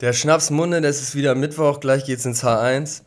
Der 0.00 0.14
Schnapsmunde, 0.14 0.80
das 0.80 1.02
ist 1.02 1.14
wieder 1.14 1.34
Mittwoch, 1.34 1.78
gleich 1.78 2.06
geht's 2.06 2.24
ins 2.24 2.42
H1. 2.42 3.02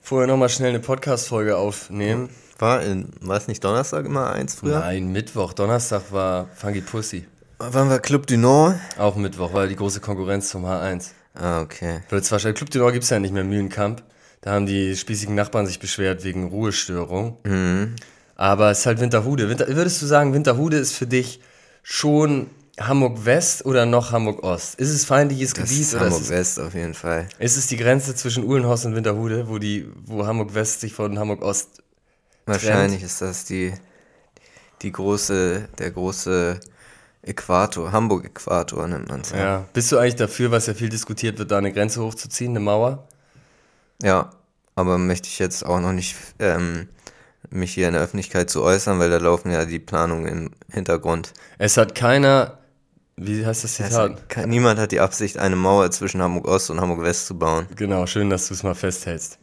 Vorher 0.00 0.28
nochmal 0.28 0.48
schnell 0.48 0.68
eine 0.68 0.78
Podcast-Folge 0.78 1.56
aufnehmen. 1.56 2.28
War, 2.60 2.84
in, 2.84 3.08
war 3.20 3.36
es 3.36 3.48
nicht 3.48 3.64
Donnerstag 3.64 4.06
immer 4.06 4.30
eins 4.30 4.54
früher? 4.54 4.78
Nein, 4.78 5.10
Mittwoch. 5.10 5.54
Donnerstag 5.54 6.12
war 6.12 6.48
Funky 6.54 6.82
Pussy. 6.82 7.26
Waren 7.58 7.90
wir 7.90 7.98
Club 7.98 8.28
du 8.28 8.38
Nord? 8.38 8.76
Auch 8.96 9.16
Mittwoch, 9.16 9.54
weil 9.54 9.68
die 9.68 9.74
große 9.74 9.98
Konkurrenz 9.98 10.48
zum 10.48 10.64
H1. 10.64 11.08
Ah, 11.34 11.62
okay. 11.62 12.02
Wird 12.10 12.24
zwar 12.24 12.38
schnell, 12.38 12.54
Club 12.54 12.70
du 12.70 12.78
Nord 12.78 12.92
gibt's 12.92 13.10
ja 13.10 13.18
nicht 13.18 13.34
mehr, 13.34 13.42
Mühlenkamp. 13.42 14.04
Da 14.40 14.52
haben 14.52 14.66
die 14.66 14.94
spießigen 14.94 15.34
Nachbarn 15.34 15.66
sich 15.66 15.80
beschwert 15.80 16.22
wegen 16.22 16.46
Ruhestörung. 16.46 17.38
Mhm. 17.42 17.96
Aber 18.36 18.70
es 18.70 18.80
ist 18.80 18.86
halt 18.86 19.00
Winterhude. 19.00 19.48
Winter, 19.48 19.66
würdest 19.66 20.00
du 20.00 20.06
sagen, 20.06 20.32
Winterhude 20.32 20.76
ist 20.76 20.92
für 20.92 21.08
dich 21.08 21.40
schon 21.82 22.50
Hamburg 22.78 23.24
West 23.24 23.64
oder 23.64 23.86
noch 23.86 24.12
Hamburg 24.12 24.42
Ost? 24.42 24.74
Ist 24.76 24.90
es 24.90 25.04
feindliches 25.04 25.54
Das 25.54 25.68
Gebiet 25.68 25.80
ist 25.82 25.94
oder 25.94 26.06
ist 26.06 26.12
Hamburg 26.12 26.22
es, 26.22 26.30
West 26.30 26.60
auf 26.60 26.74
jeden 26.74 26.94
Fall. 26.94 27.28
ist 27.38 27.56
es 27.56 27.66
die 27.68 27.76
Grenze 27.76 28.14
zwischen 28.14 28.44
Uhlenhorst 28.44 28.86
und 28.86 28.94
Winterhude, 28.94 29.48
wo 29.48 29.58
die, 29.58 29.88
wo 30.04 30.26
Hamburg 30.26 30.54
West 30.54 30.80
sich 30.80 30.92
von 30.92 31.18
Hamburg 31.18 31.42
Ost 31.42 31.82
Wahrscheinlich 32.46 33.02
ist 33.02 33.22
das 33.22 33.44
die, 33.44 33.74
die 34.82 34.92
große, 34.92 35.68
der 35.78 35.90
große 35.90 36.60
Äquator, 37.22 37.90
Hamburg-Äquator 37.90 38.86
nennt 38.86 39.08
man 39.08 39.22
es. 39.22 39.30
Ja. 39.30 39.38
Ja. 39.38 39.64
Bist 39.72 39.90
du 39.90 39.98
eigentlich 39.98 40.14
dafür, 40.14 40.52
was 40.52 40.66
ja 40.66 40.74
viel 40.74 40.88
diskutiert 40.88 41.38
wird, 41.38 41.50
da 41.50 41.58
eine 41.58 41.72
Grenze 41.72 42.00
hochzuziehen, 42.02 42.52
eine 42.52 42.60
Mauer? 42.60 43.08
ja, 44.02 44.30
aber 44.74 44.98
möchte 44.98 45.28
ich 45.28 45.38
jetzt 45.38 45.64
auch 45.64 45.80
noch 45.80 45.92
nicht 45.92 46.16
ähm, 46.38 46.88
mich 47.50 47.72
hier 47.72 47.88
in 47.88 47.94
der 47.94 48.02
Öffentlichkeit 48.02 48.50
zu 48.50 48.62
äußern, 48.62 48.98
weil 48.98 49.10
da 49.10 49.16
laufen 49.16 49.50
ja 49.50 49.64
die 49.64 49.78
Planungen 49.78 50.26
im 50.26 50.50
Hintergrund. 50.70 51.32
Es 51.58 51.76
hat 51.76 51.94
keiner, 51.94 52.58
wie 53.18 53.46
heißt 53.46 53.64
das 53.64 53.74
Zitat? 53.74 54.28
ke- 54.28 54.46
niemand 54.46 54.78
hat 54.78 54.92
die 54.92 55.00
Absicht, 55.00 55.38
eine 55.38 55.56
Mauer 55.56 55.90
zwischen 55.90 56.20
Hamburg 56.20 56.46
Ost 56.48 56.70
und 56.70 56.80
Hamburg 56.80 57.02
West 57.02 57.26
zu 57.26 57.38
bauen. 57.38 57.66
Genau, 57.74 58.06
schön, 58.06 58.28
dass 58.30 58.48
du 58.48 58.54
es 58.54 58.62
mal 58.62 58.74
festhältst. 58.74 59.38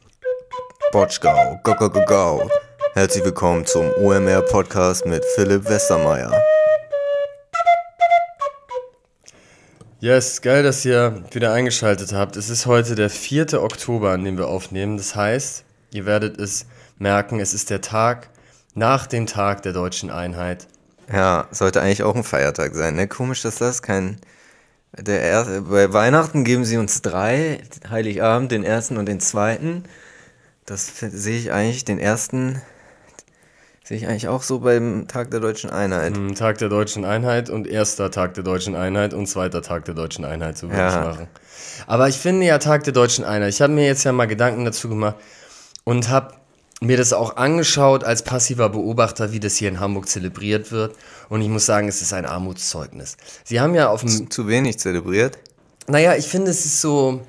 Botschgau, 0.91 1.59
go, 1.63 1.73
go, 1.75 1.89
go, 1.89 2.01
go. 2.05 2.49
Herzlich 2.93 3.25
willkommen 3.25 3.65
zum 3.65 3.91
OMR 3.97 4.43
Podcast 4.43 5.05
mit 5.07 5.25
Philipp 5.35 5.67
Westermeier. 5.67 6.31
Yes, 9.99 10.41
geil, 10.41 10.61
dass 10.63 10.83
ihr 10.85 11.23
wieder 11.31 11.53
eingeschaltet 11.53 12.13
habt. 12.13 12.35
Es 12.35 12.49
ist 12.49 12.65
heute 12.65 12.93
der 12.93 13.09
4. 13.09 13.53
Oktober, 13.63 14.11
an 14.11 14.23
dem 14.23 14.37
wir 14.37 14.47
aufnehmen. 14.49 14.97
Das 14.97 15.15
heißt, 15.15 15.63
ihr 15.93 16.05
werdet 16.05 16.37
es 16.39 16.67
merken, 16.99 17.39
es 17.39 17.53
ist 17.53 17.69
der 17.71 17.81
Tag 17.81 18.29
nach 18.75 19.07
dem 19.07 19.25
Tag 19.25 19.63
der 19.63 19.71
deutschen 19.73 20.11
Einheit. 20.11 20.67
Ja, 21.13 21.47
sollte 21.51 21.81
eigentlich 21.81 22.03
auch 22.03 22.15
ein 22.15 22.23
Feiertag 22.23 22.73
sein, 22.75 22.95
ne? 22.95 23.07
Komisch, 23.07 23.41
dass 23.43 23.55
das 23.57 23.81
kein. 23.81 24.17
Der 24.97 25.21
erste, 25.21 25.61
bei 25.61 25.91
Weihnachten 25.91 26.43
geben 26.43 26.65
sie 26.65 26.77
uns 26.77 27.01
drei, 27.01 27.61
Heiligabend, 27.89 28.51
den 28.51 28.63
ersten 28.63 28.97
und 28.97 29.07
den 29.07 29.19
zweiten. 29.19 29.83
Das 30.65 30.91
sehe 30.99 31.37
ich 31.37 31.51
eigentlich, 31.51 31.83
den 31.83 31.99
ersten 31.99 32.61
sehe 33.83 33.97
ich 33.97 34.07
eigentlich 34.07 34.27
auch 34.27 34.43
so 34.43 34.59
beim 34.59 35.07
Tag 35.07 35.31
der 35.31 35.39
deutschen 35.39 35.69
Einheit. 35.69 36.15
Am 36.15 36.35
Tag 36.35 36.57
der 36.59 36.69
deutschen 36.69 37.05
Einheit 37.05 37.49
und 37.49 37.67
erster 37.67 38.11
Tag 38.11 38.33
der 38.35 38.43
deutschen 38.43 38.75
Einheit 38.75 39.13
und 39.13 39.27
zweiter 39.27 39.61
Tag 39.61 39.85
der 39.85 39.93
deutschen 39.93 40.25
Einheit, 40.25 40.57
so 40.57 40.69
würde 40.69 40.79
Ja. 40.79 40.89
ich 41.01 41.05
machen. 41.07 41.27
Aber 41.87 42.07
ich 42.07 42.17
finde 42.17 42.45
ja 42.45 42.59
Tag 42.59 42.83
der 42.85 42.93
deutschen 42.93 43.25
Einheit. 43.25 43.49
Ich 43.49 43.61
habe 43.61 43.73
mir 43.73 43.85
jetzt 43.85 44.03
ja 44.03 44.11
mal 44.13 44.27
Gedanken 44.27 44.63
dazu 44.63 44.87
gemacht 44.89 45.15
und 45.83 46.09
habe 46.09 46.33
mir 46.81 46.97
das 46.97 47.13
auch 47.13 47.37
angeschaut 47.37 48.03
als 48.03 48.23
passiver 48.23 48.69
Beobachter, 48.69 49.31
wie 49.31 49.39
das 49.39 49.55
hier 49.55 49.69
in 49.69 49.79
Hamburg 49.79 50.07
zelebriert 50.07 50.71
wird. 50.71 50.95
Und 51.29 51.41
ich 51.41 51.49
muss 51.49 51.65
sagen, 51.65 51.87
es 51.87 52.01
ist 52.01 52.13
ein 52.13 52.25
Armutszeugnis. 52.25 53.17
Sie 53.43 53.59
haben 53.59 53.75
ja 53.75 53.89
auf 53.89 54.01
dem 54.01 54.29
Zu 54.29 54.47
wenig 54.47 54.79
zelebriert. 54.79 55.37
naja, 55.87 56.15
ich 56.15 56.27
finde, 56.27 56.51
es 56.51 56.65
ist 56.65 56.81
so 56.81 57.21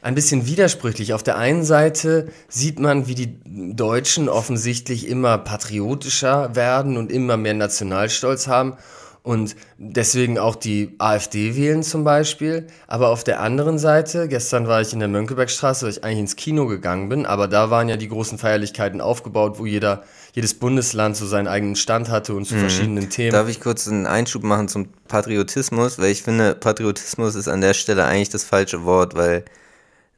ein 0.00 0.14
bisschen 0.14 0.46
widersprüchlich. 0.46 1.14
Auf 1.14 1.22
der 1.22 1.36
einen 1.36 1.64
Seite 1.64 2.28
sieht 2.48 2.80
man, 2.80 3.06
wie 3.06 3.14
die 3.14 3.38
Deutschen 3.44 4.28
offensichtlich 4.28 5.06
immer 5.08 5.38
patriotischer 5.38 6.54
werden 6.56 6.96
und 6.96 7.12
immer 7.12 7.36
mehr 7.36 7.54
Nationalstolz 7.54 8.48
haben 8.48 8.76
und 9.24 9.54
deswegen 9.78 10.36
auch 10.38 10.56
die 10.56 10.96
AfD 10.98 11.54
wählen 11.54 11.84
zum 11.84 12.02
Beispiel. 12.02 12.66
Aber 12.88 13.10
auf 13.10 13.22
der 13.22 13.40
anderen 13.40 13.78
Seite, 13.78 14.26
gestern 14.26 14.66
war 14.66 14.80
ich 14.80 14.92
in 14.92 14.98
der 14.98 15.08
Mönckebergstraße, 15.08 15.84
weil 15.84 15.92
ich 15.92 16.02
eigentlich 16.02 16.18
ins 16.18 16.36
Kino 16.36 16.66
gegangen 16.66 17.08
bin, 17.08 17.24
aber 17.24 17.46
da 17.46 17.70
waren 17.70 17.88
ja 17.88 17.96
die 17.96 18.08
großen 18.08 18.36
Feierlichkeiten 18.36 19.00
aufgebaut, 19.00 19.60
wo 19.60 19.66
jeder, 19.66 20.02
jedes 20.32 20.54
Bundesland 20.54 21.16
so 21.16 21.26
seinen 21.26 21.46
eigenen 21.46 21.76
Stand 21.76 22.10
hatte 22.10 22.34
und 22.34 22.46
zu 22.46 22.56
verschiedenen 22.56 23.10
Themen. 23.10 23.30
Darf 23.30 23.48
ich 23.48 23.60
kurz 23.60 23.86
einen 23.86 24.06
Einschub 24.06 24.42
machen 24.42 24.66
zum 24.66 24.88
Patriotismus? 25.06 26.00
Weil 26.00 26.10
ich 26.10 26.24
finde, 26.24 26.56
Patriotismus 26.56 27.36
ist 27.36 27.48
an 27.48 27.60
der 27.60 27.74
Stelle 27.74 28.04
eigentlich 28.04 28.30
das 28.30 28.42
falsche 28.42 28.84
Wort, 28.84 29.14
weil 29.14 29.44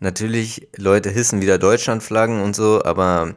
natürlich 0.00 0.66
Leute 0.76 1.10
hissen 1.10 1.42
wieder 1.42 1.59
Deutschlandflaggen 1.59 2.41
und 2.41 2.56
so, 2.56 2.82
aber 2.82 3.34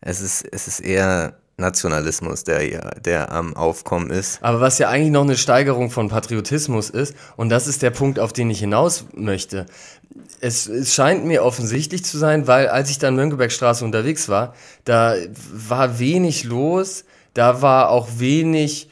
es 0.00 0.20
ist, 0.20 0.46
es 0.52 0.68
ist 0.68 0.80
eher 0.80 1.34
Nationalismus, 1.56 2.44
der, 2.44 2.68
ja- 2.68 2.90
der 3.04 3.30
am 3.32 3.54
Aufkommen 3.56 4.10
ist. 4.10 4.42
Aber 4.42 4.60
was 4.60 4.78
ja 4.78 4.88
eigentlich 4.88 5.12
noch 5.12 5.22
eine 5.22 5.36
Steigerung 5.36 5.90
von 5.90 6.08
Patriotismus 6.08 6.90
ist, 6.90 7.14
und 7.36 7.48
das 7.50 7.66
ist 7.66 7.82
der 7.82 7.90
Punkt, 7.90 8.18
auf 8.18 8.32
den 8.32 8.50
ich 8.50 8.60
hinaus 8.60 9.04
möchte. 9.14 9.66
Es, 10.40 10.66
es 10.66 10.94
scheint 10.94 11.24
mir 11.24 11.44
offensichtlich 11.44 12.04
zu 12.04 12.18
sein, 12.18 12.46
weil 12.46 12.68
als 12.68 12.90
ich 12.90 12.98
da 12.98 13.08
in 13.08 13.14
Mönckebergstraße 13.16 13.84
unterwegs 13.84 14.28
war, 14.28 14.54
da 14.84 15.14
war 15.52 15.98
wenig 15.98 16.44
los, 16.44 17.04
da 17.34 17.62
war 17.62 17.90
auch 17.90 18.08
wenig 18.18 18.88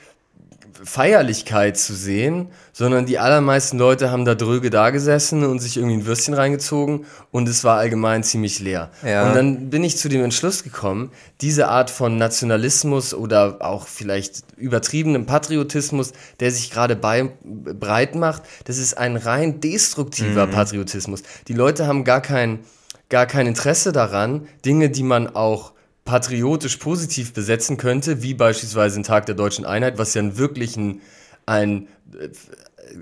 Feierlichkeit 0.82 1.76
zu 1.76 1.94
sehen, 1.94 2.48
sondern 2.72 3.06
die 3.06 3.18
allermeisten 3.18 3.78
Leute 3.78 4.10
haben 4.10 4.24
da 4.24 4.34
dröge 4.34 4.70
da 4.70 4.90
gesessen 4.90 5.44
und 5.44 5.58
sich 5.58 5.76
irgendwie 5.76 5.96
ein 5.96 6.06
Würstchen 6.06 6.34
reingezogen 6.34 7.04
und 7.30 7.48
es 7.48 7.64
war 7.64 7.78
allgemein 7.78 8.22
ziemlich 8.22 8.60
leer. 8.60 8.90
Ja. 9.04 9.28
Und 9.28 9.34
dann 9.34 9.70
bin 9.70 9.84
ich 9.84 9.96
zu 9.96 10.08
dem 10.08 10.24
Entschluss 10.24 10.62
gekommen, 10.62 11.10
diese 11.40 11.68
Art 11.68 11.90
von 11.90 12.16
Nationalismus 12.16 13.12
oder 13.14 13.58
auch 13.60 13.86
vielleicht 13.86 14.42
übertriebenem 14.56 15.26
Patriotismus, 15.26 16.12
der 16.40 16.50
sich 16.50 16.70
gerade 16.70 16.96
breit 16.96 18.14
macht, 18.14 18.42
das 18.64 18.78
ist 18.78 18.96
ein 18.96 19.16
rein 19.16 19.60
destruktiver 19.60 20.46
Patriotismus. 20.46 21.22
Die 21.48 21.54
Leute 21.54 21.86
haben 21.86 22.04
gar 22.04 22.22
kein, 22.22 22.60
gar 23.08 23.26
kein 23.26 23.46
Interesse 23.46 23.92
daran, 23.92 24.46
Dinge, 24.64 24.88
die 24.88 25.02
man 25.02 25.34
auch 25.34 25.72
patriotisch 26.10 26.78
positiv 26.78 27.32
besetzen 27.32 27.76
könnte, 27.76 28.20
wie 28.20 28.34
beispielsweise 28.34 28.96
den 28.96 29.04
Tag 29.04 29.26
der 29.26 29.36
deutschen 29.36 29.64
Einheit, 29.64 29.96
was 29.96 30.12
ja 30.14 30.36
wirklich 30.36 30.76
ein, 30.76 31.02
ein 31.46 31.86
äh, 32.18 32.28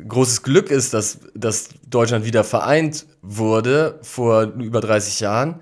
großes 0.07 0.43
Glück 0.43 0.71
ist, 0.71 0.93
dass, 0.93 1.21
dass 1.35 1.71
Deutschland 1.89 2.27
wieder 2.27 2.45
vereint 2.45 3.07
wurde 3.23 3.99
vor 4.03 4.43
über 4.59 4.83
30 4.83 5.21
Jahren. 5.21 5.61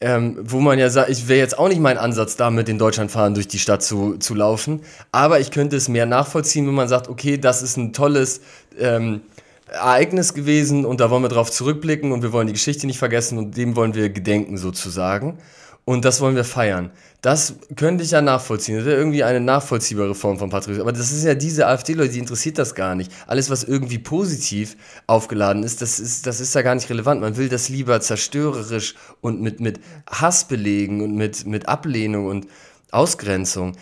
Ähm, 0.00 0.38
wo 0.42 0.58
man 0.58 0.80
ja 0.80 0.90
sagt, 0.90 1.08
ich 1.10 1.28
wäre 1.28 1.38
jetzt 1.38 1.56
auch 1.56 1.68
nicht 1.68 1.80
mein 1.80 1.98
Ansatz, 1.98 2.34
da 2.34 2.50
mit 2.50 2.66
den 2.66 2.78
Deutschlandfahren 2.78 3.34
durch 3.34 3.46
die 3.46 3.60
Stadt 3.60 3.84
zu, 3.84 4.16
zu 4.16 4.34
laufen, 4.34 4.80
aber 5.12 5.38
ich 5.38 5.52
könnte 5.52 5.76
es 5.76 5.88
mehr 5.88 6.06
nachvollziehen, 6.06 6.66
wenn 6.66 6.74
man 6.74 6.88
sagt, 6.88 7.08
okay, 7.08 7.38
das 7.38 7.62
ist 7.62 7.76
ein 7.76 7.92
tolles 7.92 8.40
ähm, 8.76 9.20
Ereignis 9.68 10.34
gewesen 10.34 10.84
und 10.84 10.98
da 10.98 11.10
wollen 11.10 11.22
wir 11.22 11.28
drauf 11.28 11.52
zurückblicken 11.52 12.10
und 12.10 12.22
wir 12.22 12.32
wollen 12.32 12.48
die 12.48 12.52
Geschichte 12.52 12.88
nicht 12.88 12.98
vergessen 12.98 13.38
und 13.38 13.56
dem 13.56 13.76
wollen 13.76 13.94
wir 13.94 14.10
gedenken 14.10 14.58
sozusagen. 14.58 15.38
Und 15.84 16.04
das 16.04 16.20
wollen 16.20 16.36
wir 16.36 16.44
feiern. 16.44 16.90
Das 17.22 17.54
könnte 17.76 18.04
ich 18.04 18.12
ja 18.12 18.22
nachvollziehen. 18.22 18.76
Das 18.76 18.84
wäre 18.84 18.96
irgendwie 18.96 19.24
eine 19.24 19.40
nachvollziehbare 19.40 20.14
Form 20.14 20.38
von 20.38 20.48
Patriotismus. 20.48 20.82
Aber 20.82 20.92
das 20.92 21.10
ist 21.10 21.24
ja 21.24 21.34
diese 21.34 21.66
AfD-Leute, 21.66 22.12
die 22.12 22.18
interessiert 22.20 22.58
das 22.58 22.76
gar 22.76 22.94
nicht. 22.94 23.10
Alles, 23.26 23.50
was 23.50 23.64
irgendwie 23.64 23.98
positiv 23.98 24.76
aufgeladen 25.08 25.64
ist, 25.64 25.82
das 25.82 25.98
ist, 25.98 26.26
das 26.26 26.40
ist 26.40 26.54
ja 26.54 26.62
gar 26.62 26.76
nicht 26.76 26.88
relevant. 26.88 27.20
Man 27.20 27.36
will 27.36 27.48
das 27.48 27.68
lieber 27.68 28.00
zerstörerisch 28.00 28.94
und 29.20 29.40
mit, 29.40 29.58
mit 29.58 29.80
Hass 30.08 30.46
belegen 30.46 31.00
und 31.00 31.16
mit, 31.16 31.46
mit 31.46 31.68
Ablehnung 31.68 32.26
und 32.26 32.46
Ausgrenzung. 32.92 33.72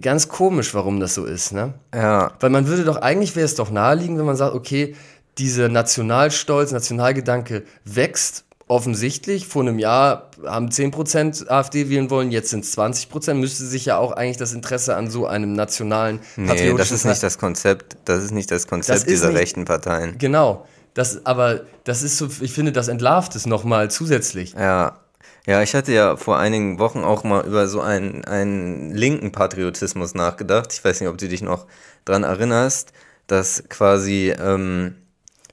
Ganz 0.00 0.28
komisch, 0.28 0.74
warum 0.74 1.00
das 1.00 1.14
so 1.14 1.24
ist, 1.24 1.52
ne? 1.52 1.74
Ja, 1.92 2.32
Weil 2.38 2.50
man 2.50 2.68
würde 2.68 2.84
doch, 2.84 2.96
eigentlich 2.98 3.34
wäre 3.34 3.46
es 3.46 3.54
doch 3.54 3.70
naheliegend, 3.70 4.18
wenn 4.18 4.26
man 4.26 4.36
sagt, 4.36 4.54
okay, 4.54 4.94
dieser 5.38 5.68
Nationalstolz, 5.68 6.70
Nationalgedanke 6.70 7.64
wächst 7.84 8.44
offensichtlich. 8.70 9.46
Vor 9.46 9.62
einem 9.62 9.78
Jahr 9.78 10.30
haben 10.46 10.68
10% 10.68 11.48
AfD 11.48 11.90
wählen 11.90 12.08
wollen, 12.08 12.30
jetzt 12.30 12.50
sind 12.50 12.64
es 12.64 12.76
20%. 12.78 13.34
Müsste 13.34 13.64
sich 13.64 13.84
ja 13.84 13.98
auch 13.98 14.12
eigentlich 14.12 14.36
das 14.36 14.52
Interesse 14.52 14.96
an 14.96 15.10
so 15.10 15.26
einem 15.26 15.52
nationalen, 15.52 16.20
nee, 16.36 16.72
das 16.74 16.92
ist 16.92 17.04
nicht 17.04 17.22
das 17.22 17.36
Konzept, 17.38 17.96
das 18.04 18.22
ist 18.24 18.30
nicht 18.30 18.50
das 18.50 18.66
Konzept 18.68 18.98
ist 19.00 19.08
dieser 19.08 19.28
nicht- 19.28 19.38
rechten 19.38 19.64
Parteien. 19.64 20.16
Genau. 20.18 20.66
Das, 20.94 21.24
aber 21.26 21.62
das 21.84 22.02
ist 22.02 22.18
so, 22.18 22.28
ich 22.40 22.52
finde, 22.52 22.72
das 22.72 22.88
entlarvt 22.88 23.34
es 23.36 23.46
nochmal 23.46 23.90
zusätzlich. 23.90 24.54
Ja. 24.54 24.98
Ja, 25.46 25.62
ich 25.62 25.74
hatte 25.74 25.92
ja 25.92 26.16
vor 26.16 26.38
einigen 26.38 26.78
Wochen 26.78 26.98
auch 27.00 27.24
mal 27.24 27.44
über 27.46 27.66
so 27.66 27.80
einen, 27.80 28.24
einen 28.24 28.94
linken 28.94 29.32
Patriotismus 29.32 30.14
nachgedacht. 30.14 30.72
Ich 30.72 30.84
weiß 30.84 31.00
nicht, 31.00 31.08
ob 31.08 31.16
du 31.18 31.28
dich 31.28 31.42
noch 31.42 31.66
dran 32.04 32.24
erinnerst, 32.24 32.92
dass 33.26 33.64
quasi, 33.68 34.34
ähm, 34.38 34.96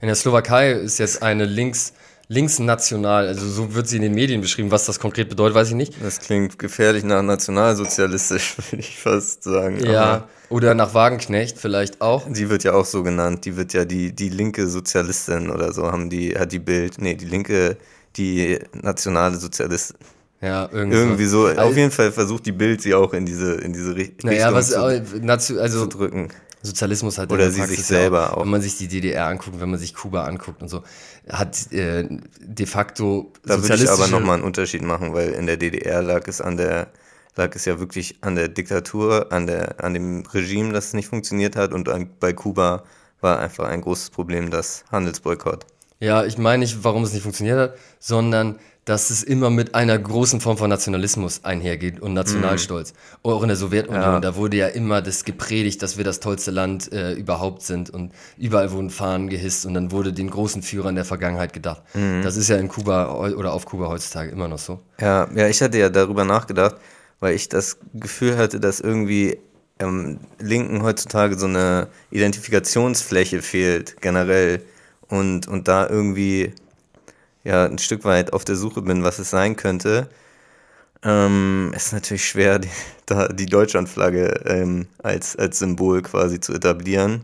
In 0.01 0.07
der 0.07 0.15
Slowakei 0.15 0.71
ist 0.71 0.97
jetzt 0.97 1.23
eine 1.23 1.45
links, 1.45 1.93
linksnational, 2.29 3.27
also 3.27 3.47
so 3.47 3.73
wird 3.73 3.87
sie 3.87 3.97
in 3.97 4.01
den 4.01 4.13
Medien 4.13 4.41
beschrieben. 4.41 4.71
Was 4.71 4.85
das 4.85 4.99
konkret 4.99 5.29
bedeutet, 5.29 5.55
weiß 5.55 5.69
ich 5.69 5.75
nicht. 5.75 5.93
Das 6.03 6.19
klingt 6.19 6.59
gefährlich 6.59 7.03
nach 7.03 7.21
nationalsozialistisch, 7.23 8.55
würde 8.71 8.81
ich 8.81 8.97
fast 8.99 9.43
sagen. 9.43 9.83
Ja, 9.83 10.01
Aber 10.01 10.27
oder 10.49 10.73
nach 10.75 10.93
Wagenknecht 10.93 11.57
vielleicht 11.57 12.01
auch. 12.01 12.25
sie 12.31 12.49
wird 12.49 12.63
ja 12.63 12.73
auch 12.73 12.85
so 12.85 13.03
genannt. 13.03 13.45
Die 13.45 13.55
wird 13.57 13.73
ja 13.73 13.85
die, 13.85 14.13
die 14.13 14.29
linke 14.29 14.67
Sozialistin 14.67 15.49
oder 15.49 15.73
so, 15.73 15.91
haben 15.91 16.09
die, 16.09 16.37
hat 16.37 16.51
die 16.51 16.59
Bild. 16.59 16.99
Nee, 16.99 17.15
die 17.15 17.25
linke, 17.25 17.77
die 18.15 18.59
nationale 18.73 19.37
Sozialistin. 19.37 19.97
Ja, 20.39 20.69
irgendwie. 20.71 20.97
Irgendwie 20.97 21.25
so. 21.25 21.45
Also, 21.45 21.61
Auf 21.61 21.75
jeden 21.75 21.91
Fall 21.91 22.11
versucht 22.11 22.45
die 22.45 22.51
Bild 22.51 22.81
sie 22.81 22.93
auch 22.93 23.13
in 23.13 23.25
diese, 23.25 23.53
in 23.55 23.73
diese 23.73 23.91
Ri- 23.93 23.97
Richtung 23.97 24.29
naja, 24.29 24.53
was, 24.53 24.69
zu, 24.69 25.59
also 25.59 25.83
zu 25.85 25.97
drücken. 25.97 26.29
Sozialismus 26.67 27.17
hat 27.17 27.31
Oder 27.31 27.49
sie 27.51 27.59
Praxis 27.59 27.77
sich 27.77 27.85
selber 27.87 28.21
ja 28.21 28.33
auch. 28.33 28.41
Wenn 28.41 28.49
man 28.49 28.61
sich 28.61 28.77
die 28.77 28.87
DDR 28.87 29.25
anguckt, 29.27 29.59
wenn 29.59 29.69
man 29.69 29.79
sich 29.79 29.93
Kuba 29.95 30.25
anguckt 30.25 30.61
und 30.61 30.69
so, 30.69 30.83
hat 31.29 31.71
äh, 31.71 32.07
de 32.39 32.65
facto 32.65 33.31
Da 33.45 33.61
würde 33.61 33.75
ich 33.75 33.89
aber 33.89 34.03
sozialistische- 34.03 34.11
nochmal 34.11 34.35
einen 34.35 34.43
Unterschied 34.43 34.81
machen, 34.81 35.13
weil 35.13 35.29
in 35.29 35.45
der 35.47 35.57
DDR 35.57 36.01
lag 36.01 36.27
es 36.27 36.41
an 36.41 36.57
der, 36.57 36.87
lag 37.35 37.55
es 37.55 37.65
ja 37.65 37.79
wirklich 37.79 38.17
an 38.21 38.35
der 38.35 38.47
Diktatur, 38.47 39.31
an 39.31 39.47
der, 39.47 39.83
an 39.83 39.93
dem 39.93 40.23
Regime, 40.33 40.73
das 40.73 40.93
nicht 40.93 41.07
funktioniert 41.07 41.55
hat 41.55 41.73
und 41.73 41.89
an, 41.89 42.09
bei 42.19 42.33
Kuba 42.33 42.83
war 43.21 43.39
einfach 43.39 43.67
ein 43.67 43.81
großes 43.81 44.11
Problem 44.11 44.51
das 44.51 44.83
Handelsboykott. 44.91 45.65
Ja, 45.99 46.23
ich 46.25 46.37
meine 46.37 46.59
nicht, 46.59 46.83
warum 46.83 47.03
es 47.03 47.13
nicht 47.13 47.23
funktioniert 47.23 47.57
hat, 47.57 47.75
sondern 47.99 48.59
dass 48.87 49.09
es 49.09 49.21
immer 49.21 49.49
mit 49.49 49.75
einer 49.75 49.99
großen 49.99 50.39
Form 50.39 50.57
von 50.57 50.69
Nationalismus 50.69 51.43
einhergeht 51.43 51.99
und 51.99 52.13
Nationalstolz. 52.13 52.93
Auch 53.21 53.41
in 53.41 53.49
der 53.49 53.57
Sowjetunion, 53.57 54.01
Ja. 54.01 54.19
da 54.21 54.35
wurde 54.37 54.55
ja 54.55 54.67
immer 54.67 55.01
das 55.01 55.25
gepredigt, 55.25 55.81
dass 55.83 55.97
wir 55.97 56.05
das 56.05 56.21
tollste 56.21 56.51
Land 56.51 56.91
äh, 56.93 57.11
überhaupt 57.13 57.63
sind 57.63 57.89
und 57.89 58.13
überall 58.37 58.71
wurden 58.71 58.89
Fahnen 58.89 59.27
gehisst 59.29 59.65
und 59.65 59.73
dann 59.73 59.91
wurde 59.91 60.13
den 60.13 60.29
großen 60.29 60.61
Führern 60.61 60.95
der 60.95 61.03
Vergangenheit 61.03 61.51
gedacht. 61.51 61.81
Das 62.23 62.37
ist 62.37 62.47
ja 62.47 62.55
in 62.55 62.69
Kuba 62.69 63.11
oder 63.13 63.51
auf 63.51 63.65
Kuba 63.65 63.89
heutzutage 63.89 64.31
immer 64.31 64.47
noch 64.47 64.59
so. 64.59 64.79
Ja, 65.01 65.27
ja, 65.35 65.47
ich 65.49 65.61
hatte 65.61 65.77
ja 65.77 65.89
darüber 65.89 66.23
nachgedacht, 66.23 66.75
weil 67.19 67.35
ich 67.35 67.49
das 67.49 67.77
Gefühl 67.93 68.37
hatte, 68.37 68.59
dass 68.61 68.79
irgendwie 68.79 69.37
ähm, 69.79 70.19
Linken 70.39 70.81
heutzutage 70.81 71.37
so 71.37 71.45
eine 71.45 71.87
Identifikationsfläche 72.11 73.41
fehlt, 73.41 74.01
generell. 74.01 74.61
Und, 75.09 75.47
und 75.47 75.67
da 75.67 75.87
irgendwie 75.89 76.53
ja 77.47 77.65
ein 77.65 77.77
Stück 77.77 78.03
weit 78.03 78.33
auf 78.33 78.45
der 78.45 78.55
Suche 78.55 78.81
bin, 78.81 79.03
was 79.03 79.19
es 79.19 79.29
sein 79.29 79.55
könnte. 79.55 80.09
Ähm, 81.03 81.71
ist 81.75 81.93
natürlich 81.93 82.27
schwer, 82.27 82.59
die, 82.59 82.69
da 83.05 83.27
die 83.29 83.45
Deutschlandflagge 83.45 84.41
ähm, 84.45 84.87
als, 85.01 85.35
als 85.35 85.59
Symbol 85.59 86.01
quasi 86.01 86.39
zu 86.39 86.53
etablieren. 86.53 87.21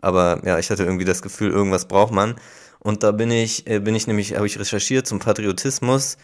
Aber 0.00 0.40
ja, 0.44 0.58
ich 0.58 0.70
hatte 0.70 0.84
irgendwie 0.84 1.04
das 1.04 1.22
Gefühl, 1.22 1.50
irgendwas 1.50 1.86
braucht 1.88 2.12
man. 2.12 2.36
Und 2.78 3.02
da 3.02 3.10
bin 3.10 3.30
ich, 3.30 3.66
äh, 3.66 3.80
bin 3.80 3.94
ich 3.94 4.06
nämlich, 4.06 4.36
habe 4.36 4.46
ich 4.46 4.58
recherchiert 4.58 5.06
zum 5.06 5.18
Patriotismus 5.18 6.16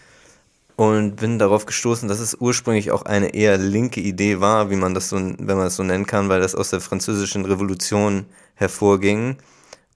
und 0.77 1.17
bin 1.17 1.39
darauf 1.39 1.67
gestoßen, 1.67 2.09
dass 2.09 2.21
es 2.21 2.37
ursprünglich 2.39 2.91
auch 2.93 3.03
eine 3.03 3.35
eher 3.35 3.59
linke 3.59 4.01
Idee 4.01 4.41
war, 4.41 4.71
wie 4.71 4.77
man 4.77 4.95
das 4.95 5.09
so, 5.09 5.17
wenn 5.17 5.57
man 5.57 5.67
es 5.67 5.77
so 5.77 5.83
nennen 5.83 6.07
kann, 6.07 6.29
weil 6.29 6.41
das 6.41 6.55
aus 6.55 6.71
der 6.71 6.81
französischen 6.81 7.45
Revolution 7.45 8.27
hervorging 8.55 9.37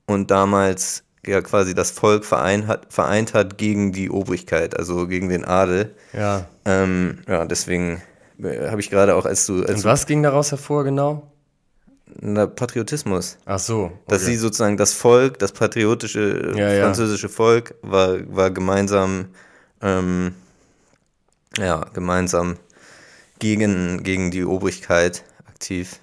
und 0.07 0.31
damals 0.31 1.05
ja 1.27 1.41
quasi 1.41 1.75
das 1.75 1.91
Volk 1.91 2.25
vereint 2.25 2.67
hat, 2.67 2.87
vereint 2.91 3.35
hat 3.35 3.59
gegen 3.59 3.93
die 3.93 4.11
Obrigkeit, 4.11 4.77
also 4.77 5.07
gegen 5.07 5.29
den 5.29 5.45
Adel. 5.45 5.95
Ja. 6.13 6.47
Ähm, 6.65 7.19
ja, 7.29 7.45
deswegen 7.45 8.03
äh, 8.43 8.69
habe 8.69 8.81
ich 8.81 8.91
gerade 8.91 9.15
auch 9.15 9.27
als 9.27 9.47
du, 9.47 9.63
als 9.63 9.79
Und 9.79 9.85
was 9.85 10.07
ging 10.07 10.23
daraus 10.23 10.51
hervor 10.51 10.85
genau? 10.85 11.31
na, 12.21 12.47
Patriotismus, 12.47 13.39
Ach 13.45 13.59
so. 13.59 13.93
dass 14.07 14.23
okay. 14.23 14.33
sie 14.33 14.37
sozusagen 14.37 14.77
das 14.77 14.93
Volk, 14.93 15.39
das 15.39 15.53
patriotische 15.53 16.53
Ja, 16.57 16.73
ja. 16.73 16.85
französische 16.85 17.29
Volk 17.29 17.75
war, 17.83 18.19
war 18.35 18.51
gemeinsam, 18.51 19.27
ähm, 19.83 20.35
ja, 21.57 21.85
gemeinsam 21.93 22.57
gegen, 23.39 24.03
gegen 24.03 24.31
die 24.31 24.45
Obrigkeit 24.45 25.25
aktiv. 25.47 25.99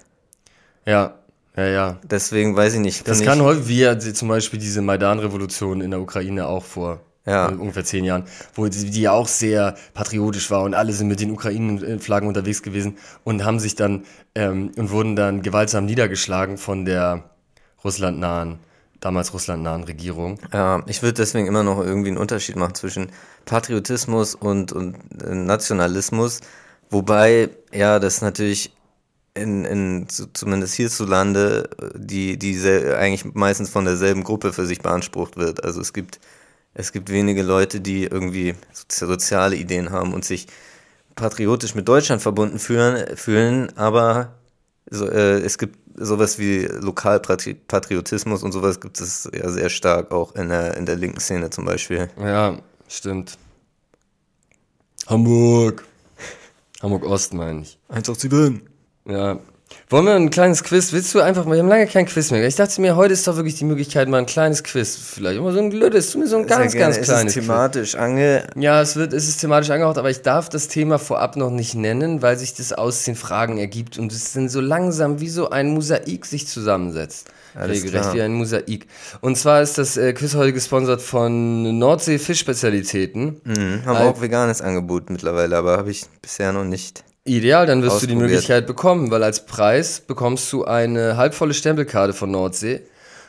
Ja, 0.84 1.18
ja, 1.56 1.66
ja. 1.66 1.98
Deswegen 2.02 2.54
weiß 2.56 2.74
ich 2.74 2.80
nicht. 2.80 3.08
Das 3.08 3.22
kann 3.22 3.40
häufig, 3.42 3.68
wie 3.68 3.80
ja 3.80 3.98
zum 3.98 4.28
Beispiel 4.28 4.58
diese 4.60 4.82
Maidan-Revolution 4.82 5.80
in 5.80 5.90
der 5.90 6.00
Ukraine 6.00 6.46
auch 6.46 6.64
vor 6.64 7.00
Ja. 7.26 7.48
äh, 7.50 7.54
ungefähr 7.54 7.84
zehn 7.84 8.04
Jahren, 8.04 8.24
wo 8.54 8.66
die, 8.66 8.90
die 8.90 9.00
ja 9.02 9.12
auch 9.12 9.26
sehr 9.28 9.74
patriotisch 9.94 10.50
war 10.50 10.62
und 10.62 10.74
alle 10.74 10.92
sind 10.92 11.08
mit 11.08 11.18
den 11.20 11.30
Ukrainen-Flaggen 11.32 12.28
unterwegs 12.28 12.62
gewesen 12.62 12.98
und 13.24 13.44
haben 13.44 13.58
sich 13.58 13.74
dann 13.74 14.04
ähm, 14.34 14.70
und 14.76 14.90
wurden 14.90 15.16
dann 15.16 15.42
gewaltsam 15.42 15.86
niedergeschlagen 15.86 16.56
von 16.58 16.84
der 16.84 17.24
russlandnahen, 17.82 18.58
damals 19.00 19.32
russlandnahen 19.32 19.84
Regierung. 19.84 20.38
Ja, 20.52 20.82
ich 20.86 21.02
würde 21.02 21.14
deswegen 21.14 21.46
immer 21.48 21.62
noch 21.62 21.80
irgendwie 21.80 22.08
einen 22.10 22.18
Unterschied 22.18 22.56
machen 22.56 22.74
zwischen 22.74 23.08
Patriotismus 23.44 24.34
und, 24.34 24.72
und 24.72 24.96
äh, 25.22 25.34
Nationalismus. 25.34 26.40
Wobei, 26.90 27.48
ja, 27.72 27.98
das 27.98 28.22
natürlich 28.22 28.72
in, 29.36 29.64
in 29.64 30.08
zu- 30.08 30.26
zumindest 30.32 30.74
hierzulande 30.74 31.68
die, 31.94 32.38
die 32.38 32.58
eigentlich 32.96 33.24
meistens 33.34 33.70
von 33.70 33.84
derselben 33.84 34.24
Gruppe 34.24 34.52
für 34.52 34.66
sich 34.66 34.80
beansprucht 34.80 35.36
wird. 35.36 35.64
Also 35.64 35.80
es 35.80 35.92
gibt, 35.92 36.18
es 36.74 36.92
gibt 36.92 37.10
wenige 37.10 37.42
Leute, 37.42 37.80
die 37.80 38.04
irgendwie 38.04 38.54
sozi- 38.74 39.06
soziale 39.06 39.56
Ideen 39.56 39.90
haben 39.90 40.12
und 40.14 40.24
sich 40.24 40.46
patriotisch 41.14 41.74
mit 41.74 41.88
Deutschland 41.88 42.20
verbunden 42.22 42.58
fühlen, 42.58 43.16
fühlen 43.16 43.76
aber 43.76 44.34
so, 44.90 45.08
äh, 45.08 45.38
es 45.40 45.56
gibt 45.58 45.78
sowas 45.98 46.38
wie 46.38 46.66
Lokalpatriotismus 46.66 48.42
und 48.42 48.52
sowas 48.52 48.80
gibt 48.80 49.00
es 49.00 49.28
ja 49.32 49.48
sehr 49.50 49.70
stark 49.70 50.12
auch 50.12 50.34
in 50.34 50.50
der, 50.50 50.76
in 50.76 50.84
der 50.86 50.96
linken 50.96 51.20
Szene 51.20 51.48
zum 51.50 51.64
Beispiel. 51.64 52.10
Ja, 52.20 52.58
stimmt. 52.86 53.38
Hamburg. 55.06 55.84
Hamburg-Ost 56.82 57.32
meine 57.32 57.62
ich. 57.62 57.78
187. 57.88 58.60
Ja. 59.08 59.38
Wollen 59.88 60.06
wir 60.06 60.14
ein 60.14 60.30
kleines 60.30 60.64
Quiz? 60.64 60.92
Willst 60.92 61.14
du 61.14 61.20
einfach 61.20 61.44
mal, 61.44 61.52
wir 61.54 61.60
haben 61.60 61.68
lange 61.68 61.86
kein 61.86 62.06
Quiz 62.06 62.30
mehr. 62.30 62.44
Ich 62.46 62.56
dachte 62.56 62.80
mir, 62.80 62.96
heute 62.96 63.12
ist 63.12 63.26
doch 63.26 63.36
wirklich 63.36 63.54
die 63.54 63.64
Möglichkeit, 63.64 64.08
mal 64.08 64.18
ein 64.18 64.26
kleines 64.26 64.64
Quiz. 64.64 64.96
Vielleicht 64.96 65.38
immer 65.38 65.52
so 65.52 65.58
ein 65.60 65.70
zumindest 65.70 66.10
so 66.10 66.36
ein 66.36 66.46
ganz, 66.46 66.74
ganz 66.74 67.00
kleines 67.00 67.06
Es 67.08 67.08
ist 67.08 67.34
thematisch 67.34 67.94
ange... 67.94 68.44
Ja, 68.56 68.80
es 68.80 68.96
wird, 68.96 69.12
es 69.12 69.28
ist 69.28 69.40
thematisch 69.40 69.70
angehaucht, 69.70 69.98
aber 69.98 70.10
ich 70.10 70.22
darf 70.22 70.48
das 70.48 70.68
Thema 70.68 70.98
vorab 70.98 71.36
noch 71.36 71.50
nicht 71.50 71.74
nennen, 71.74 72.20
weil 72.22 72.36
sich 72.36 72.54
das 72.54 72.72
aus 72.72 73.04
den 73.04 73.14
Fragen 73.14 73.58
ergibt 73.58 73.98
und 73.98 74.12
es 74.12 74.32
dann 74.32 74.48
so 74.48 74.60
langsam 74.60 75.20
wie 75.20 75.28
so 75.28 75.50
ein 75.50 75.68
Mosaik 75.70 76.26
sich 76.26 76.48
zusammensetzt. 76.48 77.28
Alles 77.54 77.78
Regelrecht 77.78 78.02
klar. 78.02 78.14
wie 78.14 78.22
ein 78.22 78.34
Mosaik. 78.34 78.86
Und 79.20 79.38
zwar 79.38 79.62
ist 79.62 79.78
das 79.78 79.96
äh, 79.96 80.12
Quiz 80.12 80.34
heute 80.34 80.52
gesponsert 80.52 81.00
von 81.00 81.78
Nordsee 81.78 82.18
Fischspezialitäten. 82.18 83.40
Mhm, 83.44 83.82
haben 83.86 83.96
Al- 83.96 84.08
auch 84.08 84.20
veganes 84.20 84.60
Angebot 84.60 85.10
mittlerweile, 85.10 85.56
aber 85.56 85.76
habe 85.78 85.90
ich 85.90 86.04
bisher 86.20 86.52
noch 86.52 86.64
nicht. 86.64 87.04
Ideal, 87.26 87.66
dann 87.66 87.82
wirst 87.82 88.02
du 88.02 88.06
die. 88.06 88.14
Möglichkeit 88.14 88.66
bekommen, 88.66 89.10
weil 89.10 89.22
als 89.22 89.46
Preis 89.46 90.00
bekommst 90.00 90.52
du 90.52 90.64
eine 90.64 91.16
halbvolle 91.16 91.54
Stempelkarte 91.54 92.12
von 92.12 92.30
Nordsee, 92.30 92.82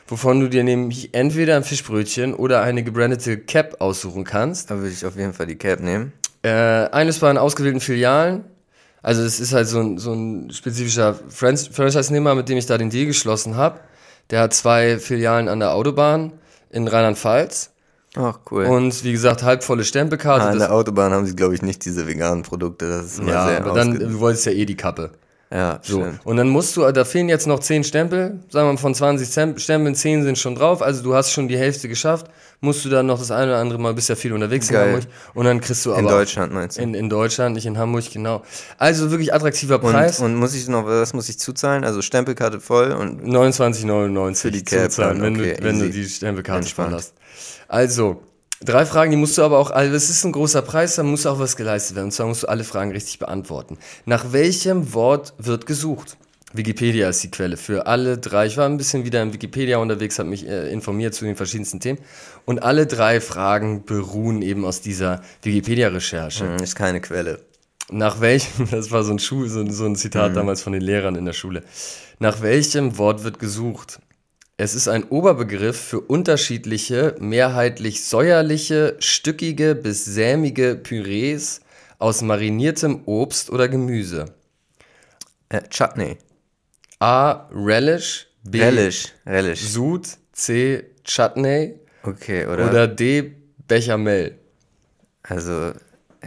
wovon 0.06 0.40
du 0.40 0.48
dir 0.48 0.64
nämlich 0.64 1.14
entweder 1.14 1.56
ein 1.56 1.64
Fischbrötchen 1.64 2.34
oder 2.34 2.62
eine 2.62 2.82
gebrandete 2.82 3.38
Cap 3.38 3.80
aussuchen 3.80 4.24
kannst. 4.24 4.70
Da 4.70 4.76
würde 4.76 4.90
ich 4.90 5.04
auf 5.04 5.16
jeden 5.16 5.34
Fall 5.34 5.46
die 5.46 5.56
Cap 5.56 5.80
nehmen. 5.80 6.12
Äh, 6.42 6.50
eines 6.50 7.18
bei 7.18 7.28
den 7.28 7.38
ausgewählten 7.38 7.80
Filialen. 7.80 8.44
Also 9.02 9.22
es 9.22 9.38
ist 9.40 9.52
halt 9.52 9.68
so 9.68 9.80
ein, 9.80 9.98
so 9.98 10.12
ein 10.12 10.50
spezifischer 10.50 11.14
Fran- 11.28 11.56
Franchise-Nehmer, 11.56 12.34
mit 12.34 12.48
dem 12.48 12.58
ich 12.58 12.66
da 12.66 12.78
den 12.78 12.90
Deal 12.90 13.06
geschlossen 13.06 13.56
habe. 13.56 13.80
Der 14.30 14.40
hat 14.40 14.54
zwei 14.54 14.98
Filialen 14.98 15.48
an 15.48 15.60
der 15.60 15.72
Autobahn 15.72 16.32
in 16.70 16.86
Rheinland-Pfalz. 16.88 17.70
Ach, 18.16 18.38
cool. 18.50 18.64
Und 18.64 19.04
wie 19.04 19.12
gesagt, 19.12 19.42
halbvolle 19.42 19.84
Stempelkarte. 19.84 20.44
ah, 20.44 20.48
an 20.50 20.58
der 20.58 20.72
Autobahn 20.72 21.12
haben 21.12 21.26
sie, 21.26 21.36
glaube 21.36 21.54
ich, 21.54 21.62
nicht 21.62 21.84
diese 21.84 22.06
veganen 22.06 22.42
Produkte. 22.42 22.88
Das 22.88 23.04
ist 23.04 23.18
immer 23.20 23.32
ja, 23.32 23.46
sehr 23.48 23.64
aber 23.64 23.74
dann, 23.74 23.98
du 23.98 24.18
wolltest 24.20 24.46
ja 24.46 24.52
eh 24.52 24.64
die 24.64 24.76
Kappe. 24.76 25.10
Ja, 25.50 25.78
So. 25.82 26.00
stimmt. 26.00 26.20
Und 26.26 26.36
dann 26.36 26.48
musst 26.50 26.76
du, 26.76 26.90
da 26.92 27.04
fehlen 27.06 27.30
jetzt 27.30 27.46
noch 27.46 27.60
10 27.60 27.82
Stempel, 27.84 28.40
sagen 28.50 28.68
wir 28.68 28.72
mal 28.74 28.78
von 28.78 28.94
20 28.94 29.26
Stem- 29.26 29.58
Stempeln, 29.58 29.94
10 29.94 30.22
sind 30.22 30.36
schon 30.38 30.54
drauf, 30.54 30.82
also 30.82 31.02
du 31.02 31.14
hast 31.14 31.32
schon 31.32 31.48
die 31.48 31.56
Hälfte 31.56 31.88
geschafft, 31.88 32.26
musst 32.60 32.84
du 32.84 32.90
dann 32.90 33.06
noch 33.06 33.18
das 33.18 33.30
eine 33.30 33.52
oder 33.52 33.56
andere 33.58 33.78
Mal, 33.78 33.94
bist 33.94 34.10
ja 34.10 34.14
viel 34.14 34.34
unterwegs 34.34 34.68
Geil. 34.68 34.88
in 34.88 34.94
Hamburg 34.96 35.10
und 35.32 35.44
dann 35.46 35.60
kriegst 35.62 35.86
du 35.86 35.92
aber... 35.92 36.00
In 36.00 36.06
Deutschland 36.08 36.52
meinst 36.52 36.76
du? 36.76 36.82
In, 36.82 36.92
in 36.92 37.08
Deutschland, 37.08 37.54
nicht 37.54 37.64
in 37.64 37.78
Hamburg, 37.78 38.10
genau. 38.12 38.42
Also 38.76 39.10
wirklich 39.10 39.32
attraktiver 39.32 39.78
Preis. 39.78 40.18
Und, 40.20 40.32
und 40.32 40.34
muss 40.36 40.54
ich 40.54 40.68
noch, 40.68 40.84
was 40.84 41.14
muss 41.14 41.30
ich 41.30 41.38
zuzahlen? 41.38 41.82
Also 41.82 42.02
Stempelkarte 42.02 42.60
voll 42.60 42.92
und 42.92 43.22
29,99 43.24 44.34
für 44.34 44.50
die 44.50 44.64
Cap 44.64 44.98
wenn, 44.98 45.34
okay, 45.34 45.56
du, 45.56 45.64
wenn 45.64 45.78
du 45.78 45.88
die 45.88 46.04
Stempelkarte 46.04 46.68
sparen 46.68 46.92
lässt. 46.92 47.14
Also, 47.68 48.22
drei 48.60 48.86
Fragen, 48.86 49.10
die 49.10 49.16
musst 49.16 49.38
du 49.38 49.42
aber 49.42 49.58
auch, 49.58 49.70
also 49.70 49.94
es 49.94 50.10
ist 50.10 50.24
ein 50.24 50.32
großer 50.32 50.62
Preis, 50.62 50.96
da 50.96 51.02
muss 51.02 51.26
auch 51.26 51.38
was 51.38 51.54
geleistet 51.56 51.96
werden. 51.96 52.06
Und 52.06 52.12
zwar 52.12 52.26
musst 52.26 52.42
du 52.42 52.48
alle 52.48 52.64
Fragen 52.64 52.90
richtig 52.90 53.18
beantworten. 53.18 53.78
Nach 54.06 54.32
welchem 54.32 54.94
Wort 54.94 55.34
wird 55.38 55.66
gesucht? 55.66 56.16
Wikipedia 56.54 57.10
ist 57.10 57.22
die 57.22 57.30
Quelle 57.30 57.58
für 57.58 57.86
alle 57.86 58.16
drei. 58.16 58.46
Ich 58.46 58.56
war 58.56 58.66
ein 58.66 58.78
bisschen 58.78 59.04
wieder 59.04 59.22
in 59.22 59.34
Wikipedia 59.34 59.76
unterwegs, 59.76 60.18
habe 60.18 60.30
mich 60.30 60.48
äh, 60.48 60.72
informiert 60.72 61.14
zu 61.14 61.26
den 61.26 61.36
verschiedensten 61.36 61.78
Themen. 61.78 61.98
Und 62.46 62.62
alle 62.62 62.86
drei 62.86 63.20
Fragen 63.20 63.84
beruhen 63.84 64.40
eben 64.40 64.64
aus 64.64 64.80
dieser 64.80 65.20
Wikipedia-Recherche. 65.42 66.54
Hm, 66.54 66.62
ist 66.62 66.74
keine 66.74 67.02
Quelle. 67.02 67.40
Nach 67.90 68.22
welchem, 68.22 68.66
das 68.70 68.90
war 68.90 69.04
so 69.04 69.12
ein, 69.12 69.18
Schu 69.18 69.46
so, 69.46 69.70
so 69.70 69.84
ein 69.84 69.96
Zitat 69.96 70.36
damals 70.36 70.62
von 70.62 70.72
den 70.72 70.82
Lehrern 70.82 71.16
in 71.16 71.26
der 71.26 71.34
Schule. 71.34 71.62
Nach 72.18 72.40
welchem 72.40 72.96
Wort 72.96 73.24
wird 73.24 73.38
gesucht? 73.38 74.00
Es 74.60 74.74
ist 74.74 74.88
ein 74.88 75.04
Oberbegriff 75.04 75.80
für 75.80 76.00
unterschiedliche, 76.00 77.14
mehrheitlich 77.20 78.04
säuerliche, 78.04 78.96
stückige 78.98 79.76
bis 79.76 80.04
sämige 80.04 80.74
Pürees 80.74 81.60
aus 82.00 82.22
mariniertem 82.22 83.02
Obst 83.06 83.50
oder 83.50 83.68
Gemüse. 83.68 84.34
Äh, 85.48 85.60
Chutney. 85.70 86.18
A. 86.98 87.48
Relish. 87.52 88.26
B. 88.42 88.60
Relish. 88.60 89.12
Relish. 89.24 89.60
Sud. 89.60 90.08
C. 90.32 90.86
Chutney. 91.04 91.78
Okay, 92.02 92.44
oder? 92.46 92.68
Oder 92.68 92.88
D. 92.88 93.36
Bechamel. 93.68 94.40
Also 95.22 95.70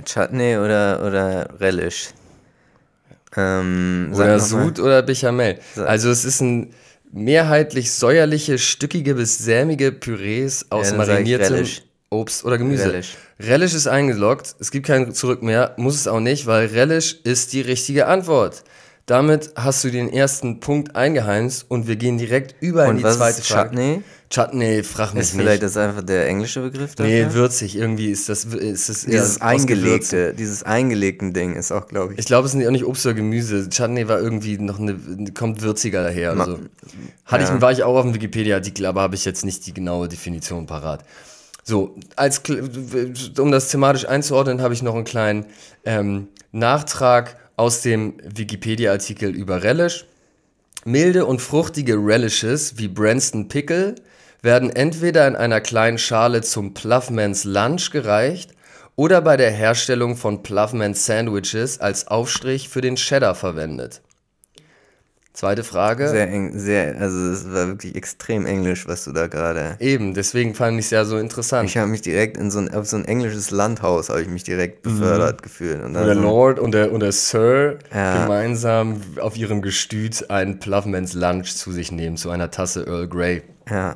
Chutney 0.06 0.56
oder, 0.56 1.06
oder 1.06 1.60
Relish. 1.60 2.12
Ähm, 3.36 4.12
Oder. 4.14 4.40
Sud 4.40 4.80
oder 4.80 5.02
Bechamel. 5.02 5.60
Also 5.76 6.10
es 6.10 6.26
ist 6.26 6.42
ein 6.42 6.74
mehrheitlich 7.12 7.92
säuerliche, 7.92 8.58
stückige 8.58 9.16
bis 9.16 9.38
sämige 9.38 9.92
Pürees 9.92 10.68
aus 10.70 10.92
Ja, 10.92 10.98
mariniertem. 10.98 11.66
Obst 12.10 12.44
oder 12.44 12.58
Gemüse. 12.58 12.88
Relish. 12.92 13.18
Relish 13.40 13.74
ist 13.74 13.88
eingeloggt. 13.88 14.56
Es 14.60 14.70
gibt 14.70 14.86
kein 14.86 15.14
Zurück 15.14 15.42
mehr. 15.44 15.74
Muss 15.78 15.96
es 15.96 16.08
auch 16.10 16.20
nicht, 16.20 16.46
weil 16.46 16.68
Relish 16.68 17.18
ist 17.24 17.54
die 17.54 17.62
richtige 17.62 18.08
Antwort. 18.08 18.64
Damit 19.12 19.52
hast 19.58 19.84
du 19.84 19.92
den 19.92 20.08
ersten 20.08 20.62
Punkt 20.62 20.96
eingeheimst 20.96 21.66
und 21.68 21.86
wir 21.86 21.98
gehen 21.98 22.18
direkt 22.18 22.56
über 22.62 22.86
in 22.86 22.92
Und 22.92 22.98
die 23.00 23.04
was 23.04 23.18
zweite 23.18 23.40
ist 23.40 23.48
Frage. 23.50 23.72
Chutney? 23.72 24.04
Chutney, 24.30 24.84
frag 24.84 25.14
mich 25.14 25.24
Ist 25.24 25.34
nicht. 25.34 25.44
vielleicht 25.44 25.64
das 25.64 25.76
einfach 25.76 26.02
der 26.02 26.28
englische 26.28 26.62
Begriff 26.62 26.96
dafür? 26.96 27.28
nee, 27.28 27.34
würzig. 27.34 27.76
Irgendwie 27.76 28.10
ist 28.10 28.30
das, 28.30 28.46
ist 28.46 28.88
das 28.88 29.04
eher 29.04 29.20
dieses 29.20 29.42
eingelegte, 29.42 30.34
dieses 30.34 30.64
eingelegten 30.64 31.34
Ding 31.34 31.58
ist 31.58 31.74
auch, 31.74 31.90
glaube 31.90 32.14
ich. 32.14 32.20
Ich 32.20 32.26
glaube, 32.26 32.46
es 32.46 32.54
sind 32.54 32.66
auch 32.66 32.72
nicht 32.72 32.86
Obst 32.86 33.06
oder 33.06 33.16
Gemüse. 33.16 33.68
Chutney 33.68 34.08
war 34.08 34.22
irgendwie 34.22 34.58
noch 34.58 34.80
eine, 34.80 34.96
kommt 35.34 35.62
würziger 35.62 36.04
daher. 36.04 36.32
Also. 36.32 36.60
Hatte 37.26 37.44
ja. 37.44 37.54
ich, 37.54 37.62
war 37.62 37.74
ich 37.74 37.84
auch 37.84 37.98
auf 37.98 38.04
dem 38.04 38.14
Wikipedia-Artikel, 38.14 38.86
aber 38.86 39.02
habe 39.02 39.16
ich 39.16 39.26
jetzt 39.26 39.44
nicht 39.44 39.68
die 39.68 39.74
genaue 39.74 40.08
Definition 40.08 40.68
parat. 40.68 41.04
So, 41.66 41.98
als, 42.16 42.42
um 43.38 43.52
das 43.52 43.68
thematisch 43.68 44.08
einzuordnen, 44.08 44.62
habe 44.62 44.74
ich 44.74 44.82
noch 44.82 44.96
einen 44.96 45.04
kleinen 45.04 45.48
ähm, 45.84 46.30
Nachtrag 46.54 47.41
aus 47.62 47.82
dem 47.82 48.16
Wikipedia-Artikel 48.24 49.36
über 49.36 49.62
Relish. 49.62 50.08
Milde 50.84 51.28
und 51.28 51.44
fruchtige 51.44 51.94
Relishes 51.94 52.80
wie 52.80 52.88
Branston 52.88 53.50
Pickle 53.50 53.94
werden 54.42 54.72
entweder 54.72 55.28
in 55.28 55.36
einer 55.36 55.62
kleinen 55.62 56.00
Schale 56.00 56.42
zum 56.42 56.74
Ploughman's 56.74 57.44
Lunch 57.44 57.92
gereicht 57.92 58.54
oder 58.96 59.22
bei 59.22 59.38
der 59.38 59.52
Herstellung 59.52 60.18
von 60.18 60.42
Ploughman's 60.42 61.06
Sandwiches 61.06 61.80
als 61.80 62.08
Aufstrich 62.08 62.68
für 62.68 62.82
den 62.82 62.96
Cheddar 62.96 63.36
verwendet. 63.36 64.02
Zweite 65.34 65.64
Frage. 65.64 66.10
Sehr 66.10 66.28
eng, 66.30 66.60
sehr, 66.60 66.98
also 67.00 67.18
es 67.32 67.46
war 67.50 67.68
wirklich 67.68 67.96
extrem 67.96 68.46
englisch, 68.46 68.86
was 68.88 69.06
du 69.06 69.14
da 69.14 69.28
gerade. 69.28 69.78
Eben, 69.80 70.14
deswegen 70.14 70.56
fand 70.56 70.78
ich 70.78 70.86
es 70.86 70.92
ja 70.92 71.06
so 71.06 71.18
interessant. 71.18 71.70
Ich 71.70 71.78
habe 71.78 71.88
mich 71.90 72.02
direkt 72.02 72.36
in 72.36 72.52
so 72.52 72.60
ein, 72.60 72.74
auf 72.74 72.86
so 72.86 72.98
ein 72.98 73.06
englisches 73.06 73.50
Landhaus 73.50 74.10
habe 74.10 74.22
ich 74.22 74.28
mich 74.28 74.44
direkt 74.44 74.82
befördert 74.82 75.42
gefühlt. 75.42 75.82
Und 75.82 75.96
Wo 75.96 76.04
der 76.04 76.16
so, 76.16 76.22
Lord 76.22 76.60
und 76.60 76.74
der, 76.74 76.92
und 76.92 77.00
der 77.00 77.14
Sir 77.14 77.80
Ja. 77.94 78.24
gemeinsam 78.24 79.02
auf 79.22 79.38
ihrem 79.38 79.62
Gestüt 79.62 80.30
einen 80.30 80.60
Ploughman's 80.60 81.14
Lunch 81.14 81.56
zu 81.56 81.72
sich 81.72 81.94
nehmen, 81.94 82.18
zu 82.18 82.30
einer 82.30 82.52
Tasse 82.52 82.86
Earl 82.86 83.08
Grey. 83.08 83.42
ja, 83.70 83.96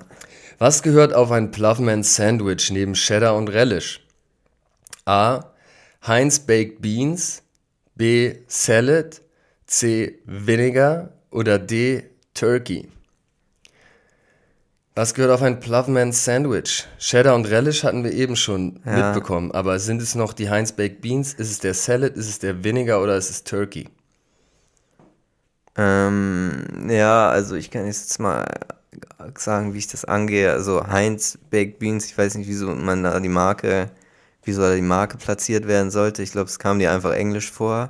Was 0.58 0.84
gehört 0.84 1.13
auf 1.13 1.32
ein 1.32 1.51
Ploughman's 1.51 2.15
Sandwich 2.15 2.72
neben 2.72 2.94
Cheddar 2.94 3.36
und 3.36 3.50
Relish? 3.50 4.00
A. 5.06 5.44
Heinz 6.08 6.39
Baked 6.39 6.82
Beans. 6.82 7.44
B. 7.96 8.36
Salad. 8.48 9.22
C. 9.68 10.20
Vinegar. 10.25 11.10
Oder 11.36 11.60
D. 11.60 12.06
Turkey. 12.34 12.88
Was 14.96 15.13
gehört 15.13 15.34
auf 15.34 15.42
ein 15.42 15.60
Ploughman's 15.60 16.24
Sandwich? 16.24 16.88
Cheddar 16.98 17.36
und 17.36 17.50
Relish 17.50 17.84
hatten 17.84 18.06
wir 18.06 18.13
eben 18.13 18.38
schon 18.38 18.80
Ja. 18.86 19.08
mitbekommen, 19.08 19.51
aber 19.51 19.77
sind 19.80 20.01
es 20.01 20.15
noch 20.15 20.32
die 20.32 20.50
Heinz 20.50 20.72
Baked 20.72 21.01
Beans? 21.01 21.34
Ist 21.34 21.51
es 21.51 21.60
der 21.60 21.74
Salad? 21.74 22.15
Ist 22.15 22.30
es 22.30 22.39
der 22.39 22.63
Vinegar 22.63 23.01
oder 23.01 23.18
ist 23.18 23.30
es 23.30 23.44
Turkey? 23.44 23.89
ähm, 25.77 26.88
ja, 26.89 27.27
also 27.27 27.56
ich 27.56 27.70
kann 27.70 27.86
jetzt 27.86 28.18
mal 28.18 28.46
sagen, 29.38 29.74
wie 29.74 29.80
ich 29.80 29.88
das 29.88 30.06
angehe. 30.06 30.54
Also 30.54 30.88
Heinz 30.88 31.38
Baked 31.51 31.80
Beans, 31.80 32.06
ich 32.06 32.18
weiß 32.18 32.36
nicht, 32.36 32.48
wieso 32.48 32.74
man 32.74 33.04
da 33.04 33.20
die 33.20 33.27
Marke, 33.27 33.92
wieso 34.46 34.62
da 34.62 34.74
die 34.74 34.82
Marke 34.82 35.18
platziert 35.18 35.68
werden 35.68 35.92
sollte. 35.92 36.24
Ich 36.24 36.32
glaube, 36.32 36.50
es 36.50 36.60
kam 36.60 36.80
dir 36.80 36.94
einfach 36.94 37.12
englisch 37.12 37.51
vor. 37.51 37.89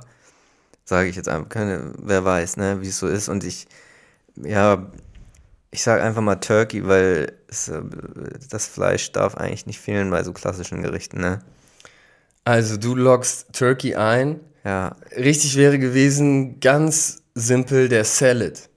Sage 0.88 1.08
ich 1.08 1.16
jetzt 1.16 1.28
einfach, 1.28 1.48
keine, 1.48 1.92
wer 1.98 2.24
weiß, 2.24 2.56
ne, 2.58 2.80
wie 2.80 2.88
es 2.88 2.98
so 2.98 3.08
ist. 3.08 3.28
Und 3.28 3.42
ich, 3.44 3.66
ja, 4.36 4.86
ich 5.72 5.82
sage 5.82 6.02
einfach 6.02 6.22
mal 6.22 6.36
Turkey, 6.36 6.86
weil 6.86 7.32
es, 7.48 7.68
äh, 7.68 7.82
das 8.50 8.66
Fleisch 8.66 9.10
darf 9.12 9.34
eigentlich 9.36 9.66
nicht 9.66 9.80
fehlen 9.80 10.10
bei 10.10 10.22
so 10.22 10.32
klassischen 10.32 10.82
Gerichten, 10.82 11.20
ne? 11.20 11.40
Also 12.44 12.76
du 12.76 12.94
loggst 12.94 13.52
Turkey 13.52 13.96
ein. 13.96 14.38
Ja, 14.64 14.94
Richtig 15.16 15.56
wäre 15.56 15.78
gewesen, 15.80 16.60
ganz 16.60 17.22
simpel, 17.34 17.88
der 17.88 18.04
Salad. 18.04 18.68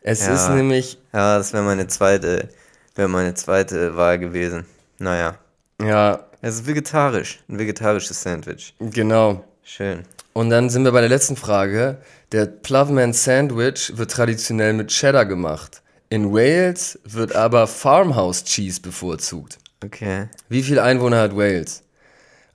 Es 0.00 0.24
Ja. 0.24 0.34
ist 0.34 0.48
nämlich, 0.50 0.98
ja, 1.12 1.36
das 1.38 1.52
wäre 1.52 1.64
meine 1.64 1.88
zweite, 1.88 2.48
wäre 2.94 3.08
meine 3.08 3.34
zweite 3.34 3.96
Wahl 3.96 4.20
gewesen. 4.20 4.64
Naja. 4.98 5.36
ja, 5.82 6.24
Es 6.40 6.54
ist 6.54 6.66
vegetarisch, 6.66 7.40
ein 7.48 7.58
vegetarisches 7.58 8.22
Sandwich. 8.22 8.74
genau. 8.78 9.44
Schön. 9.64 10.04
Und 10.36 10.50
dann 10.50 10.68
sind 10.68 10.84
wir 10.84 10.92
bei 10.92 11.00
der 11.00 11.08
letzten 11.08 11.34
Frage. 11.34 11.96
Der 12.30 12.44
Ploughman 12.44 13.14
Sandwich 13.14 13.96
wird 13.96 14.10
traditionell 14.10 14.74
mit 14.74 14.88
Cheddar 14.88 15.24
gemacht. 15.24 15.80
In 16.10 16.30
Wales 16.30 16.98
wird 17.04 17.34
aber 17.34 17.66
Farmhouse 17.66 18.44
Cheese 18.44 18.82
bevorzugt. 18.82 19.56
Okay. 19.82 20.28
Wie 20.50 20.62
viele 20.62 20.82
Einwohner 20.82 21.22
hat 21.22 21.34
Wales? 21.34 21.84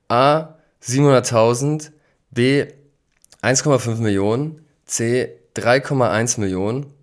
A. 0.10 0.60
700.000, 0.84 1.90
B. 2.30 2.68
1,5 3.42 3.96
Millionen, 3.96 4.64
C. 4.86 5.32
3,1 5.56 6.40
Millionen 6.40 6.94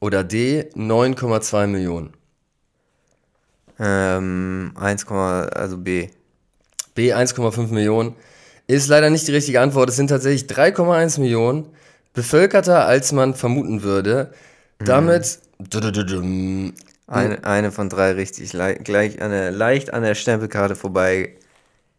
oder 0.00 0.24
D. 0.24 0.70
9,2 0.74 1.66
Millionen. 1.66 2.14
Ähm, 3.78 4.72
1, 4.74 5.06
also 5.06 5.76
B. 5.76 6.08
B 6.94 7.12
1,5 7.12 7.66
Millionen 7.74 8.16
ist 8.66 8.88
leider 8.88 9.10
nicht 9.10 9.26
die 9.28 9.32
richtige 9.32 9.60
Antwort. 9.60 9.90
Es 9.90 9.96
sind 9.96 10.08
tatsächlich 10.08 10.48
3,1 10.50 11.20
Millionen, 11.20 11.66
bevölkerter 12.14 12.86
als 12.86 13.12
man 13.12 13.34
vermuten 13.34 13.82
würde. 13.82 14.32
Damit 14.78 15.38
dudududum, 15.58 16.74
Eine, 17.06 17.44
eine 17.44 17.70
von 17.72 17.88
drei 17.88 18.12
richtig 18.12 18.52
lei- 18.52 18.74
gleich 18.74 19.20
an 19.22 19.30
der, 19.30 19.50
leicht 19.52 19.92
an 19.92 20.02
der 20.02 20.14
Stempelkarte 20.14 20.74
vorbei 20.76 21.34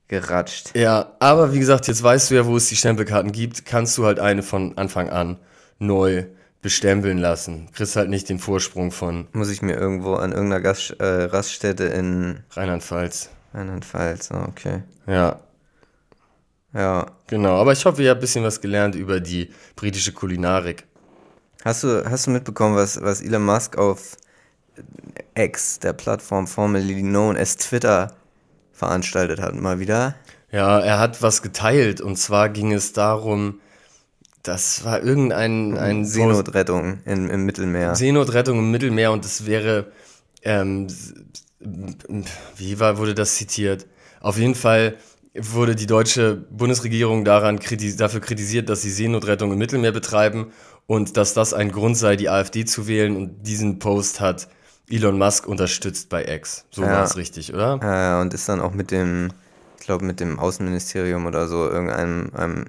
geratscht. 0.08 0.72
Ja, 0.76 1.14
aber 1.20 1.54
wie 1.54 1.60
gesagt, 1.60 1.88
jetzt 1.88 2.04
weißt 2.04 2.30
du 2.32 2.36
ja, 2.36 2.46
wo 2.46 2.58
es 2.58 2.70
die 2.70 2.76
Stempelkarten 2.76 3.32
gibt, 3.32 3.66
kannst 3.66 3.98
du 3.98 4.06
halt 4.06 4.20
eine 4.20 4.44
von 4.44 4.78
Anfang 4.78 5.10
an 5.10 5.38
neu 5.80 6.26
bestempeln 6.62 7.18
lassen. 7.18 7.70
Kriegst 7.74 7.96
halt 7.96 8.10
nicht 8.10 8.30
den 8.30 8.40
Vorsprung 8.40 8.92
von 8.92 9.28
Muss 9.34 9.50
ich 9.50 9.62
mir 9.62 9.76
irgendwo 9.76 10.16
an 10.16 10.32
irgendeiner 10.32 10.62
Gast, 10.62 10.96
äh, 11.00 11.06
Raststätte 11.06 11.86
in 11.86 12.40
Rheinland-Pfalz. 12.52 13.30
Rheinland-Pfalz, 13.54 14.30
okay. 14.32 14.84
Ja, 15.08 15.40
Ja. 16.76 17.06
genau. 17.28 17.60
Aber 17.60 17.72
ich 17.72 17.86
hoffe, 17.86 18.04
ihr 18.04 18.10
habt 18.10 18.20
ein 18.20 18.22
bisschen 18.22 18.44
was 18.44 18.60
gelernt 18.60 18.96
über 18.96 19.20
die 19.20 19.50
britische 19.76 20.12
Kulinarik. 20.12 20.84
Hast 21.64 21.84
du, 21.84 22.06
hast 22.08 22.28
du 22.28 22.32
mitbekommen, 22.32 22.76
was, 22.76 23.02
was 23.02 23.22
Elon 23.22 23.46
Musk 23.46 23.78
auf 23.78 24.18
X, 25.36 25.80
der 25.80 25.94
Plattform 25.94 26.48
formerly 26.48 27.02
known 27.02 27.38
as 27.38 27.58
Twitter, 27.58 28.14
veranstaltet 28.74 29.40
hat? 29.40 29.56
Mal 29.56 29.80
wieder? 29.80 30.16
Ja, 30.52 30.80
er 30.80 31.00
hat 31.00 31.22
was 31.22 31.42
geteilt 31.42 32.02
und 32.02 32.18
zwar 32.18 32.50
ging 32.50 32.72
es 32.72 32.94
darum, 32.94 33.60
das 34.44 34.86
war 34.86 35.02
irgendein 35.02 35.78
ein 35.78 36.06
Seenotrettung 36.06 37.00
im, 37.06 37.30
im 37.30 37.46
Mittelmeer. 37.46 37.96
Seenotrettung 37.96 38.60
im 38.60 38.70
Mittelmeer 38.70 39.12
und 39.12 39.26
es 39.26 39.46
wäre, 39.46 39.92
ähm, 40.44 40.88
wie 42.58 42.80
war, 42.80 42.98
wurde 42.98 43.16
das 43.16 43.36
zitiert? 43.36 43.88
Auf 44.20 44.38
jeden 44.38 44.56
Fall 44.56 44.98
wurde 45.38 45.76
die 45.76 45.88
deutsche 45.88 46.36
Bundesregierung 46.36 47.26
daran 47.26 47.60
kritis 47.60 47.98
dafür 47.98 48.22
kritisiert, 48.22 48.70
dass 48.70 48.82
sie 48.82 48.92
Seenotrettung 48.92 49.52
im 49.52 49.58
Mittelmeer 49.58 49.92
betreiben 49.92 50.52
und 50.88 51.18
dass 51.18 51.34
das 51.34 51.54
ein 51.54 51.72
Grund 51.72 51.98
sei, 51.98 52.16
die 52.16 52.30
AfD 52.30 52.66
zu 52.66 52.88
wählen 52.88 53.16
und 53.16 53.44
diesen 53.44 53.80
Post 53.80 54.20
hat 54.20 54.48
Elon 54.90 55.18
Musk 55.18 55.48
unterstützt 55.48 56.10
bei 56.10 56.26
X. 56.26 56.66
So 56.72 56.84
Ja. 56.84 56.92
war 56.92 57.04
es 57.04 57.18
richtig, 57.18 57.54
oder? 57.54 57.80
Äh, 57.82 58.22
und 58.22 58.34
ist 58.34 58.48
dann 58.48 58.62
auch 58.62 58.72
mit 58.72 58.92
dem, 58.92 59.30
ich 59.80 59.86
glaube, 59.86 60.06
mit 60.06 60.20
dem 60.20 60.40
Außenministerium 60.40 61.26
oder 61.26 61.48
so, 61.48 61.68
irgendeinem 61.68 62.32
einem, 62.36 62.66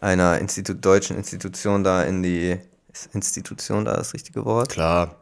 einer 0.00 0.38
Institu 0.38 0.74
deutschen 0.74 1.16
Institution 1.16 1.84
da 1.84 2.02
in 2.02 2.22
die. 2.22 2.58
Ist 2.92 3.14
Institution 3.14 3.86
da 3.86 3.94
das 3.94 4.12
richtige 4.12 4.44
Wort? 4.44 4.70
Klar. 4.70 5.16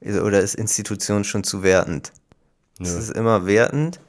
Oder 0.00 0.40
ist 0.40 0.54
Institution 0.54 1.24
schon 1.24 1.44
zu 1.44 1.62
wertend? 1.62 2.12
Nö. 2.78 2.86
Ist 2.86 2.94
es 2.94 3.10
immer 3.10 3.46
wertend? 3.46 4.00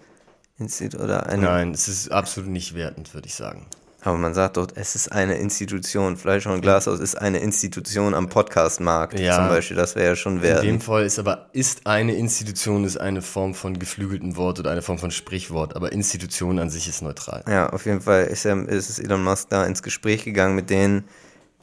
Institu 0.57 0.97
oder 0.99 1.25
eine. 1.27 1.43
Nein, 1.43 1.71
es 1.73 1.87
ist 1.87 2.11
absolut 2.11 2.49
nicht 2.49 2.75
wertend, 2.75 3.13
würde 3.13 3.27
ich 3.27 3.35
sagen. 3.35 3.65
Aber 4.01 4.17
man 4.19 4.35
sagt 4.35 4.57
dort, 4.57 4.77
es 4.77 4.93
ist 4.95 5.11
eine 5.11 5.35
Institution. 5.37 6.15
Fleisch 6.15 6.45
und 6.45 6.61
Glashaus 6.61 6.99
ist 6.99 7.15
eine 7.15 7.39
Institution 7.39 8.13
am 8.13 8.29
Podcastmarkt 8.29 9.19
Ja. 9.19 9.35
zum 9.35 9.47
Beispiel. 9.47 9.75
Das 9.75 9.95
wäre 9.95 10.09
ja 10.09 10.15
schon 10.15 10.37
In 10.37 10.41
wert. 10.43 10.63
dem 10.63 10.79
Fall 10.79 11.05
ist 11.05 11.17
aber, 11.17 11.49
ist 11.53 11.87
eine 11.87 12.13
Institution 12.15 12.83
ist 12.85 12.97
eine 12.97 13.23
Form 13.23 13.55
von 13.55 13.79
geflügeltem 13.79 14.37
Wort 14.37 14.59
oder 14.59 14.69
eine 14.69 14.83
Form 14.83 14.99
von 14.99 15.09
Sprichwort, 15.09 15.75
aber 15.75 15.91
Institution 15.91 16.59
an 16.59 16.69
sich 16.69 16.87
ist 16.87 17.01
neutral. 17.01 17.43
Ja, 17.49 17.69
auf 17.71 17.87
jeden 17.87 17.99
Fall 18.01 18.25
ist, 18.25 18.45
er, 18.45 18.69
ist 18.69 18.99
Elon 18.99 19.23
Musk 19.23 19.49
da 19.49 19.65
ins 19.65 19.81
Gespräch 19.81 20.23
gegangen 20.23 20.53
mit 20.55 20.69
denen, 20.69 21.05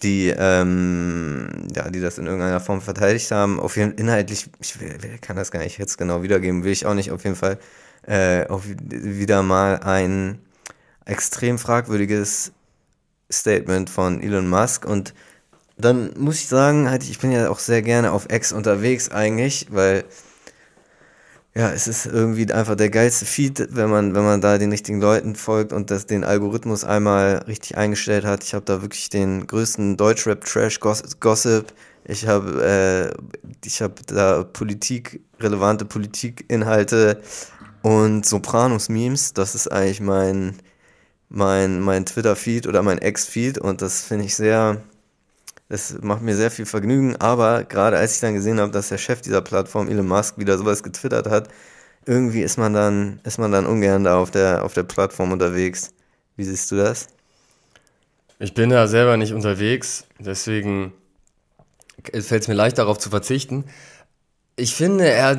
die, 0.03 0.35
ähm, 0.37 1.49
ja, 1.77 1.89
die 1.91 2.01
das 2.01 2.19
in 2.19 2.27
irgendeiner 2.27 2.59
Form 2.59 2.81
verteidigt 2.83 3.31
haben. 3.31 3.61
Auf 3.61 3.77
jeden 3.77 3.93
inhaltlich, 3.93 4.49
ich 4.61 4.81
will- 4.81 4.99
kann 5.21 5.37
das 5.37 5.53
gar 5.53 5.61
nicht 5.61 5.79
jetzt 5.79 5.97
genau 5.97 6.25
wiedergeben, 6.25 6.65
will 6.65 6.73
ich 6.73 6.87
auch 6.87 6.95
nicht. 6.95 7.13
Auf 7.13 7.23
jeden 7.23 7.37
Fall 7.37 7.59
äh, 8.07 8.47
auf, 8.49 8.65
wieder 8.67 9.43
mal 9.43 9.81
ein 9.81 10.39
extrem 11.05 11.59
fragwürdiges 11.59 12.53
Statement 13.31 13.91
von 13.91 14.21
Elon 14.21 14.49
Musk 14.49 14.85
und 14.85 15.15
dann 15.79 16.13
muss 16.17 16.37
ich 16.37 16.49
sagen, 16.49 16.89
halt, 16.91 17.03
ich 17.03 17.19
bin 17.19 17.33
ja 17.33 17.49
auch 17.51 17.59
sehr 17.59 17.83
gerne 17.83 18.13
auf 18.13 18.31
X 18.31 18.53
unterwegs 18.53 19.11
eigentlich, 19.11 19.69
weil 19.71 20.05
ja, 21.55 21.71
es 21.71 21.87
ist 21.87 22.07
irgendwie 22.07 22.51
einfach 22.51 22.77
der 22.77 22.89
geilste 22.89 23.27
Feed, 23.27 23.69
wenn 23.73 23.91
man, 23.91 24.15
wenn 24.15 24.25
man 24.25 24.41
da 24.41 24.57
den 24.57 24.71
richtigen 24.71 25.01
Leuten 25.03 25.37
folgt 25.37 25.73
und 25.75 25.91
das, 25.91 26.07
den 26.07 26.25
Algorithmus 26.25 26.83
einmal 26.83 27.45
richtig 27.47 27.77
eingestellt 27.77 28.25
hat. 28.25 28.43
Ich 28.43 28.55
habe 28.55 28.65
da 28.65 28.81
wirklich 28.81 29.11
den 29.11 29.47
größten 29.47 29.99
Deutschrap-Trash-Gossip. 29.99 31.67
Ich 32.05 32.27
habe 32.27 33.13
äh, 33.67 33.81
habe 33.83 33.95
da 34.07 34.45
Politik, 34.45 35.21
relevante 35.41 35.85
Politikinhalte 35.85 37.21
und 37.83 38.25
Sopranos-Memes. 38.27 39.35
Das 39.35 39.55
ist 39.55 39.69
eigentlich 39.71 40.01
mein, 40.01 40.57
mein, 41.29 41.81
mein 41.81 42.07
Twitter-Feed 42.07 42.67
oder 42.67 42.83
mein 42.83 42.99
Ex-Feed 42.99 43.59
und 43.59 43.83
das 43.83 44.03
finde 44.03 44.25
ich 44.25 44.35
sehr, 44.35 44.83
das 45.69 45.97
macht 46.01 46.23
mir 46.23 46.37
sehr 46.37 46.51
viel 46.51 46.67
Vergnügen, 46.67 47.17
aber 47.17 47.65
gerade 47.65 47.99
als 47.99 48.15
ich 48.15 48.21
dann 48.21 48.35
gesehen 48.35 48.61
habe, 48.61 48.73
dass 48.73 48.89
der 48.89 48.99
Chef 48.99 49.21
dieser 49.21 49.41
Plattform, 49.41 49.89
Elon 49.89 50.07
Musk, 50.07 50.39
wieder 50.39 50.59
sowas 50.59 50.83
getwittert 50.83 51.27
hat, 51.27 51.49
irgendwie 52.07 52.43
ist 52.43 52.59
man 52.59 52.73
dann, 52.75 53.21
ist 53.25 53.39
man 53.39 53.53
dann 53.53 53.67
ungern 53.67 54.05
da 54.05 54.19
auf 54.19 54.31
der, 54.31 54.65
auf 54.65 54.75
der 54.75 54.83
Plattform 54.83 55.33
unterwegs. 55.33 55.91
Wie 56.37 56.45
siehst 56.45 56.71
du 56.71 56.77
das? 56.77 57.09
Ich 58.39 58.55
bin 58.55 58.71
da 58.71 58.89
selber 58.89 59.17
nicht 59.17 59.33
unterwegs, 59.33 60.05
deswegen 60.19 60.93
fällt 62.13 62.43
es 62.43 62.49
mir 62.49 62.55
leicht 62.55 62.79
darauf 62.79 62.99
zu 62.99 63.11
verzichten. 63.11 63.65
Ich 64.63 64.77
finde, 64.77 65.11
er 65.11 65.37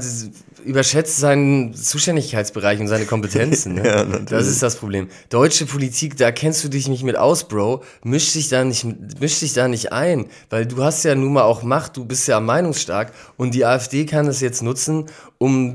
überschätzt 0.65 1.18
seinen 1.18 1.74
Zuständigkeitsbereich 1.74 2.82
und 2.82 2.89
seine 2.89 3.06
Kompetenzen. 3.06 3.74
Ne? 3.84 3.88
Ja, 3.88 4.03
natürlich. 4.03 4.30
das 4.30 4.48
ist 4.48 4.62
das 4.62 4.75
Problem. 4.75 5.08
Deutsche 5.30 5.65
Politik, 5.65 6.18
da 6.18 6.34
kennst 6.34 6.62
du 6.63 6.68
dich 6.68 6.89
nicht 6.89 7.03
mit 7.03 7.15
aus, 7.15 7.48
Bro. 7.48 7.84
Misch 8.03 8.34
dich 8.34 8.50
da 8.50 8.65
nicht, 8.65 8.86
misch 9.20 9.39
dich 9.39 9.53
da 9.53 9.70
nicht 9.70 9.94
ein, 9.94 10.25
weil 10.50 10.65
du 10.65 10.84
hast 10.84 11.06
ja 11.06 11.15
nun 11.15 11.32
mal 11.32 11.44
auch 11.44 11.63
Macht, 11.63 11.96
du 11.96 12.03
bist 12.03 12.27
ja 12.27 12.42
meinungsstark 12.42 13.13
und 13.38 13.53
die 13.53 13.65
AfD 13.65 14.06
kann 14.06 14.25
das 14.25 14.42
jetzt 14.42 14.62
nutzen, 14.62 15.06
um 15.38 15.74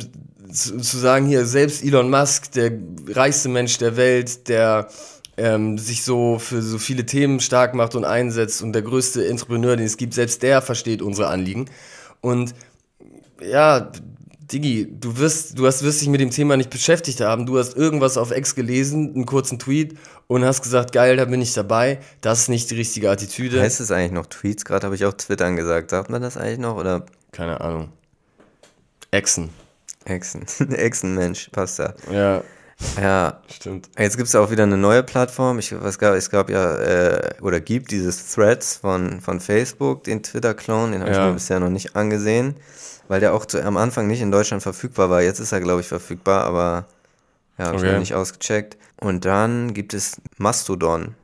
zu, 0.52 0.76
zu 0.78 0.99
sagen, 0.99 1.26
hier 1.26 1.47
selbst 1.47 1.83
Elon 1.83 2.11
Musk, 2.11 2.52
der 2.52 2.73
reichste 3.09 3.49
Mensch 3.49 3.78
der 3.78 3.97
Welt, 3.97 4.49
der 4.49 4.88
ähm, 5.38 5.78
sich 5.78 6.05
so 6.05 6.38
für 6.38 6.61
so 6.61 6.76
viele 6.76 7.07
Themen 7.07 7.40
stark 7.40 7.75
macht 7.75 7.95
und 7.95 8.05
einsetzt 8.05 8.62
und 8.62 8.75
der 8.75 8.83
größte 8.83 9.26
Entrepreneur, 9.26 9.75
den 9.76 9.87
es 9.87 9.97
gibt, 9.97 10.12
selbst 10.12 10.43
der 10.43 10.61
versteht 10.61 11.00
unsere 11.00 11.28
Anliegen. 11.28 11.67
Und 12.21 12.55
ja, 13.42 13.90
Digi, 14.50 14.88
du 14.90 15.18
wirst, 15.18 15.59
du 15.59 15.66
hast, 15.66 15.83
wirst 15.83 16.00
dich 16.00 16.09
mit 16.09 16.21
dem 16.21 16.30
Thema 16.30 16.57
nicht 16.57 16.71
beschäftigt 16.71 17.21
haben. 17.21 17.45
Du 17.45 17.59
hast 17.59 17.76
irgendwas 17.76 18.16
auf 18.16 18.35
X 18.35 18.54
gelesen, 18.54 19.12
einen 19.14 19.26
kurzen 19.26 19.59
Tweet 19.59 19.99
und 20.26 20.45
hast 20.45 20.62
gesagt, 20.62 20.92
geil, 20.92 21.16
da 21.18 21.26
bin 21.26 21.42
ich 21.42 21.52
dabei. 21.52 21.99
Das 22.23 22.40
ist 22.40 22.49
nicht 22.49 22.71
die 22.71 22.76
richtige 22.76 23.11
Attitüde. 23.11 23.61
Heißt 23.61 23.80
es 23.80 23.90
eigentlich 23.90 24.12
noch 24.12 24.26
Tweets? 24.26 24.64
Gerade 24.64 24.87
habe 24.87 24.95
ich 24.95 25.04
auch 25.04 25.12
Twittern 25.12 25.57
gesagt. 25.57 25.90
Sagt 25.90 26.09
man 26.09 26.23
das 26.23 26.37
eigentlich 26.38 26.59
noch? 26.61 26.76
Oder 26.76 27.04
Keine 27.33 27.61
Ahnung. 27.61 27.90
Echsen. 29.11 29.50
Echsen? 30.04 30.47
Echsenmensch, 30.73 31.50
passt 31.52 31.78
ja. 31.78 31.92
Ja, 32.11 32.42
Ja, 32.99 33.42
stimmt. 33.54 33.90
Jetzt 33.99 34.16
gibt 34.16 34.28
es 34.28 34.35
auch 34.35 34.50
wieder 34.50 34.62
eine 34.62 34.76
neue 34.78 35.02
Plattform. 35.02 35.59
Ich, 35.59 35.75
was 35.78 35.99
gab, 35.99 36.14
es 36.14 36.30
gab 36.30 36.49
ja, 36.49 36.76
äh, 36.76 37.35
oder 37.42 37.61
gibt 37.61 37.90
dieses 37.90 38.33
Threads 38.35 38.76
von, 38.78 39.21
von 39.21 39.40
Facebook, 39.40 40.04
den 40.04 40.23
Twitter-Clone, 40.23 40.92
den 40.92 41.00
habe 41.02 41.11
ich 41.11 41.16
Ja. 41.18 41.26
mir 41.26 41.35
bisher 41.35 41.61
noch 41.61 41.71
nicht 41.71 41.97
angesehen, 41.97 42.54
weil 43.09 43.21
der 43.21 43.35
auch 43.35 43.47
zu, 43.47 43.62
am 43.65 43.77
Anfang 43.77 44.07
nicht 44.07 44.21
in 44.21 44.31
Deutschland 44.31 44.62
verfügbar 44.62 45.11
war. 45.11 45.23
Jetzt 45.23 45.41
ist 45.41 45.53
er, 45.53 45.61
glaube 45.61 45.81
ich, 45.81 45.88
verfügbar, 45.88 46.45
aber 46.45 46.87
ja, 47.59 47.67
habe 47.67 47.77
ich 47.77 47.83
Okay. 47.83 47.93
noch 47.93 47.99
nicht 47.99 48.15
ausgecheckt. 48.15 48.77
Und 49.00 49.25
dann 49.25 49.75
gibt 49.75 49.95
es 49.95 50.21
Mastodon 50.37 51.15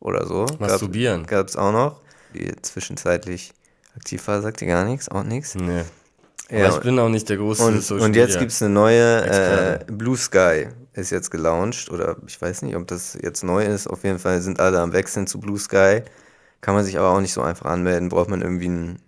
oder 0.00 0.26
so. 0.26 0.46
Masturbieren. 0.58 1.26
Gab 1.26 1.48
es 1.48 1.56
auch 1.56 1.72
noch, 1.72 2.00
die 2.34 2.52
zwischenzeitlich 2.62 3.52
aktiv 3.96 4.26
war, 4.28 4.40
sagt 4.42 4.62
ihr 4.62 4.68
gar 4.68 4.84
nichts, 4.84 5.08
auch 5.08 5.22
nichts. 5.24 5.54
Nee. 5.54 5.82
Ja, 6.50 6.66
Aber 6.66 6.76
ich 6.76 6.82
bin 6.82 6.98
auch 6.98 7.08
nicht 7.08 7.28
der 7.28 7.38
große 7.38 7.64
und, 7.64 7.82
Social 7.82 8.04
und 8.04 8.16
jetzt 8.16 8.38
gibt 8.38 8.52
es 8.52 8.60
eine 8.62 8.72
neue, 8.72 9.24
äh. 9.24 9.84
Blue 9.90 10.16
Sky 10.16 10.68
ist 10.92 11.10
jetzt 11.10 11.30
gelauncht 11.30 11.90
oder 11.90 12.16
ich 12.26 12.40
weiß 12.40 12.62
nicht, 12.62 12.76
ob 12.76 12.86
das 12.86 13.16
jetzt 13.20 13.42
neu 13.44 13.64
ist. 13.64 13.86
Auf 13.86 14.04
jeden 14.04 14.18
Fall 14.18 14.40
sind 14.42 14.60
alle 14.60 14.78
am 14.80 14.92
Wechseln 14.92 15.26
zu 15.26 15.40
Blue 15.40 15.58
Sky. 15.58 16.02
Kann 16.60 16.74
man 16.74 16.84
sich 16.84 16.98
aber 16.98 17.08
auch 17.10 17.20
nicht 17.20 17.32
so 17.32 17.40
einfach 17.40 17.66
anmelden. 17.66 18.10
Braucht 18.10 18.28
man 18.28 18.42
irgendwie 18.42 18.66
einen 18.66 18.98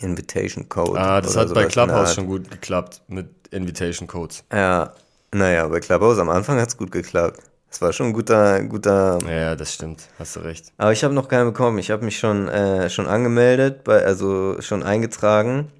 Invitation 0.00 0.68
Code. 0.68 0.98
Ah, 0.98 1.20
das 1.20 1.36
hat 1.36 1.52
bei 1.54 1.66
Clubhouse 1.66 2.14
schon 2.14 2.26
gut 2.26 2.50
geklappt 2.50 3.02
mit 3.08 3.28
Invitation 3.50 4.08
Codes. 4.08 4.44
Ja, 4.52 4.92
naja, 5.32 5.66
bei 5.68 5.80
Clubhouse 5.80 6.18
am 6.18 6.28
Anfang 6.28 6.60
hat 6.60 6.68
es 6.68 6.76
gut 6.76 6.92
geklappt. 6.92 7.40
Es 7.70 7.82
war 7.82 7.92
schon 7.92 8.06
ein 8.06 8.12
guter, 8.12 8.62
guter. 8.62 9.18
Ja, 9.28 9.56
das 9.56 9.74
stimmt. 9.74 10.04
Hast 10.16 10.36
du 10.36 10.40
recht. 10.40 10.72
Aber 10.76 10.92
ich 10.92 11.02
habe 11.02 11.12
noch 11.12 11.26
keinen 11.26 11.46
bekommen. 11.46 11.78
Ich 11.78 11.90
habe 11.90 12.04
mich 12.04 12.18
schon, 12.18 12.46
äh, 12.46 12.88
schon 12.88 13.08
angemeldet, 13.08 13.82
bei, 13.82 14.04
also 14.04 14.60
schon 14.60 14.84
eingetragen. 14.84 15.72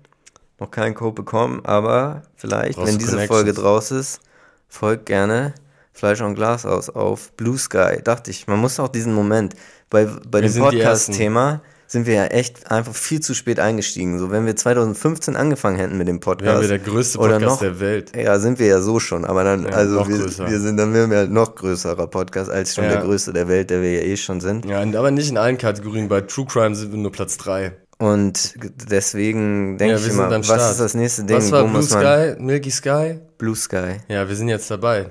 Noch 0.59 0.73
keinen 0.73 0.95
Code 0.95 1.15
bekommen, 1.15 1.65
aber 1.65 2.23
vielleicht, 2.35 2.77
Brauchst 2.79 2.93
wenn 2.93 2.99
diese. 2.99 3.27
Folge 3.27 3.53
draus 3.53 3.93
ist, 3.93 4.21
folgt 4.69 5.07
gerne 5.07 5.55
Fleisch 5.93 6.21
und 6.21 6.35
Glas 6.35 6.67
aus 6.67 6.91
auf 6.91 7.33
Blue 7.33 7.57
Sky. 7.57 8.01
Dachte 8.03 8.33
ich, 8.33 8.49
man 8.49 8.59
muss 8.59 8.81
auch 8.81 8.89
diesen 8.89 9.15
Moment. 9.15 9.55
Bei, 9.89 10.09
bei 10.29 10.41
dem 10.41 10.53
Podcast-Thema 10.53 11.61
sind 11.95 12.07
wir 12.07 12.15
ja 12.15 12.25
echt 12.27 12.71
einfach 12.71 12.95
viel 12.95 13.21
zu 13.21 13.33
spät 13.35 13.59
eingestiegen. 13.61 14.19
So, 14.19 14.31
wenn 14.31 14.45
wir 14.47 14.55
2015 14.57 15.37
angefangen 15.37 15.77
hätten 15.79 15.97
mit 15.97 16.09
dem 16.09 16.21
Podcast. 16.21 16.47
Wären 16.51 16.61
wir 16.61 16.69
der 16.69 16.79
größte 16.81 17.19
Podcast 17.19 17.41
noch, 17.45 17.61
der 17.61 17.81
Welt. 17.81 18.15
Ja, 18.17 18.39
sind 18.39 18.59
wir 18.59 18.67
ja 18.67 18.81
so 18.83 19.01
schon, 19.01 19.25
aber 19.25 19.45
dann, 19.45 19.63
Ja, 19.63 19.71
also 19.71 20.07
wir, 20.09 20.19
größer. 20.19 20.51
wir 20.51 20.61
sind, 20.61 20.77
dann 20.77 20.93
wären 20.93 21.11
wir 21.11 21.19
halt 21.19 21.31
noch 21.31 21.55
größerer 21.55 22.07
Podcast 22.09 22.51
als 22.51 22.75
schon 22.75 22.85
Ja. 22.85 22.91
der 22.91 23.01
größte 23.03 23.33
der 23.33 23.49
Welt, 23.49 23.71
der 23.71 23.81
wir 23.81 23.93
ja 23.95 24.01
eh 24.03 24.17
schon 24.17 24.41
sind. 24.41 24.67
Ja, 24.67 24.81
aber 24.83 25.11
nicht 25.11 25.31
in 25.31 25.39
allen 25.39 25.57
Kategorien. 25.57 26.09
Bei 26.09 26.21
True 26.21 26.45
Crime 26.47 26.75
sind 26.75 26.91
wir 26.93 26.99
nur 26.99 27.13
Platz 27.13 27.39
3. 27.39 27.73
Und 27.99 28.55
deswegen 28.91 29.79
denke 29.79 29.95
Ja, 29.95 30.01
ich 30.01 30.09
immer, 30.13 30.29
was 30.31 30.47
Start. 30.47 30.71
ist 30.73 30.81
das 30.81 30.95
nächste 30.95 31.25
Ding? 31.25 31.37
Was 31.37 31.53
war 31.53 31.65
Wo 31.65 31.69
Blue 31.69 31.83
Sky? 31.83 32.35
Milky 32.39 32.71
Sky? 32.73 33.21
Blue 33.39 33.55
Sky, 33.55 33.99
Ja, 34.09 34.29
wir 34.29 34.35
sind 34.35 34.49
jetzt 34.49 34.69
dabei. 34.71 35.11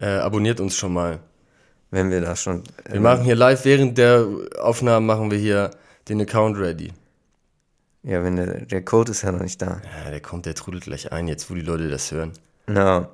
Äh, 0.00 0.06
abonniert 0.06 0.58
uns 0.58 0.74
schon 0.74 0.94
mal. 0.94 1.18
wenn 1.90 2.10
wir 2.10 2.22
da 2.22 2.34
schon. 2.34 2.62
Wir 2.90 3.00
machen 3.00 3.22
hier 3.24 3.36
live, 3.36 3.66
während 3.66 3.98
der 3.98 4.26
Aufnahmen 4.62 5.04
machen 5.04 5.30
wir 5.30 5.36
hier 5.36 5.70
den 6.08 6.20
Account 6.20 6.58
ready. 6.58 6.92
Ja, 8.02 8.24
wenn 8.24 8.36
der, 8.36 8.66
der 8.66 8.82
Code 8.84 9.12
ist 9.12 9.22
ja 9.22 9.30
noch 9.32 9.40
nicht 9.40 9.62
da. 9.62 9.80
Ja, 10.04 10.10
der 10.10 10.20
kommt, 10.20 10.46
der 10.46 10.54
trudelt 10.54 10.84
gleich 10.84 11.12
ein, 11.12 11.28
jetzt 11.28 11.50
wo 11.50 11.54
die 11.54 11.60
Leute 11.60 11.88
das 11.88 12.10
hören. 12.10 12.32
Ja. 12.68 13.08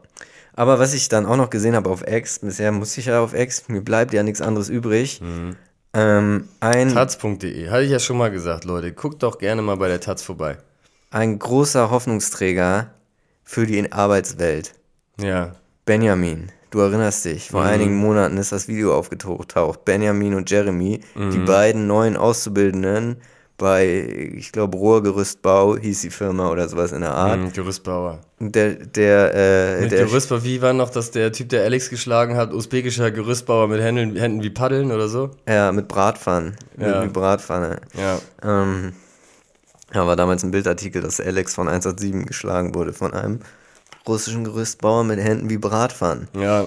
Aber 0.54 0.78
was 0.78 0.94
ich 0.94 1.08
dann 1.08 1.26
auch 1.26 1.36
noch 1.36 1.50
gesehen 1.50 1.76
habe 1.76 1.90
auf 1.90 2.06
X, 2.06 2.40
bisher 2.40 2.72
muss 2.72 2.96
ich 2.98 3.06
ja 3.06 3.20
auf 3.20 3.34
X, 3.34 3.68
mir 3.68 3.82
bleibt 3.82 4.12
ja 4.12 4.22
nichts 4.22 4.40
anderes 4.40 4.68
übrig. 4.68 5.20
Mhm. 5.20 5.56
Ähm, 5.94 6.48
ein, 6.60 6.92
Taz.de, 6.92 7.70
hatte 7.70 7.84
ich 7.84 7.90
ja 7.90 7.98
schon 7.98 8.18
mal 8.18 8.30
gesagt, 8.30 8.64
Leute. 8.64 8.92
Guckt 8.92 9.22
doch 9.22 9.38
gerne 9.38 9.62
mal 9.62 9.76
bei 9.76 9.88
der 9.88 10.00
Taz 10.00 10.22
vorbei. 10.22 10.58
ein 11.10 11.38
großer 11.38 11.90
Hoffnungsträger 11.90 12.90
für 13.44 13.66
die 13.66 13.92
Arbeitswelt. 13.92 14.74
Ja. 15.18 15.54
Benjamin, 15.84 16.50
du 16.70 16.80
erinnerst 16.80 17.24
dich, 17.24 17.50
vor 17.50 17.60
Mhm. 17.62 17.66
einigen 17.66 17.96
Monaten 17.96 18.36
ist 18.36 18.52
das 18.52 18.68
Video 18.68 18.94
aufgetaucht. 18.94 19.84
Benjamin 19.84 20.34
und 20.34 20.50
Jeremy, 20.50 21.00
Mhm. 21.14 21.30
die 21.30 21.38
beiden 21.38 21.86
neuen 21.86 22.16
Auszubildenden 22.16 23.16
bei, 23.56 24.32
ich 24.36 24.52
glaube, 24.52 24.76
Rohrgerüstbau 24.78 25.76
hieß 25.78 26.02
die 26.02 26.10
Firma 26.10 26.48
oder 26.50 26.68
sowas 26.68 26.92
in 26.92 27.00
der 27.00 27.12
Art. 27.14 27.40
Mhm, 27.40 27.52
Gerüstbauer. 27.52 28.20
Der, 28.38 28.74
der, 28.74 29.34
äh, 29.34 29.80
Mit 29.82 29.90
der, 29.90 30.04
Gerüstbauer, 30.06 30.44
wie 30.44 30.62
war 30.62 30.72
noch, 30.72 30.90
dass 30.90 31.10
der 31.10 31.32
Typ, 31.32 31.48
der 31.48 31.64
Alex 31.64 31.90
geschlagen 31.90 32.36
hat, 32.36 32.52
usbekischer 32.52 33.10
Gerüstbauer 33.10 33.66
mit 33.66 33.80
Händen, 33.80 34.14
Händen 34.14 34.44
wie 34.44 34.50
Paddeln 34.50 34.92
oder 34.92 35.08
so? 35.08 35.30
ja, 35.48 35.72
mit 35.72 35.88
Bratpfannen, 35.88 36.54
Ja. 36.78 36.86
mit, 37.00 37.00
mit 37.06 37.12
Bratpfanne. 37.14 37.80
Ja. 37.94 38.20
Ähm, 38.44 38.92
ja, 39.92 40.06
war 40.06 40.14
damals 40.14 40.44
ein 40.44 40.52
Bildartikel, 40.52 41.02
dass 41.02 41.18
Alex 41.20 41.54
von 41.56 41.66
187 41.68 42.26
geschlagen 42.26 42.76
wurde 42.76 42.92
von 42.92 43.12
einem 43.12 43.40
russischen 44.08 44.44
Gerüstbauer 44.44 45.04
mit 45.04 45.18
Händen 45.20 45.48
wie 45.50 45.58
Bratpfannen. 45.58 46.28
Ja. 46.34 46.66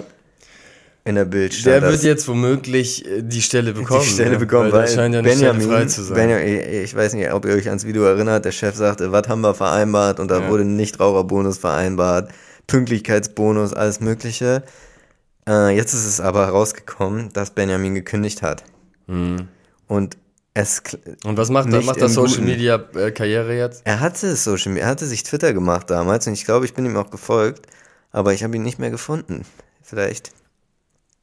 In 1.04 1.16
der 1.16 1.24
Bild 1.24 1.66
Der 1.66 1.82
wird 1.82 2.04
jetzt 2.04 2.28
womöglich 2.28 3.04
äh, 3.04 3.22
die 3.22 3.42
Stelle 3.42 3.72
bekommen. 3.72 4.02
die 4.04 4.08
Stelle 4.10 4.30
ne? 4.32 4.38
bekommen, 4.38 4.70
weil, 4.70 4.82
weil, 4.82 4.88
scheint 4.88 5.14
ja 5.16 5.20
Benjamin, 5.22 5.68
frei 5.68 5.84
zu 5.86 6.02
sein. 6.04 6.14
Benjamin, 6.14 6.46
ich 6.46 6.66
ich 6.84 6.94
weiß 6.94 7.14
nicht, 7.14 7.32
ob 7.32 7.44
ihr 7.44 7.54
euch 7.54 7.66
ans 7.68 7.84
Video 7.84 8.04
erinnert, 8.04 8.44
der 8.44 8.52
Chef 8.52 8.76
sagte, 8.76 9.10
was 9.10 9.26
haben 9.28 9.40
wir 9.40 9.52
vereinbart 9.54 10.20
und 10.20 10.30
da 10.30 10.40
Ja. 10.42 10.48
wurde 10.48 10.62
ein 10.62 10.76
Nichtraucherbonus 10.76 11.58
vereinbart, 11.58 12.30
Pünktlichkeitsbonus, 12.68 13.72
alles 13.74 13.98
mögliche. 14.00 14.62
Äh, 15.48 15.74
jetzt 15.74 15.92
ist 15.92 16.06
es 16.06 16.20
aber 16.20 16.46
herausgekommen, 16.46 17.32
dass 17.32 17.50
Benjamin 17.50 17.94
gekündigt 17.96 18.42
hat. 18.42 18.62
Mhm. 19.08 19.48
Und 19.88 20.16
es. 20.54 20.82
Und 21.24 21.36
was 21.36 21.50
macht, 21.50 21.68
macht 21.68 21.96
im 21.98 22.08
Social 22.08 22.36
Guten. 22.36 22.44
Media 22.44 22.84
äh, 22.94 23.10
Karriere 23.10 23.56
jetzt? 23.56 23.82
Er 23.84 24.00
hatte 24.00 24.36
Social 24.36 24.72
Media, 24.72 24.86
er 24.86 24.90
hatte 24.90 25.06
sich 25.06 25.22
Twitter 25.22 25.52
gemacht 25.52 25.90
damals 25.90 26.26
und 26.26 26.34
ich 26.34 26.44
glaube, 26.44 26.64
ich 26.64 26.74
bin 26.74 26.84
ihm 26.86 26.96
auch 26.96 27.10
gefolgt, 27.10 27.66
aber 28.10 28.32
ich 28.32 28.44
habe 28.44 28.56
ihn 28.56 28.62
nicht 28.62 28.78
mehr 28.78 28.90
gefunden. 28.90 29.44
Vielleicht. 29.82 30.32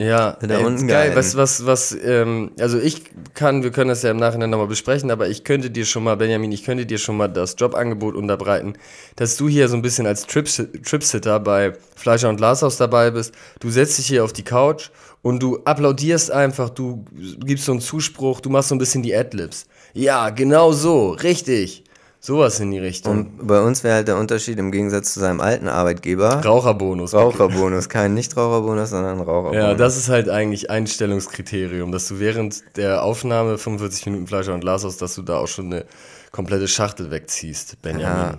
Ja, 0.01 0.37
ey, 0.41 0.63
unten 0.63 0.87
geil, 0.87 1.11
was, 1.13 1.35
was, 1.35 1.65
was, 1.65 1.91
ähm, 1.91 2.51
also 2.57 2.79
ich 2.79 3.03
kann, 3.33 3.63
wir 3.63 3.71
können 3.71 3.89
das 3.89 4.01
ja 4.01 4.11
im 4.11 4.17
Nachhinein 4.17 4.49
nochmal 4.49 4.67
besprechen, 4.67 5.11
aber 5.11 5.27
ich 5.27 5.43
könnte 5.43 5.69
dir 5.71 5.85
schon 5.85 6.05
mal, 6.05 6.15
Benjamin, 6.15 6.53
ich 6.53 6.63
könnte 6.63 6.85
dir 6.85 6.97
schon 6.97 7.17
mal 7.17 7.27
das 7.27 7.57
Jobangebot 7.57 8.15
unterbreiten, 8.15 8.75
dass 9.17 9.35
du 9.35 9.49
hier 9.49 9.67
so 9.67 9.75
ein 9.75 9.81
bisschen 9.81 10.07
als 10.07 10.25
Trips, 10.25 10.63
Tripsitter 10.85 11.41
bei 11.41 11.73
Fleischer 11.97 12.29
und 12.29 12.37
Glashaus 12.37 12.77
dabei 12.77 13.11
bist. 13.11 13.33
Du 13.59 13.69
setzt 13.69 13.97
dich 13.97 14.07
hier 14.07 14.23
auf 14.23 14.31
die 14.31 14.43
Couch 14.43 14.89
und 15.21 15.43
du 15.43 15.59
applaudierst 15.65 16.31
einfach, 16.31 16.69
du 16.69 17.05
gibst 17.45 17.65
so 17.65 17.73
einen 17.73 17.81
Zuspruch, 17.81 18.39
du 18.41 18.49
machst 18.49 18.69
so 18.69 18.75
ein 18.75 18.79
bisschen 18.79 19.03
die 19.03 19.15
Adlibs. 19.15 19.65
Ja, 19.93 20.29
genau 20.29 20.71
so, 20.71 21.11
richtig. 21.11 21.83
Sowas 22.21 22.59
in 22.59 22.71
die 22.71 22.79
Richtung. 22.79 23.11
Und 23.11 23.47
bei 23.47 23.61
uns 23.61 23.81
wäre 23.85 23.95
halt 23.95 24.09
der 24.09 24.17
Unterschied 24.17 24.59
im 24.59 24.73
Gegensatz 24.73 25.13
zu 25.13 25.21
seinem 25.21 25.39
alten 25.39 25.69
Arbeitgeber. 25.69 26.43
Raucherbonus. 26.43 27.13
Raucherbonus, 27.13 27.87
kein 27.87 28.13
Nichtraucherbonus, 28.13 28.89
sondern 28.89 29.21
Raucherbonus. 29.21 29.55
Ja, 29.55 29.73
das 29.73 29.95
ist 29.95 30.09
halt 30.09 30.27
eigentlich 30.27 30.69
Einstellungskriterium, 30.69 31.93
dass 31.93 32.09
du 32.09 32.19
während 32.19 32.61
der 32.75 33.03
Aufnahme 33.03 33.57
45 33.57 34.07
Minuten 34.07 34.27
Fleischer 34.27 34.53
und 34.53 34.59
Glashaus, 34.59 34.97
dass 34.97 35.15
du 35.15 35.21
da 35.21 35.37
auch 35.37 35.47
schon 35.47 35.67
eine 35.67 35.85
komplette 36.33 36.67
Schachtel 36.67 37.09
wegziehst, 37.09 37.81
Benjamin. 37.81 38.33
Ja. 38.33 38.37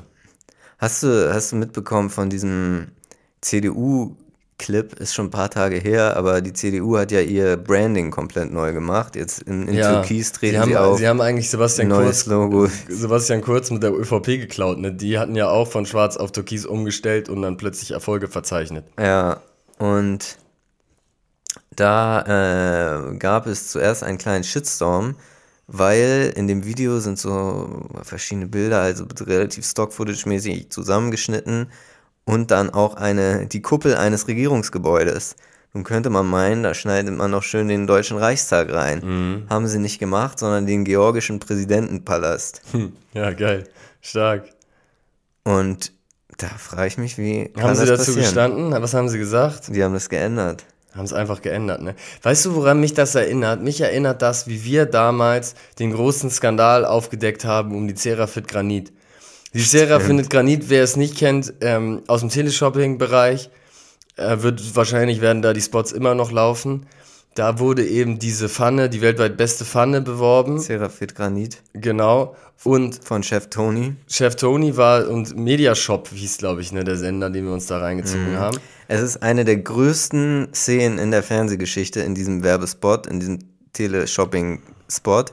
Hast 0.78 1.02
du, 1.02 1.32
hast 1.32 1.52
du 1.52 1.56
mitbekommen 1.56 2.10
von 2.10 2.28
diesem 2.28 2.88
CDU-Clip? 4.60 5.00
Ist 5.00 5.14
schon 5.14 5.26
ein 5.26 5.30
paar 5.30 5.50
Tage 5.50 5.76
her, 5.76 6.16
aber 6.16 6.40
die 6.40 6.52
CDU 6.52 6.98
hat 6.98 7.10
ja 7.10 7.20
ihr 7.20 7.56
Branding 7.56 8.10
komplett 8.10 8.52
neu 8.52 8.72
gemacht. 8.72 9.16
Jetzt 9.16 9.42
in, 9.42 9.68
in 9.68 9.76
Türkis 9.76 10.32
treten 10.32 10.54
sie, 10.54 10.60
haben, 10.60 10.68
sie 10.70 10.76
auf. 10.76 10.98
sie 10.98 11.08
haben 11.08 11.20
eigentlich 11.20 11.50
Sebastian 11.50 11.88
neues 11.88 12.24
Kurz, 12.24 12.26
Logo. 12.26 12.68
Sebastian 12.88 13.40
Kurz 13.40 13.70
mit 13.70 13.82
der 13.82 13.92
ÖVP 13.92 14.26
geklaut. 14.26 14.78
Ne? 14.78 14.92
Die 14.92 15.18
hatten 15.18 15.34
ja 15.34 15.48
auch 15.48 15.68
von 15.68 15.86
Schwarz 15.86 16.16
auf 16.16 16.32
Türkis 16.32 16.66
umgestellt 16.66 17.28
und 17.28 17.42
dann 17.42 17.56
plötzlich 17.56 17.92
Erfolge 17.92 18.28
verzeichnet. 18.28 18.84
Ja, 18.98 19.40
und 19.78 20.38
da 21.74 23.08
äh, 23.10 23.16
gab 23.16 23.46
es 23.46 23.68
zuerst 23.68 24.02
einen 24.02 24.18
kleinen 24.18 24.44
Shitstorm, 24.44 25.16
weil 25.66 26.32
in 26.36 26.48
dem 26.48 26.64
Video 26.64 26.98
sind 26.98 27.18
so 27.18 27.88
verschiedene 28.02 28.46
Bilder, 28.46 28.80
also 28.80 29.04
relativ 29.20 29.64
Stock-Footage-mäßig 29.64 30.70
zusammengeschnitten 30.70 31.68
und 32.24 32.50
dann 32.50 32.70
auch 32.70 32.94
eine, 32.94 33.46
die 33.46 33.62
Kuppel 33.62 33.94
eines 33.96 34.28
Regierungsgebäudes. 34.28 35.36
Nun 35.72 35.84
könnte 35.84 36.10
man 36.10 36.26
meinen, 36.26 36.64
da 36.64 36.74
schneidet 36.74 37.16
man 37.16 37.30
noch 37.30 37.44
schön 37.44 37.68
den 37.68 37.86
Deutschen 37.86 38.18
Reichstag 38.18 38.72
rein. 38.72 39.46
Haben 39.48 39.68
sie 39.68 39.78
nicht 39.78 40.00
gemacht, 40.00 40.38
sondern 40.38 40.66
den 40.66 40.84
georgischen 40.84 41.38
Präsidentenpalast. 41.38 42.62
Hm, 42.72 42.92
ja, 43.14 43.30
geil. 43.32 43.64
Stark. 44.00 44.48
Und 45.44 45.92
da 46.38 46.48
frage 46.48 46.88
ich 46.88 46.98
mich, 46.98 47.18
wie 47.18 47.48
kann 47.48 47.64
haben 47.64 47.74
sie 47.76 47.86
dazu 47.86 48.06
passieren? 48.06 48.22
gestanden? 48.22 48.72
Was 48.72 48.94
haben 48.94 49.08
sie 49.08 49.18
gesagt? 49.18 49.74
Die 49.74 49.84
haben 49.84 49.94
das 49.94 50.08
geändert. 50.08 50.64
Haben 50.94 51.04
es 51.04 51.12
einfach 51.12 51.40
geändert, 51.40 51.82
ne? 51.82 51.94
Weißt 52.22 52.46
du, 52.46 52.56
woran 52.56 52.80
mich 52.80 52.94
das 52.94 53.14
erinnert? 53.14 53.62
Mich 53.62 53.80
erinnert 53.80 54.22
das, 54.22 54.48
wie 54.48 54.64
wir 54.64 54.86
damals 54.86 55.54
den 55.78 55.92
großen 55.92 56.30
Skandal 56.30 56.84
aufgedeckt 56.84 57.44
haben 57.44 57.76
um 57.76 57.86
die 57.86 57.94
Cerafit 57.94 58.48
Granit. 58.48 58.92
Die 59.52 59.60
Cerafit 59.60 60.30
Granit, 60.30 60.68
wer 60.68 60.84
es 60.84 60.96
nicht 60.96 61.16
kennt, 61.16 61.54
ähm, 61.60 62.02
aus 62.06 62.20
dem 62.20 62.28
Teleshopping-Bereich, 62.28 63.50
äh, 64.16 64.36
wird 64.42 64.76
wahrscheinlich 64.76 65.20
werden 65.20 65.42
da 65.42 65.52
die 65.52 65.60
Spots 65.60 65.92
immer 65.92 66.14
noch 66.14 66.30
laufen. 66.30 66.86
Da 67.34 67.58
wurde 67.58 67.86
eben 67.86 68.18
diese 68.18 68.48
Pfanne, 68.48 68.90
die 68.90 69.00
weltweit 69.00 69.36
beste 69.36 69.64
Pfanne 69.64 70.00
beworben. 70.00 70.58
Serafit 70.58 71.14
Granit 71.14 71.62
Genau. 71.72 72.36
Und 72.64 73.00
von 73.04 73.22
Chef 73.22 73.48
Tony. 73.48 73.94
Chef 74.08 74.36
Tony 74.36 74.76
war 74.76 75.08
und 75.08 75.36
Mediashop 75.36 76.08
hieß, 76.08 76.38
glaube 76.38 76.60
ich, 76.60 76.72
ne, 76.72 76.84
der 76.84 76.96
Sender, 76.96 77.30
den 77.30 77.46
wir 77.46 77.52
uns 77.52 77.66
da 77.66 77.78
reingezogen 77.78 78.36
haben. 78.36 78.58
Es 78.88 79.00
ist 79.00 79.22
eine 79.22 79.44
der 79.44 79.56
größten 79.56 80.48
Szenen 80.52 80.98
in 80.98 81.10
der 81.12 81.22
Fernsehgeschichte 81.22 82.00
in 82.00 82.14
diesem 82.14 82.42
Werbespot, 82.42 83.06
in 83.06 83.20
diesem 83.20 83.38
Teleshopping-Spot. 83.72 85.24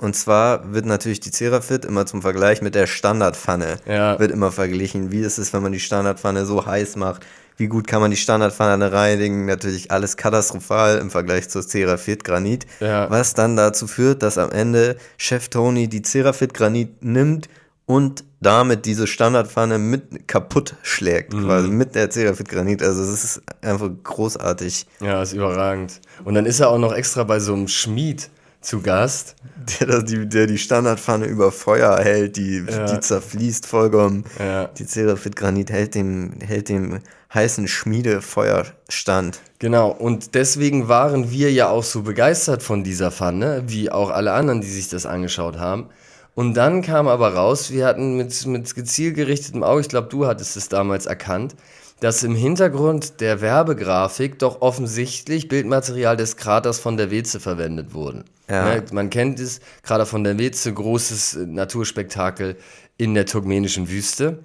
Und 0.00 0.14
zwar 0.14 0.72
wird 0.72 0.86
natürlich 0.86 1.18
die 1.20 1.30
Cerafit 1.32 1.84
immer 1.84 2.06
zum 2.06 2.22
Vergleich 2.22 2.62
mit 2.62 2.74
der 2.76 2.86
Standardpfanne 2.86 3.78
Ja. 3.86 4.18
wird 4.20 4.30
immer 4.30 4.52
verglichen. 4.52 5.10
Wie 5.10 5.20
ist 5.20 5.38
es, 5.38 5.52
wenn 5.52 5.62
man 5.62 5.72
die 5.72 5.80
Standardpfanne 5.80 6.46
so 6.46 6.64
heiß 6.66 6.96
macht? 6.96 7.26
Wie 7.56 7.66
gut 7.66 7.88
kann 7.88 8.00
man 8.00 8.12
die 8.12 8.16
Standardpfanne 8.16 8.92
reinigen? 8.92 9.46
Natürlich 9.46 9.90
alles 9.90 10.16
katastrophal 10.16 10.98
im 10.98 11.10
Vergleich 11.10 11.48
zur 11.48 11.62
Cerafit 11.66 12.22
Granit. 12.22 12.66
Ja. 12.78 13.10
Was 13.10 13.34
dann 13.34 13.56
dazu 13.56 13.88
führt, 13.88 14.22
dass 14.22 14.38
am 14.38 14.52
Ende 14.52 14.96
Chef 15.16 15.48
Tony 15.48 15.88
die 15.88 16.02
Cerafit 16.02 16.54
Granit 16.54 17.02
nimmt 17.02 17.48
und 17.84 18.22
damit 18.40 18.84
diese 18.86 19.08
Standardpfanne 19.08 19.78
mit 19.78 20.28
kaputt 20.28 20.76
schlägt, 20.84 21.32
Mhm. 21.34 21.44
quasi 21.46 21.68
mit 21.70 21.96
der 21.96 22.08
Cerafit 22.08 22.48
Granit. 22.48 22.80
Also 22.84 23.02
es 23.02 23.24
ist 23.24 23.42
einfach 23.62 23.90
großartig. 24.04 24.86
Ja, 25.00 25.20
ist 25.22 25.32
überragend. 25.32 26.00
Und 26.24 26.34
dann 26.34 26.46
ist 26.46 26.60
er 26.60 26.68
auch 26.68 26.78
noch 26.78 26.92
extra 26.92 27.24
bei 27.24 27.40
so 27.40 27.54
einem 27.54 27.66
Schmied 27.66 28.30
zu 28.68 28.82
Gast. 28.82 29.34
Der, 29.80 30.02
die, 30.02 30.28
der 30.28 30.46
die 30.46 30.58
Standardpfanne 30.58 31.26
über 31.26 31.52
Feuer 31.52 31.98
hält, 31.98 32.36
die, 32.36 32.64
Ja. 32.68 32.86
die 32.86 33.00
zerfließt 33.00 33.66
vollkommen. 33.66 34.24
Ja. 34.38 34.66
Die 34.66 34.86
Cerafit 34.86 35.36
Granit 35.36 35.70
hält 35.70 35.94
dem, 35.94 36.34
hält 36.40 36.68
dem 36.68 37.00
heißen 37.32 37.68
Schmiedefeuer 37.68 38.66
stand. 38.88 39.40
Genau, 39.58 39.90
und 39.90 40.34
deswegen 40.34 40.88
waren 40.88 41.30
wir 41.30 41.52
ja 41.52 41.68
auch 41.68 41.82
so 41.82 42.02
begeistert 42.02 42.62
von 42.62 42.84
dieser 42.84 43.10
Pfanne, 43.10 43.64
wie 43.66 43.90
auch 43.90 44.10
alle 44.10 44.32
anderen, 44.32 44.60
die 44.60 44.70
sich 44.70 44.88
das 44.88 45.04
angeschaut 45.04 45.58
haben. 45.58 45.88
Und 46.34 46.54
dann 46.54 46.82
kam 46.82 47.08
aber 47.08 47.34
raus, 47.34 47.70
wir 47.70 47.84
hatten 47.86 48.16
mit, 48.16 48.46
mit 48.46 48.74
gezielt 48.74 49.16
gerichtetem 49.16 49.62
Auge, 49.62 49.80
ich 49.80 49.88
glaube, 49.88 50.08
du 50.08 50.26
hattest 50.26 50.56
es 50.56 50.68
damals 50.68 51.06
erkannt, 51.06 51.56
dass 52.00 52.22
im 52.22 52.34
Hintergrund 52.34 53.20
der 53.20 53.40
Werbegrafik 53.40 54.38
doch 54.38 54.60
offensichtlich 54.60 55.48
Bildmaterial 55.48 56.16
des 56.16 56.36
Kraters 56.36 56.78
von 56.78 56.96
der 56.96 57.10
Weze 57.10 57.40
verwendet 57.40 57.92
wurde. 57.92 58.24
Ja. 58.48 58.76
Ne, 58.76 58.84
man 58.92 59.10
kennt 59.10 59.40
es, 59.40 59.60
Krater 59.82 60.06
von 60.06 60.24
der 60.24 60.38
Weze, 60.38 60.72
großes 60.72 61.34
äh, 61.34 61.46
Naturspektakel 61.46 62.56
in 62.96 63.14
der 63.14 63.26
turkmenischen 63.26 63.88
Wüste. 63.88 64.38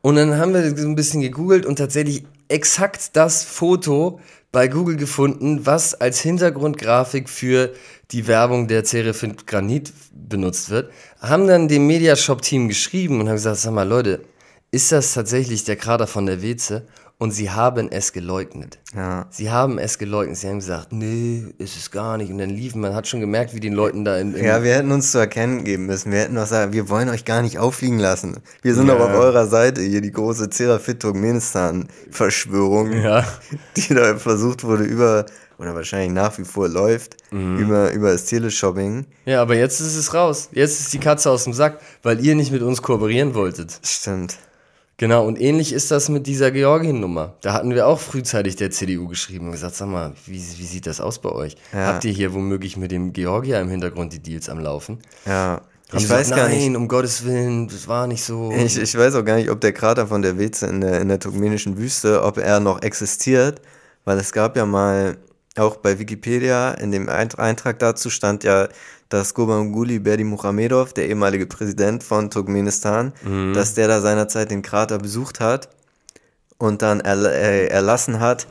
Und 0.00 0.16
dann 0.16 0.36
haben 0.36 0.54
wir 0.54 0.76
so 0.76 0.86
ein 0.86 0.94
bisschen 0.94 1.20
gegoogelt 1.20 1.66
und 1.66 1.76
tatsächlich 1.76 2.24
exakt 2.48 3.16
das 3.16 3.42
Foto 3.42 4.20
bei 4.52 4.68
Google 4.68 4.96
gefunden, 4.96 5.66
was 5.66 5.94
als 5.94 6.20
Hintergrundgrafik 6.20 7.28
für 7.28 7.74
die 8.10 8.26
Werbung 8.26 8.68
der 8.68 8.84
Cerefin 8.84 9.36
Granit 9.44 9.92
benutzt 10.12 10.70
wird. 10.70 10.90
Haben 11.20 11.46
dann 11.46 11.68
dem 11.68 11.86
Mediashop-Team 11.86 12.68
geschrieben 12.68 13.20
und 13.20 13.28
haben 13.28 13.34
gesagt, 13.34 13.58
sag 13.58 13.72
mal 13.72 13.86
Leute, 13.86 14.20
ist 14.70 14.92
das 14.92 15.14
tatsächlich 15.14 15.64
der 15.64 15.76
Krater 15.76 16.06
von 16.06 16.26
der 16.26 16.42
Weze? 16.42 16.86
Und 17.20 17.32
sie 17.32 17.50
haben 17.50 17.90
es 17.90 18.12
geleugnet. 18.12 18.78
Ja. 18.94 19.26
Sie 19.30 19.50
haben 19.50 19.78
es 19.80 19.98
geleugnet. 19.98 20.36
Sie 20.36 20.46
haben 20.48 20.60
gesagt, 20.60 20.92
nee, 20.92 21.46
ist 21.58 21.76
es 21.76 21.90
gar 21.90 22.16
nicht. 22.16 22.30
Und 22.30 22.38
dann 22.38 22.50
liefen, 22.50 22.80
man 22.80 22.94
hat 22.94 23.08
schon 23.08 23.18
gemerkt, 23.18 23.54
wie 23.56 23.60
den 23.60 23.72
Leuten 23.72 24.04
da 24.04 24.16
in, 24.18 24.34
in 24.36 24.44
Ja, 24.44 24.62
wir 24.62 24.72
hätten 24.76 24.92
uns 24.92 25.10
zu 25.10 25.18
erkennen 25.18 25.64
geben 25.64 25.86
müssen. 25.86 26.12
Wir 26.12 26.20
hätten 26.20 26.36
doch 26.36 26.46
sagen, 26.46 26.72
wir 26.72 26.88
wollen 26.88 27.08
euch 27.08 27.24
gar 27.24 27.42
nicht 27.42 27.58
auffliegen 27.58 27.98
lassen. 27.98 28.36
Wir 28.62 28.72
sind 28.76 28.86
Ja. 28.86 28.94
auf 28.94 29.10
eurer 29.10 29.48
Seite, 29.48 29.80
hier 29.82 30.00
die 30.00 30.12
große 30.12 30.48
Cerafit 30.50 31.00
Turkmenistan-Verschwörung, 31.00 32.92
Ja. 32.92 33.26
die 33.76 33.94
da 33.94 34.16
versucht 34.16 34.62
wurde 34.62 34.84
über, 34.84 35.26
oder 35.58 35.74
wahrscheinlich 35.74 36.12
nach 36.12 36.38
wie 36.38 36.44
vor 36.44 36.68
läuft, 36.68 37.16
Mhm. 37.32 37.58
über, 37.58 37.90
über 37.92 38.12
das 38.12 38.26
Teleshopping. 38.26 39.06
Ja, 39.24 39.42
aber 39.42 39.56
jetzt 39.56 39.80
ist 39.80 39.96
es 39.96 40.14
raus. 40.14 40.50
Jetzt 40.52 40.78
ist 40.80 40.92
die 40.92 41.00
Katze 41.00 41.30
aus 41.32 41.42
dem 41.44 41.52
Sack, 41.52 41.80
weil 42.04 42.24
ihr 42.24 42.36
nicht 42.36 42.52
mit 42.52 42.62
uns 42.62 42.80
kooperieren 42.80 43.34
wolltet. 43.34 43.80
Stimmt. 43.82 44.38
Genau, 44.98 45.24
und 45.24 45.40
ähnlich 45.40 45.72
ist 45.72 45.92
das 45.92 46.08
mit 46.08 46.26
dieser 46.26 46.50
Georgien-Nummer. 46.50 47.36
Da 47.40 47.52
hatten 47.52 47.72
wir 47.72 47.86
auch 47.86 48.00
frühzeitig 48.00 48.56
der 48.56 48.72
CDU 48.72 49.06
geschrieben 49.06 49.46
und 49.46 49.52
gesagt, 49.52 49.76
sag 49.76 49.88
mal, 49.88 50.12
wie, 50.26 50.34
wie 50.34 50.66
sieht 50.66 50.88
das 50.88 51.00
aus 51.00 51.20
bei 51.20 51.30
euch? 51.30 51.54
Ja. 51.72 51.86
Habt 51.86 52.04
ihr 52.04 52.10
hier 52.10 52.34
womöglich 52.34 52.76
mit 52.76 52.90
dem 52.90 53.12
Georgier 53.12 53.60
im 53.60 53.68
Hintergrund 53.68 54.12
die 54.12 54.18
Deals 54.18 54.48
am 54.48 54.58
Laufen? 54.58 54.98
Ja. 55.24 55.60
Haben 55.90 55.98
Ich 55.98 56.10
weiß 56.10 56.30
gesagt, 56.30 56.40
gar 56.40 56.48
Nein, 56.48 56.58
nicht. 56.58 56.76
um 56.76 56.88
Gottes 56.88 57.24
Willen, 57.24 57.68
das 57.68 57.86
war 57.86 58.08
nicht 58.08 58.24
so. 58.24 58.50
Ich, 58.50 58.76
ich 58.76 58.98
weiß 58.98 59.14
auch 59.14 59.24
gar 59.24 59.36
nicht, 59.36 59.50
ob 59.50 59.60
der 59.60 59.72
Krater 59.72 60.08
von 60.08 60.20
der 60.20 60.36
Weze 60.36 60.66
in 60.66 60.80
der, 60.80 61.00
in 61.00 61.08
der 61.08 61.20
turkmenischen 61.20 61.78
Wüste, 61.78 62.22
ob 62.24 62.36
er 62.36 62.58
noch 62.58 62.82
existiert, 62.82 63.62
weil 64.04 64.18
es 64.18 64.32
gab 64.32 64.56
ja 64.56 64.66
mal, 64.66 65.16
auch 65.56 65.76
bei 65.76 65.98
Wikipedia, 65.98 66.72
in 66.72 66.92
dem 66.92 67.08
Eint- 67.08 67.38
Eintrag 67.38 67.78
dazu 67.78 68.10
stand 68.10 68.44
ja, 68.44 68.68
dass 69.08 69.34
Gurbanguly 69.34 69.98
Berdimuhamedov, 70.00 70.92
der 70.92 71.08
ehemalige 71.08 71.46
Präsident 71.46 72.02
von 72.04 72.30
Turkmenistan, 72.30 73.12
dass 73.54 73.74
der 73.74 73.88
da 73.88 74.00
seinerzeit 74.00 74.50
den 74.50 74.62
Krater 74.62 74.98
besucht 74.98 75.40
hat 75.40 75.68
und 76.58 76.82
dann 76.82 77.00
äh, 77.00 77.66
erlassen 77.68 78.20
hat, 78.20 78.46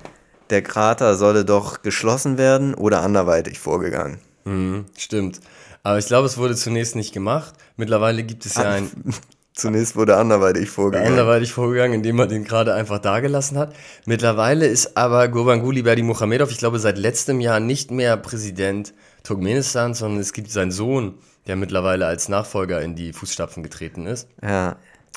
der 0.49 0.61
Krater 0.63 1.15
solle 1.15 1.45
doch 1.45 1.81
geschlossen 1.83 2.37
werden 2.37 2.73
oder 2.73 3.01
anderweitig 3.03 3.59
vorgegangen. 3.59 4.17
Mhm, 4.45 4.85
stimmt. 4.97 5.41
Aber 5.83 5.99
ich 5.99 6.07
glaube, 6.07 6.25
es 6.25 6.37
wurde 6.37 6.55
zunächst 6.55 6.95
nicht 6.95 7.13
gemacht. 7.13 7.53
Mittlerweile 7.75 8.23
gibt 8.23 8.45
es 8.45 8.55
ja 8.55 8.69
ein. 8.71 8.89
Zunächst 9.57 9.95
wurde 9.95 10.17
anderweitig 10.17 10.69
vorgegangen. 10.69 11.09
Anderweitig 11.09 11.51
vorgegangen, 11.51 11.95
indem 11.95 12.19
er 12.19 12.27
den 12.27 12.43
gerade 12.43 12.75
einfach 12.75 12.99
dagelassen 12.99 13.57
hat. 13.57 13.75
Mittlerweile 14.05 14.67
ist 14.67 14.95
aber 14.95 15.27
Gurbanguly 15.29 15.81
Berdimuhamedov, 15.81 16.51
ich 16.51 16.59
glaube, 16.59 16.77
seit 16.77 16.99
letztem 16.99 17.39
Jahr 17.39 17.59
nicht 17.59 17.89
mehr 17.89 18.17
Präsident 18.17 18.93
Turkmenistans, 19.23 19.97
sondern 19.97 20.19
es 20.19 20.33
gibt 20.33 20.51
seinen 20.51 20.71
Sohn, 20.71 21.15
der 21.47 21.55
mittlerweile 21.55 22.05
als 22.05 22.29
Nachfolger 22.29 22.83
in 22.83 22.95
die 22.95 23.13
Fußstapfen 23.13 23.63
getreten 23.63 24.05
ist. 24.05 24.27
Ja. 24.43 24.75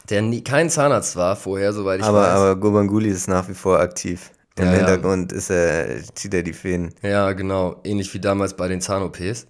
Der 0.08 0.22
nie, 0.22 0.42
kein 0.42 0.70
Zahnarzt 0.70 1.16
war 1.16 1.36
vorher, 1.36 1.74
soweit 1.74 2.00
ich 2.00 2.06
aber, 2.06 2.22
weiß. 2.22 2.30
Aber 2.30 2.56
Gurbanguly 2.56 3.10
ist 3.10 3.28
nach 3.28 3.46
wie 3.46 3.54
vor 3.54 3.78
aktiv. 3.78 4.30
Im 4.56 4.64
Ja, 4.64 4.72
ja. 4.72 4.78
Hintergrund 4.78 5.32
ist 5.32 5.50
er, 5.50 6.02
zieht 6.14 6.32
er 6.32 6.42
die 6.42 6.54
Fäden. 6.54 6.94
Ja, 7.02 7.32
genau. 7.32 7.76
Ähnlich 7.84 8.12
wie 8.14 8.20
damals 8.20 8.54
bei 8.54 8.68
den 8.68 8.80
Zahn-OPs. 8.80 9.46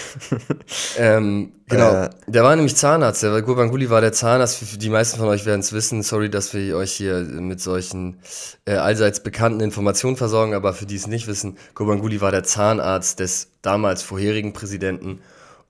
ähm, 0.98 1.52
genau. 1.68 2.04
Äh. 2.04 2.10
Der 2.26 2.42
war 2.44 2.54
nämlich 2.56 2.76
Zahnarzt. 2.76 3.22
Der 3.22 3.42
Gurbanguly 3.42 3.90
war 3.90 4.00
der 4.00 4.12
Zahnarzt. 4.12 4.82
Die 4.82 4.88
meisten 4.88 5.18
von 5.18 5.28
euch 5.28 5.46
werden 5.46 5.60
es 5.60 5.72
wissen. 5.72 6.02
Sorry, 6.02 6.30
dass 6.30 6.54
wir 6.54 6.76
euch 6.76 6.92
hier 6.92 7.20
mit 7.20 7.60
solchen 7.60 8.18
äh, 8.64 8.74
allseits 8.74 9.22
bekannten 9.22 9.60
Informationen 9.60 10.16
versorgen, 10.16 10.54
aber 10.54 10.72
für 10.72 10.86
die 10.86 10.96
es 10.96 11.06
nicht 11.06 11.26
wissen, 11.26 11.56
Gurbanguly 11.74 12.20
war 12.20 12.30
der 12.30 12.44
Zahnarzt 12.44 13.20
des 13.20 13.48
damals 13.62 14.02
vorherigen 14.02 14.52
Präsidenten 14.52 15.20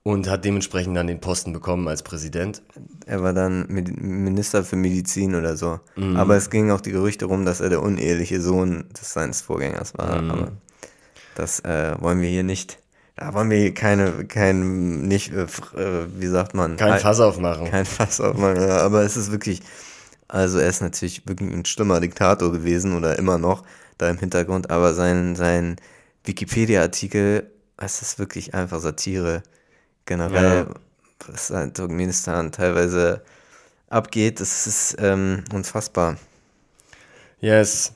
und 0.03 0.29
hat 0.29 0.43
dementsprechend 0.43 0.97
dann 0.97 1.07
den 1.07 1.21
Posten 1.21 1.53
bekommen 1.53 1.87
als 1.87 2.03
Präsident. 2.03 2.61
Er 3.05 3.23
war 3.23 3.33
dann 3.33 3.65
Minister 3.69 4.63
für 4.63 4.75
Medizin 4.75 5.33
oder 5.33 5.55
so. 5.55 5.79
Mhm. 5.95 6.17
Aber 6.17 6.35
es 6.35 6.49
gingen 6.49 6.71
auch 6.71 6.81
die 6.81 6.91
Gerüchte 6.91 7.25
rum, 7.25 7.45
dass 7.45 7.61
er 7.61 7.69
der 7.69 7.81
uneheliche 7.81 8.41
Sohn 8.41 8.85
des 8.99 9.13
seines 9.13 9.41
Vorgängers 9.41 9.97
war. 9.97 10.21
Mhm. 10.21 10.31
Aber 10.31 10.51
das 11.35 11.61
äh, 11.61 11.95
wollen 11.99 12.21
wir 12.21 12.29
hier 12.29 12.43
nicht. 12.43 12.79
Da 13.15 13.33
wollen 13.33 13.49
wir 13.51 13.73
keine, 13.73 14.25
kein, 14.25 15.03
nicht, 15.03 15.31
äh, 15.31 15.43
äh, 15.43 16.07
wie 16.17 16.27
sagt 16.27 16.55
man? 16.55 16.77
Kein 16.77 16.99
Fass 16.99 17.19
aufmachen. 17.19 17.69
Kein 17.69 17.85
Fass 17.85 18.19
aufmachen, 18.19 18.61
ja, 18.61 18.79
aber 18.79 19.03
es 19.03 19.17
ist 19.17 19.31
wirklich, 19.31 19.61
also 20.27 20.57
er 20.57 20.69
ist 20.69 20.81
natürlich 20.81 21.27
wirklich 21.27 21.51
ein 21.51 21.65
schlimmer 21.65 21.99
Diktator 21.99 22.51
gewesen 22.51 22.97
oder 22.97 23.19
immer 23.19 23.37
noch 23.37 23.63
da 23.99 24.09
im 24.09 24.17
Hintergrund, 24.17 24.71
aber 24.71 24.95
sein, 24.95 25.35
sein 25.35 25.75
Wikipedia-Artikel, 26.23 27.51
es 27.77 28.01
ist 28.01 28.17
wirklich 28.17 28.53
einfach 28.53 28.79
Satire. 28.79 29.43
Generell, 30.05 30.67
was 31.27 31.47
da 31.47 31.63
in 31.63 31.73
Turkmenistan 31.73 32.51
teilweise 32.51 33.21
abgeht, 33.89 34.39
das 34.39 34.67
ist 34.67 34.95
ähm, 34.99 35.43
unfassbar. 35.53 36.17
Yes. 37.39 37.93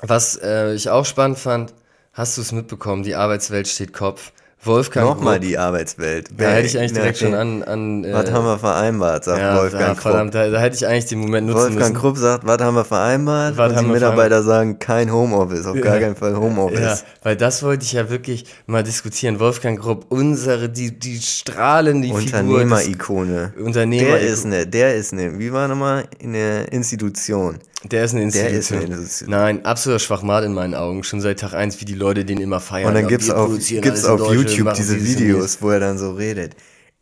Was 0.00 0.36
äh, 0.42 0.74
ich 0.74 0.90
auch 0.90 1.06
spannend 1.06 1.38
fand, 1.38 1.72
hast 2.12 2.36
du 2.36 2.42
es 2.42 2.52
mitbekommen, 2.52 3.02
die 3.02 3.14
Arbeitswelt 3.14 3.68
steht 3.68 3.92
Kopf. 3.92 4.32
Wolfgang 4.64 5.08
Nochmal 5.08 5.40
Grupp- 5.40 5.48
die 5.48 5.58
Arbeitswelt. 5.58 6.28
Da 6.38 6.50
hätte 6.50 6.68
ich 6.68 6.78
eigentlich 6.78 6.92
direkt 6.92 7.20
Ja, 7.20 7.26
schon 7.26 7.34
an. 7.34 7.64
an 7.64 8.04
äh, 8.04 8.12
Was 8.14 8.30
haben 8.30 8.44
wir 8.44 8.60
vereinbart, 8.60 9.24
sagt 9.24 9.40
ja, 9.40 9.56
Wolfgang 9.58 9.82
ja, 9.82 9.88
Krupp. 9.94 10.02
verdammt, 10.02 10.34
da, 10.36 10.50
da 10.50 10.60
hätte 10.60 10.76
ich 10.76 10.86
eigentlich 10.86 11.06
den 11.06 11.18
Moment 11.18 11.48
nutzen 11.48 11.58
Wolfgang 11.62 11.80
müssen. 11.80 11.94
Krupp 11.94 12.16
sagt, 12.16 12.46
was 12.46 12.58
haben 12.60 12.76
wir 12.76 12.84
vereinbart? 12.84 13.56
Was 13.56 13.70
und 13.72 13.76
haben 13.76 13.86
die 13.86 13.92
Mitarbeiter 13.94 14.44
sagen, 14.44 14.78
kein 14.78 15.12
Homeoffice, 15.12 15.66
auf 15.66 15.80
gar 15.80 15.98
keinen 15.98 16.14
Fall 16.14 16.36
Homeoffice. 16.36 16.78
Ja, 16.80 16.98
weil 17.24 17.34
das 17.36 17.64
wollte 17.64 17.84
ich 17.84 17.90
ja 17.92 18.08
wirklich 18.08 18.44
mal 18.66 18.84
diskutieren. 18.84 19.40
Wolfgang 19.40 19.80
Grupp, 19.80 20.06
unsere, 20.10 20.68
die, 20.68 20.96
die 20.96 21.18
strahlende 21.20 22.06
Figur. 22.06 22.20
des- 22.20 22.32
Unternehmerikone. 22.32 23.52
Unternehmer- 23.58 24.06
Der 24.10 24.20
ist 24.20 24.44
ne, 24.46 24.64
der 24.64 24.94
ist 24.94 25.12
ne, 25.12 25.40
wie 25.40 25.52
war 25.52 25.66
nochmal, 25.66 26.04
eine 26.22 26.66
Institution. 26.70 27.56
Der 27.84 28.04
ist 28.04 28.14
eine 28.14 28.30
Der 28.30 28.50
Institution. 28.50 28.58
ist 28.58 28.72
eine 28.72 29.02
Institution. 29.02 29.30
Nein, 29.30 29.64
absoluter 29.64 29.98
Schwachmat 29.98 30.44
in 30.44 30.54
meinen 30.54 30.74
Augen. 30.74 31.02
Schon 31.02 31.20
seit 31.20 31.40
Tag 31.40 31.54
eins, 31.54 31.80
wie 31.80 31.84
die 31.84 31.94
Leute 31.94 32.24
den 32.24 32.40
immer 32.40 32.60
feiern. 32.60 32.88
Und 32.88 32.94
dann 32.94 33.08
gibt's 33.08 33.30
auf, 33.30 33.50
gibt's 33.58 34.04
auf 34.04 34.32
YouTube 34.32 34.74
diese 34.74 35.02
Videos, 35.04 35.60
wo 35.60 35.70
er 35.70 35.80
dann 35.80 35.98
so 35.98 36.12
redet. 36.12 36.54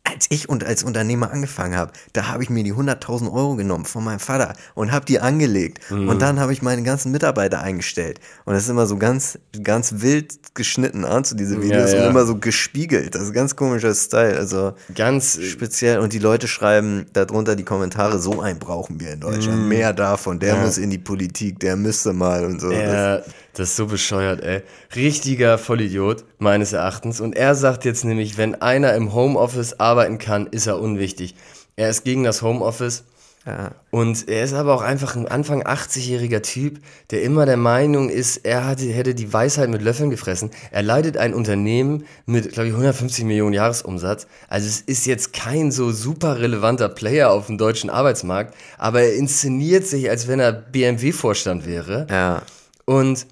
Als 0.03 0.25
ich 0.29 0.49
und 0.49 0.63
als 0.63 0.83
Unternehmer 0.83 1.31
angefangen 1.31 1.75
habe, 1.75 1.91
da 2.13 2.27
habe 2.27 2.41
ich 2.41 2.49
mir 2.49 2.63
die 2.63 2.73
100.000 2.73 3.31
Euro 3.31 3.55
genommen 3.55 3.85
von 3.85 4.03
meinem 4.03 4.19
Vater 4.19 4.53
und 4.73 4.91
habe 4.91 5.05
die 5.05 5.19
angelegt. 5.19 5.79
Mhm. 5.91 6.09
Und 6.09 6.21
dann 6.21 6.39
habe 6.39 6.53
ich 6.53 6.61
meine 6.61 6.81
ganzen 6.81 7.11
Mitarbeiter 7.11 7.61
eingestellt. 7.61 8.19
Und 8.45 8.53
das 8.53 8.63
ist 8.63 8.69
immer 8.69 8.87
so 8.87 8.97
ganz, 8.97 9.37
ganz 9.61 9.95
wild 9.97 10.55
geschnitten 10.55 11.05
an 11.05 11.23
zu 11.23 11.35
diese 11.35 11.61
Videos 11.61 11.93
ja. 11.93 12.03
und 12.03 12.09
immer 12.09 12.25
so 12.25 12.35
gespiegelt. 12.37 13.15
Das 13.15 13.21
ist 13.21 13.29
ein 13.29 13.33
ganz 13.33 13.55
komischer 13.55 13.93
Style. 13.93 14.37
Also 14.37 14.73
Ganz, 14.95 15.37
äh, 15.37 15.43
speziell. 15.43 15.99
Und 15.99 16.13
die 16.13 16.19
Leute 16.19 16.47
schreiben 16.47 17.05
darunter 17.13 17.55
die 17.55 17.63
Kommentare, 17.63 18.19
so 18.19 18.41
einen 18.41 18.59
brauchen 18.59 18.99
wir 18.99 19.13
in 19.13 19.19
Deutschland. 19.19 19.67
Mehr 19.67 19.93
davon. 19.93 20.39
Der 20.39 20.55
muss 20.55 20.77
in 20.77 20.89
die 20.89 20.97
Politik, 20.97 21.59
der 21.59 21.75
müsste 21.75 22.11
mal 22.11 22.43
und 22.45 22.59
so. 22.59 22.71
Ja, 22.71 23.21
das 23.53 23.69
ist 23.69 23.75
so 23.75 23.87
bescheuert, 23.87 24.41
ey. 24.41 24.61
Richtiger 24.95 25.57
Vollidiot, 25.57 26.23
meines 26.39 26.73
Erachtens. 26.73 27.19
Und 27.19 27.35
er 27.35 27.55
sagt 27.55 27.85
jetzt 27.85 28.05
nämlich, 28.05 28.37
wenn 28.37 28.61
einer 28.61 28.93
im 28.93 29.13
Homeoffice 29.13 29.79
arbeiten 29.79 30.17
kann, 30.17 30.47
ist 30.47 30.67
er 30.67 30.79
unwichtig. 30.79 31.35
Er 31.75 31.89
ist 31.89 32.03
gegen 32.03 32.23
das 32.23 32.41
Homeoffice. 32.41 33.03
Ja. 33.45 33.71
Und 33.89 34.29
er 34.29 34.43
ist 34.43 34.53
aber 34.53 34.75
auch 34.75 34.83
einfach 34.83 35.15
ein 35.15 35.27
Anfang 35.27 35.63
80-jähriger 35.63 36.43
Typ, 36.43 36.79
der 37.09 37.23
immer 37.23 37.47
der 37.47 37.57
Meinung 37.57 38.09
ist, 38.09 38.37
er 38.45 38.67
hatte, 38.67 38.85
hätte 38.85 39.15
die 39.15 39.33
Weisheit 39.33 39.69
mit 39.69 39.81
Löffeln 39.81 40.11
gefressen. 40.11 40.51
Er 40.69 40.83
leitet 40.83 41.17
ein 41.17 41.33
Unternehmen 41.33 42.05
mit, 42.27 42.51
glaube 42.51 42.67
ich, 42.67 42.73
150 42.73 43.25
Millionen 43.25 43.53
Jahresumsatz. 43.53 44.27
Also 44.47 44.67
es 44.67 44.81
ist 44.81 45.07
jetzt 45.07 45.33
kein 45.33 45.71
so 45.71 45.91
super 45.91 46.39
relevanter 46.39 46.87
Player 46.87 47.31
auf 47.31 47.47
dem 47.47 47.57
deutschen 47.57 47.89
Arbeitsmarkt, 47.89 48.55
aber 48.77 49.01
er 49.01 49.15
inszeniert 49.15 49.87
sich, 49.87 50.07
als 50.09 50.27
wenn 50.27 50.39
er 50.39 50.51
BMW-Vorstand 50.51 51.65
wäre. 51.65 52.05
ja. 52.09 52.43
Und 52.85 53.25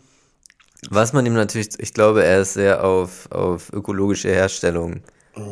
Was 0.90 1.14
man 1.14 1.26
ihm 1.26 1.34
natürlich, 1.34 1.70
ich 1.78 1.94
glaube, 1.94 2.24
er 2.24 2.42
ist 2.42 2.54
sehr 2.54 2.84
auf, 2.84 3.30
auf 3.32 3.72
ökologische 3.74 4.30
Herstellung. 4.30 5.02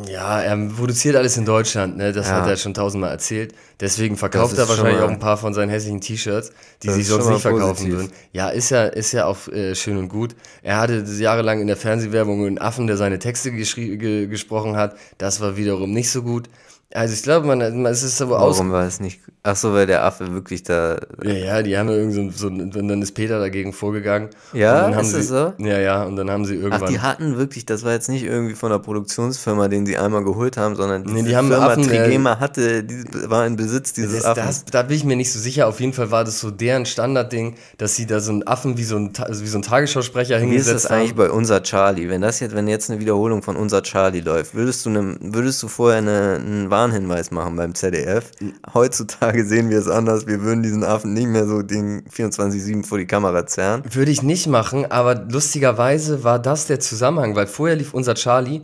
Ja, 0.09 0.41
er 0.41 0.57
produziert 0.75 1.15
alles 1.15 1.37
in 1.37 1.45
Deutschland, 1.45 1.97
ne? 1.97 2.11
Das 2.11 2.27
Ja. 2.27 2.37
hat 2.41 2.47
er 2.47 2.57
schon 2.57 2.73
tausendmal 2.73 3.11
erzählt. 3.11 3.53
Deswegen 3.79 4.17
verkauft 4.17 4.57
er 4.57 4.67
wahrscheinlich 4.67 5.01
auch 5.01 5.09
ein 5.09 5.19
paar 5.19 5.37
von 5.37 5.53
seinen 5.53 5.69
hässlichen 5.69 6.01
T-Shirts, 6.01 6.51
die 6.83 6.89
sich 6.89 7.07
sonst 7.07 7.27
nicht 7.27 7.41
verkaufen 7.41 7.85
positiv. 7.85 7.93
würden. 7.93 8.11
Ja, 8.33 8.49
ist 8.49 8.69
ja, 8.69 8.85
ist 8.85 9.11
ja 9.13 9.25
auch 9.25 9.47
äh, 9.47 9.75
schön 9.75 9.97
und 9.97 10.09
gut. 10.09 10.35
Er 10.63 10.77
hatte 10.79 11.05
jahrelang 11.19 11.61
in 11.61 11.67
der 11.67 11.77
Fernsehwerbung 11.77 12.45
einen 12.45 12.57
Affen, 12.57 12.87
der 12.87 12.97
seine 12.97 13.19
Texte 13.19 13.51
ge 13.51 14.27
gesprochen 14.27 14.75
hat. 14.75 14.97
Das 15.17 15.39
war 15.41 15.55
wiederum 15.57 15.91
nicht 15.91 16.09
so 16.11 16.21
gut. 16.23 16.49
Also 16.93 17.13
ich 17.13 17.21
glaube, 17.21 17.45
man, 17.45 17.59
man 17.81 17.91
es 17.91 18.01
ist 18.01 18.21
aber 18.21 18.39
aus. 18.39 18.57
Warum 18.57 18.71
war 18.71 18.87
es 18.87 19.01
nicht? 19.01 19.19
Ach 19.43 19.57
so, 19.57 19.73
weil 19.73 19.87
der 19.87 20.03
Affe 20.05 20.33
wirklich 20.33 20.63
da. 20.63 20.97
Ja, 21.21 21.33
ja, 21.33 21.61
die 21.61 21.77
haben 21.77 21.89
ja 21.89 21.95
irgend 21.95 22.13
so, 22.13 22.29
so 22.31 22.47
und 22.47 22.73
dann 22.75 23.01
ist 23.01 23.11
Peter 23.13 23.39
dagegen 23.39 23.73
vorgegangen. 23.73 24.29
Ja, 24.53 24.83
haben 24.93 24.99
ist 25.01 25.11
sie, 25.11 25.17
das 25.17 25.27
so? 25.27 25.53
Ja, 25.57 25.79
ja, 25.79 26.03
und 26.03 26.15
dann 26.15 26.29
haben 26.31 26.45
sie 26.45 26.57
Ach, 26.59 26.63
irgendwann. 26.63 26.89
die 26.91 26.99
hatten 27.01 27.37
wirklich, 27.37 27.65
das 27.65 27.83
war 27.83 27.91
jetzt 27.91 28.07
nicht 28.07 28.23
irgendwie 28.23 28.55
von 28.55 28.71
der 28.71 28.79
Produktionsfirma, 28.79 29.67
den 29.67 29.85
sie 29.85 29.97
einmal 29.97 30.23
geholt 30.23 30.55
haben, 30.55 30.75
sondern 30.77 31.03
diese 31.03 31.23
die 31.23 31.35
haben 31.35 31.49
Firma 31.49 31.67
Affen, 31.67 31.83
Trigema 31.83 32.39
hatte, 32.39 32.83
die 32.85 33.03
war 33.29 33.45
in 33.45 33.57
Besitz 33.57 33.91
dieses 33.91 34.23
Das, 34.23 34.25
Affen. 34.25 34.43
das, 34.45 34.65
da 34.65 34.83
bin 34.83 34.95
ich 34.95 35.03
mir 35.03 35.17
nicht 35.17 35.31
so 35.33 35.39
sicher. 35.39 35.67
Auf 35.67 35.81
jeden 35.81 35.93
Fall 35.93 36.09
war 36.11 36.23
das 36.23 36.39
so 36.39 36.51
deren 36.51 36.85
Standardding, 36.85 37.55
dass 37.77 37.95
sie 37.97 38.05
da 38.05 38.21
so 38.21 38.31
einen 38.31 38.47
Affen 38.47 38.77
wie 38.77 38.83
so 38.85 38.95
ein, 38.95 39.11
also 39.19 39.43
wie 39.43 39.47
so 39.47 39.57
ein 39.57 39.61
Tagesschausprecher 39.61 40.35
Wie 40.35 40.43
ist 40.43 40.49
hingesetzt 40.67 40.85
das 40.85 40.91
eigentlich 40.91 41.11
haben. 41.11 41.17
bei 41.17 41.31
unser 41.31 41.63
Charlie? 41.63 42.07
Wenn 42.09 42.21
das 42.21 42.39
jetzt, 42.39 42.55
wenn 42.55 42.67
jetzt 42.69 42.89
eine 42.89 42.99
Wiederholung 43.01 43.41
von 43.43 43.55
unser 43.57 43.81
Charlie 43.83 44.21
läuft, 44.21 44.55
würdest 44.55 44.85
du, 44.85 44.89
ne, 44.89 45.17
würdest 45.21 45.61
du 45.63 45.67
vorher 45.67 45.97
eine, 45.99 46.35
einen 46.35 46.69
Warnhinweis 46.81 47.31
machen 47.31 47.55
beim 47.55 47.73
ZDF? 47.73 48.29
Heutzutage 48.71 49.43
sehen 49.45 49.71
wir 49.71 49.79
es 49.79 49.87
anders. 49.87 50.27
Wir 50.27 50.41
würden 50.41 50.61
diesen 50.61 50.83
Affen 50.83 51.13
nicht 51.13 51.25
mehr 51.27 51.47
so 51.47 51.63
den 51.63 52.03
24-7 52.07 52.85
vor 52.85 52.99
die 52.99 53.07
Kamera 53.07 53.47
zerren. 53.47 53.81
Würde 53.89 54.11
ich 54.11 54.21
nicht 54.21 54.45
machen, 54.45 54.85
aber 54.91 55.15
lustigerweise 55.15 56.23
war 56.23 56.37
das 56.37 56.67
der 56.67 56.79
Zusammenhang, 56.79 57.35
weil 57.35 57.47
vorher 57.47 57.75
lief 57.75 57.95
unser 57.95 58.13
Charlie 58.13 58.61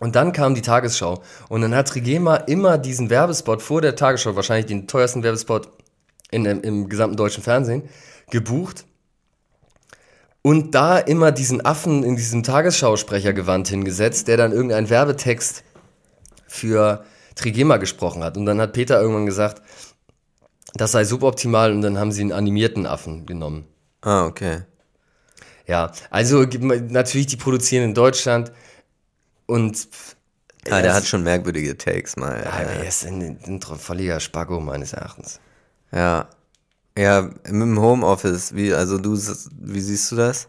und 0.00 0.16
dann 0.16 0.32
kam 0.32 0.56
die 0.56 0.62
Tagesschau. 0.62 1.22
Und 1.48 1.60
dann 1.62 1.76
hat 1.76 1.86
Trigema 1.88 2.34
immer 2.36 2.76
diesen 2.76 3.08
Werbespot 3.08 3.62
vor 3.62 3.82
der 3.82 3.94
Tagesschau, 3.94 4.34
wahrscheinlich 4.34 4.66
den 4.66 4.88
teuersten 4.88 5.22
Werbespot 5.22 5.68
in, 6.32 6.42
dem- 6.42 6.62
im 6.62 6.88
gesamten 6.88 7.16
deutschen 7.16 7.44
Fernsehen, 7.44 7.82
gebucht. 8.32 8.84
Und 10.42 10.74
da 10.74 10.98
immer 10.98 11.30
diesen 11.30 11.64
Affen 11.64 12.02
in 12.02 12.16
diesem 12.16 12.42
Tagesschausprechergewand 12.42 13.68
hingesetzt, 13.68 14.26
der 14.26 14.36
dann 14.36 14.50
irgendeinen 14.50 14.90
Werbetext 14.90 15.62
für 16.48 17.04
Trigema 17.38 17.78
gesprochen 17.78 18.22
hat. 18.22 18.36
Und 18.36 18.46
dann 18.46 18.60
hat 18.60 18.72
Peter 18.72 19.00
irgendwann 19.00 19.26
gesagt, 19.26 19.62
das 20.74 20.92
sei 20.92 21.04
suboptimal 21.04 21.72
und 21.72 21.82
dann 21.82 21.98
haben 21.98 22.12
sie 22.12 22.20
einen 22.20 22.32
animierten 22.32 22.86
Affen 22.86 23.24
genommen. 23.26 23.64
Ah, 24.02 24.26
okay. 24.26 24.62
Ja, 25.66 25.92
also 26.10 26.44
natürlich, 26.44 27.26
die 27.26 27.36
produzieren 27.36 27.84
in 27.84 27.94
Deutschland 27.94 28.52
und 29.46 29.88
Ah, 30.70 30.82
der 30.82 30.94
hat 30.94 31.06
schon 31.06 31.22
merkwürdige 31.22 31.78
Takes 31.78 32.16
mal. 32.16 32.42
Ja, 32.44 32.60
äh, 32.60 32.78
er 32.78 32.88
ist 32.88 33.06
ein, 33.06 33.38
ein 33.46 33.60
völliger 33.62 34.20
Spago 34.20 34.60
meines 34.60 34.92
Erachtens. 34.92 35.40
Ja. 35.92 36.28
Ja, 36.96 37.22
mit 37.22 37.46
dem 37.46 37.80
Homeoffice, 37.80 38.54
wie, 38.54 38.74
also 38.74 38.98
du, 38.98 39.12
wie 39.12 39.80
siehst 39.80 40.10
du 40.10 40.16
das? 40.16 40.48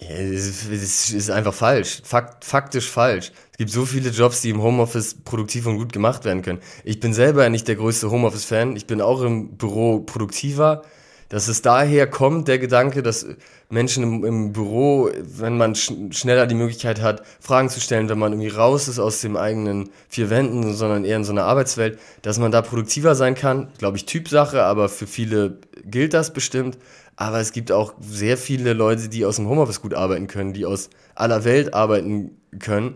Ja, 0.00 0.10
Es 0.10 1.10
ist 1.10 1.30
einfach 1.30 1.54
falsch, 1.54 2.02
Fakt, 2.04 2.44
faktisch 2.44 2.88
falsch. 2.88 3.32
Es 3.52 3.58
gibt 3.58 3.70
so 3.70 3.84
viele 3.84 4.10
Jobs, 4.10 4.42
die 4.42 4.50
im 4.50 4.62
Homeoffice 4.62 5.14
produktiv 5.24 5.66
und 5.66 5.76
gut 5.78 5.92
gemacht 5.92 6.24
werden 6.24 6.42
können. 6.42 6.60
Ich 6.84 7.00
bin 7.00 7.12
selber 7.12 7.48
nicht 7.48 7.66
der 7.66 7.74
größte 7.74 8.10
Homeoffice-Fan. 8.10 8.76
Ich 8.76 8.86
bin 8.86 9.00
auch 9.00 9.22
im 9.22 9.56
Büro 9.56 10.00
produktiver. 10.00 10.82
Dass 11.30 11.48
es 11.48 11.60
daher 11.60 12.06
kommt, 12.06 12.48
der 12.48 12.58
Gedanke, 12.58 13.02
dass 13.02 13.26
Menschen 13.68 14.02
im, 14.02 14.24
im 14.24 14.52
Büro, 14.54 15.10
wenn 15.20 15.58
man 15.58 15.74
sch 15.74 15.92
schneller 16.12 16.46
die 16.46 16.54
Möglichkeit 16.54 17.02
hat, 17.02 17.22
Fragen 17.38 17.68
zu 17.68 17.80
stellen, 17.80 18.08
wenn 18.08 18.18
man 18.18 18.32
irgendwie 18.32 18.48
raus 18.48 18.88
ist 18.88 18.98
aus 18.98 19.20
dem 19.20 19.36
eigenen 19.36 19.90
vier 20.08 20.30
Wänden, 20.30 20.72
sondern 20.74 21.04
eher 21.04 21.16
in 21.16 21.24
so 21.24 21.32
einer 21.32 21.44
Arbeitswelt, 21.44 21.98
dass 22.22 22.38
man 22.38 22.50
da 22.50 22.62
produktiver 22.62 23.14
sein 23.14 23.34
kann. 23.34 23.68
Glaube 23.76 23.98
ich, 23.98 24.06
Typsache, 24.06 24.62
aber 24.62 24.88
für 24.88 25.06
viele 25.06 25.58
gilt 25.84 26.14
das 26.14 26.32
bestimmt. 26.32 26.78
Aber 27.20 27.40
es 27.40 27.50
gibt 27.50 27.72
auch 27.72 27.94
sehr 27.98 28.36
viele 28.36 28.74
Leute, 28.74 29.08
die 29.08 29.24
aus 29.24 29.36
dem 29.36 29.48
Homeoffice 29.48 29.82
gut 29.82 29.92
arbeiten 29.92 30.28
können, 30.28 30.52
die 30.52 30.64
aus 30.64 30.88
aller 31.16 31.42
Welt 31.42 31.74
arbeiten 31.74 32.40
können 32.60 32.94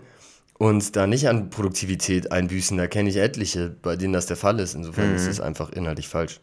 und 0.58 0.94
da 0.94 1.08
nicht 1.08 1.28
an 1.28 1.50
Produktivität 1.50 2.30
einbüßen. 2.30 2.76
Da 2.78 2.86
kenne 2.86 3.10
ich 3.10 3.16
etliche, 3.16 3.74
bei 3.82 3.96
denen 3.96 4.12
das 4.12 4.26
der 4.26 4.36
Fall 4.36 4.60
ist. 4.60 4.76
Insofern 4.76 5.10
mhm. 5.10 5.16
ist 5.16 5.26
es 5.26 5.40
einfach 5.40 5.70
inhaltlich 5.70 6.06
falsch. 6.06 6.40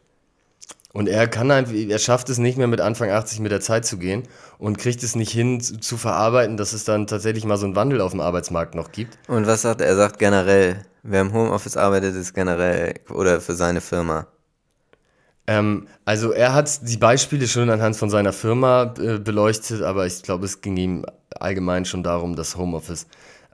Und 0.91 1.07
er 1.07 1.29
kann 1.29 1.51
einfach, 1.51 1.73
er 1.73 1.99
schafft 1.99 2.27
es 2.27 2.37
nicht 2.37 2.57
mehr 2.57 2.67
mit 2.67 2.81
Anfang 2.81 3.11
80 3.11 3.39
mit 3.39 3.53
der 3.53 3.61
Zeit 3.61 3.85
zu 3.85 3.97
gehen 3.97 4.23
und 4.57 4.77
kriegt 4.77 5.01
es 5.01 5.15
nicht 5.15 5.31
hin 5.31 5.61
zu, 5.61 5.79
zu 5.79 5.95
verarbeiten, 5.95 6.57
dass 6.57 6.73
es 6.73 6.83
dann 6.83 7.07
tatsächlich 7.07 7.45
mal 7.45 7.55
so 7.55 7.65
einen 7.65 7.77
Wandel 7.77 8.01
auf 8.01 8.11
dem 8.11 8.19
Arbeitsmarkt 8.19 8.75
noch 8.75 8.91
gibt. 8.91 9.17
Und 9.29 9.47
was 9.47 9.61
sagt 9.61 9.79
er? 9.79 9.87
Er 9.87 9.95
sagt 9.95 10.19
generell, 10.19 10.83
wer 11.03 11.21
im 11.21 11.31
Homeoffice 11.31 11.77
arbeitet, 11.77 12.13
ist 12.15 12.33
generell 12.33 12.95
oder 13.09 13.39
für 13.39 13.53
seine 13.53 13.79
Firma. 13.79 14.27
Ähm, 15.49 15.87
also 16.05 16.31
er 16.31 16.53
hat 16.53 16.87
die 16.87 16.97
Beispiele 16.97 17.47
schon 17.47 17.71
anhand 17.71 17.95
von 17.95 18.11
seiner 18.11 18.33
Firma 18.33 18.93
äh, 18.99 19.17
beleuchtet, 19.17 19.81
aber 19.81 20.05
ich 20.05 20.21
glaube, 20.21 20.45
es 20.45 20.61
ging 20.61 20.77
ihm 20.77 21.05
allgemein 21.39 21.85
schon 21.85 22.03
darum, 22.03 22.35
dass 22.35 22.55
Homeoffice 22.55 23.07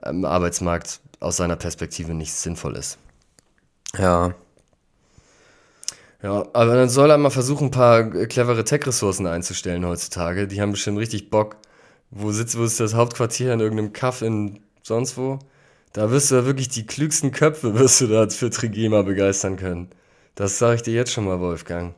im 0.04 0.26
Arbeitsmarkt 0.26 1.00
aus 1.20 1.38
seiner 1.38 1.56
Perspektive 1.56 2.12
nicht 2.12 2.34
sinnvoll 2.34 2.76
ist. 2.76 2.98
Ja, 3.96 4.34
ja, 6.22 6.46
aber 6.52 6.74
dann 6.74 6.90
soll 6.90 7.10
er 7.10 7.18
mal 7.18 7.30
versuchen, 7.30 7.68
ein 7.68 7.70
paar 7.70 8.04
clevere 8.26 8.64
Tech-Ressourcen 8.64 9.26
einzustellen 9.26 9.86
heutzutage. 9.86 10.46
Die 10.46 10.60
haben 10.60 10.72
bestimmt 10.72 10.98
richtig 10.98 11.30
Bock. 11.30 11.56
Wo 12.10 12.30
sitzt, 12.30 12.58
wo 12.58 12.64
ist 12.64 12.78
das 12.78 12.94
Hauptquartier 12.94 13.54
in 13.54 13.60
irgendeinem 13.60 13.92
Kaff 13.94 14.20
in 14.20 14.60
sonst 14.82 15.16
wo? 15.16 15.38
Da 15.94 16.10
wirst 16.10 16.30
du 16.30 16.34
ja 16.34 16.44
wirklich 16.44 16.68
die 16.68 16.84
klügsten 16.84 17.32
Köpfe 17.32 17.78
wirst 17.78 18.02
du 18.02 18.06
da 18.06 18.28
für 18.28 18.50
Trigema 18.50 19.02
begeistern 19.02 19.56
können. 19.56 19.88
Das 20.36 20.58
sage 20.58 20.76
ich 20.76 20.82
dir 20.82 20.92
jetzt 20.92 21.12
schon 21.12 21.24
mal, 21.24 21.40
Wolfgang. 21.40 21.94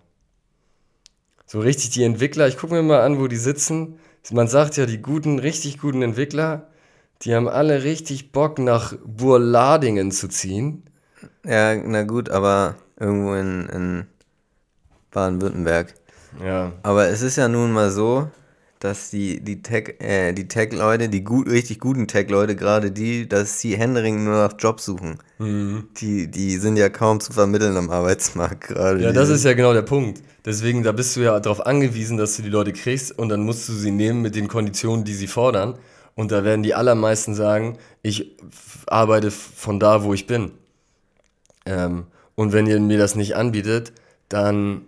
So 1.45 1.59
richtig 1.61 1.91
die 1.91 2.05
Entwickler, 2.05 2.47
ich 2.47 2.57
gucke 2.57 2.73
mir 2.73 2.83
mal 2.83 3.03
an, 3.03 3.19
wo 3.19 3.27
die 3.27 3.37
sitzen. 3.37 3.99
Man 4.31 4.47
sagt 4.47 4.77
ja, 4.77 4.87
die 4.87 5.03
guten, 5.03 5.41
richtig 5.41 5.79
guten 5.81 6.03
Entwickler, 6.03 6.69
die 7.23 7.35
haben 7.35 7.49
alle 7.49 7.83
richtig 7.83 8.31
Bock, 8.31 8.61
nach 8.61 8.95
Burladingen 9.05 10.13
zu 10.13 10.29
ziehen. 10.29 10.85
Ja, 11.45 11.75
na 11.75 12.05
gut, 12.05 12.29
aber 12.31 12.77
irgendwo 13.01 13.35
in, 13.35 13.69
in 13.71 14.07
Baden-Württemberg. 15.11 15.95
Ja. 16.45 16.73
Aber 16.83 17.09
es 17.09 17.23
ist 17.23 17.37
ja 17.37 17.49
nun 17.49 17.73
mal 17.73 17.91
so, 17.91 18.31
dass 18.81 19.11
die, 19.11 19.41
die 19.41 19.63
Tech, 19.63 20.01
äh, 20.01 20.33
die 20.33 20.47
Tech-Leute, 20.47 21.09
die 21.09 21.25
gut, 21.25 21.49
richtig 21.49 21.81
guten 21.81 22.07
Tech-Leute, 22.07 22.55
gerade 22.55 22.91
die, 22.91 23.29
dass 23.29 23.61
sie 23.61 23.77
händeringend 23.77 24.25
nur 24.25 24.35
nach 24.35 24.55
Jobs 24.59 24.85
suchen. 24.85 25.19
Mhm. 25.39 25.89
Die, 25.97 26.31
die 26.31 26.57
sind 26.59 26.77
ja 26.77 26.89
kaum 26.89 27.21
zu 27.21 27.33
vermitteln 27.33 27.77
am 27.77 27.91
Arbeitsmarkt 27.91 28.69
gerade. 28.69 29.03
Ja, 29.03 29.13
das 29.13 29.29
ist 29.29 29.45
ja 29.45 29.55
genau 29.55 29.73
der 29.73 29.83
Punkt. 29.83 30.23
Deswegen, 30.45 30.83
da 30.83 30.93
bist 30.93 31.17
du 31.17 31.21
ja 31.21 31.39
darauf 31.41 31.67
angewiesen, 31.67 32.17
dass 32.17 32.37
du 32.37 32.43
die 32.43 32.49
Leute 32.49 32.73
kriegst 32.73 33.19
und 33.19 33.29
dann 33.29 33.41
musst 33.41 33.69
du 33.69 33.73
sie 33.73 33.91
nehmen 33.91 34.23
mit 34.23 34.35
den 34.35 34.49
Konditionen, 34.49 35.05
die 35.05 35.15
sie 35.15 35.27
fordern. 35.27 35.79
Und 36.15 36.33
da 36.33 36.45
werden 36.45 36.63
die 36.63 36.75
allermeisten 36.75 37.35
sagen, 37.35 37.79
ich 38.03 38.37
arbeite 38.87 39.31
von 39.31 39.79
da, 39.79 40.03
wo 40.03 40.15
ich 40.15 40.27
bin. 40.27 40.53
Ähm, 41.67 42.07
und 42.35 42.53
wenn 42.53 42.67
ihr 42.67 42.81
mir 42.81 42.99
das 42.99 43.15
nicht 43.15 43.37
anbietet, 43.37 43.93
dann 44.29 44.83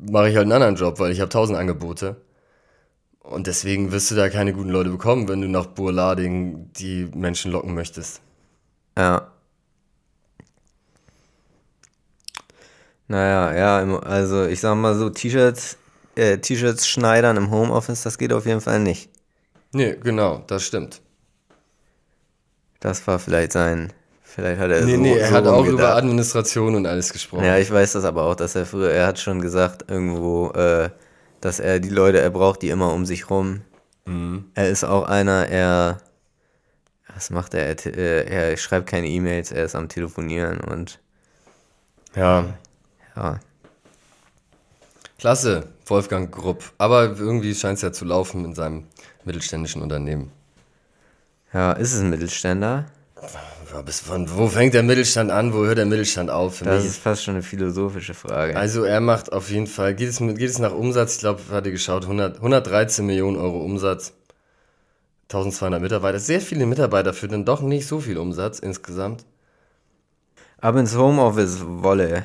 mache 0.00 0.30
ich 0.30 0.36
halt 0.36 0.44
einen 0.44 0.52
anderen 0.52 0.76
Job, 0.76 0.98
weil 0.98 1.12
ich 1.12 1.20
habe 1.20 1.28
tausend 1.28 1.58
Angebote. 1.58 2.16
Und 3.20 3.46
deswegen 3.46 3.92
wirst 3.92 4.10
du 4.10 4.14
da 4.14 4.30
keine 4.30 4.52
guten 4.52 4.70
Leute 4.70 4.90
bekommen, 4.90 5.28
wenn 5.28 5.42
du 5.42 5.48
nach 5.48 5.66
Burlading 5.66 6.72
die 6.72 7.10
Menschen 7.14 7.52
locken 7.52 7.74
möchtest. 7.74 8.22
Ja. 8.96 9.32
Naja, 13.06 13.54
ja, 13.54 13.98
also 14.00 14.46
ich 14.46 14.60
sag 14.60 14.76
mal 14.76 14.94
so, 14.94 15.08
T-Shirts, 15.10 15.78
äh, 16.14 16.38
T-Shirts 16.38 16.86
schneidern 16.86 17.36
im 17.36 17.50
Homeoffice, 17.50 18.02
das 18.02 18.18
geht 18.18 18.32
auf 18.32 18.44
jeden 18.44 18.60
Fall 18.60 18.80
nicht. 18.80 19.10
Nee, 19.72 19.96
genau, 20.02 20.44
das 20.46 20.64
stimmt. 20.64 21.00
Das 22.80 23.06
war 23.06 23.18
vielleicht 23.18 23.52
sein 23.52 23.92
Vielleicht 24.34 24.60
hat 24.60 24.70
er 24.70 24.84
nee, 24.84 24.94
so, 24.94 25.00
nee, 25.00 25.16
er 25.16 25.28
so 25.30 25.34
hat 25.34 25.46
auch 25.46 25.64
gedacht. 25.64 25.72
über 25.72 25.96
Administration 25.96 26.74
und 26.74 26.86
alles 26.86 27.12
gesprochen. 27.12 27.44
Ja, 27.44 27.56
ich 27.56 27.70
weiß 27.70 27.92
das 27.92 28.04
aber 28.04 28.24
auch, 28.24 28.34
dass 28.34 28.54
er 28.54 28.66
früher, 28.66 28.90
er 28.90 29.06
hat 29.06 29.18
schon 29.18 29.40
gesagt 29.40 29.90
irgendwo, 29.90 30.50
äh, 30.50 30.90
dass 31.40 31.60
er 31.60 31.80
die 31.80 31.88
Leute, 31.88 32.20
er 32.20 32.28
braucht 32.28 32.60
die 32.60 32.68
immer 32.68 32.92
um 32.92 33.06
sich 33.06 33.30
rum. 33.30 33.62
Mhm. 34.04 34.44
Er 34.54 34.68
ist 34.68 34.84
auch 34.84 35.04
einer, 35.08 35.48
er, 35.48 36.02
was 37.14 37.30
macht 37.30 37.54
er? 37.54 37.66
Er, 37.66 37.86
äh, 37.86 38.24
er 38.26 38.56
schreibt 38.58 38.86
keine 38.86 39.08
E-Mails, 39.08 39.50
er 39.50 39.64
ist 39.64 39.74
am 39.74 39.88
Telefonieren 39.88 40.60
und. 40.60 41.00
Ja. 42.14 42.44
Ja. 43.16 43.40
Klasse, 45.18 45.68
Wolfgang 45.86 46.30
Grupp. 46.30 46.64
Aber 46.76 47.16
irgendwie 47.18 47.54
scheint 47.54 47.76
es 47.76 47.82
ja 47.82 47.92
zu 47.92 48.04
laufen 48.04 48.44
in 48.44 48.54
seinem 48.54 48.84
mittelständischen 49.24 49.80
Unternehmen. 49.80 50.30
Ja, 51.54 51.72
ist 51.72 51.94
es 51.94 52.00
ein 52.00 52.10
Mittelständler? 52.10 52.84
Bis 53.84 54.00
von 54.00 54.28
wo 54.36 54.48
fängt 54.48 54.74
der 54.74 54.82
Mittelstand 54.82 55.30
an, 55.30 55.52
wo 55.52 55.64
hört 55.64 55.78
der 55.78 55.86
Mittelstand 55.86 56.30
auf? 56.30 56.56
Für 56.56 56.64
das 56.64 56.82
mich? 56.82 56.92
ist 56.92 57.02
fast 57.02 57.24
schon 57.24 57.34
eine 57.34 57.42
philosophische 57.42 58.14
Frage. 58.14 58.56
Also 58.56 58.84
er 58.84 59.00
macht 59.00 59.32
auf 59.32 59.50
jeden 59.50 59.66
Fall, 59.66 59.94
geht 59.94 60.08
es, 60.08 60.18
geht 60.18 60.40
es 60.40 60.58
nach 60.58 60.72
Umsatz, 60.72 61.14
ich 61.16 61.20
glaube, 61.20 61.40
hatte 61.50 61.70
geschaut, 61.70 62.02
100, 62.04 62.36
113 62.36 63.04
Millionen 63.04 63.36
Euro 63.36 63.62
Umsatz, 63.62 64.12
1200 65.24 65.80
Mitarbeiter, 65.80 66.18
sehr 66.18 66.40
viele 66.40 66.66
Mitarbeiter 66.66 67.12
für 67.12 67.28
dann 67.28 67.44
doch 67.44 67.60
nicht 67.60 67.86
so 67.86 68.00
viel 68.00 68.18
Umsatz 68.18 68.58
insgesamt. 68.58 69.24
Ab 70.60 70.76
ins 70.76 70.96
Homeoffice 70.96 71.62
wolle. 71.64 72.24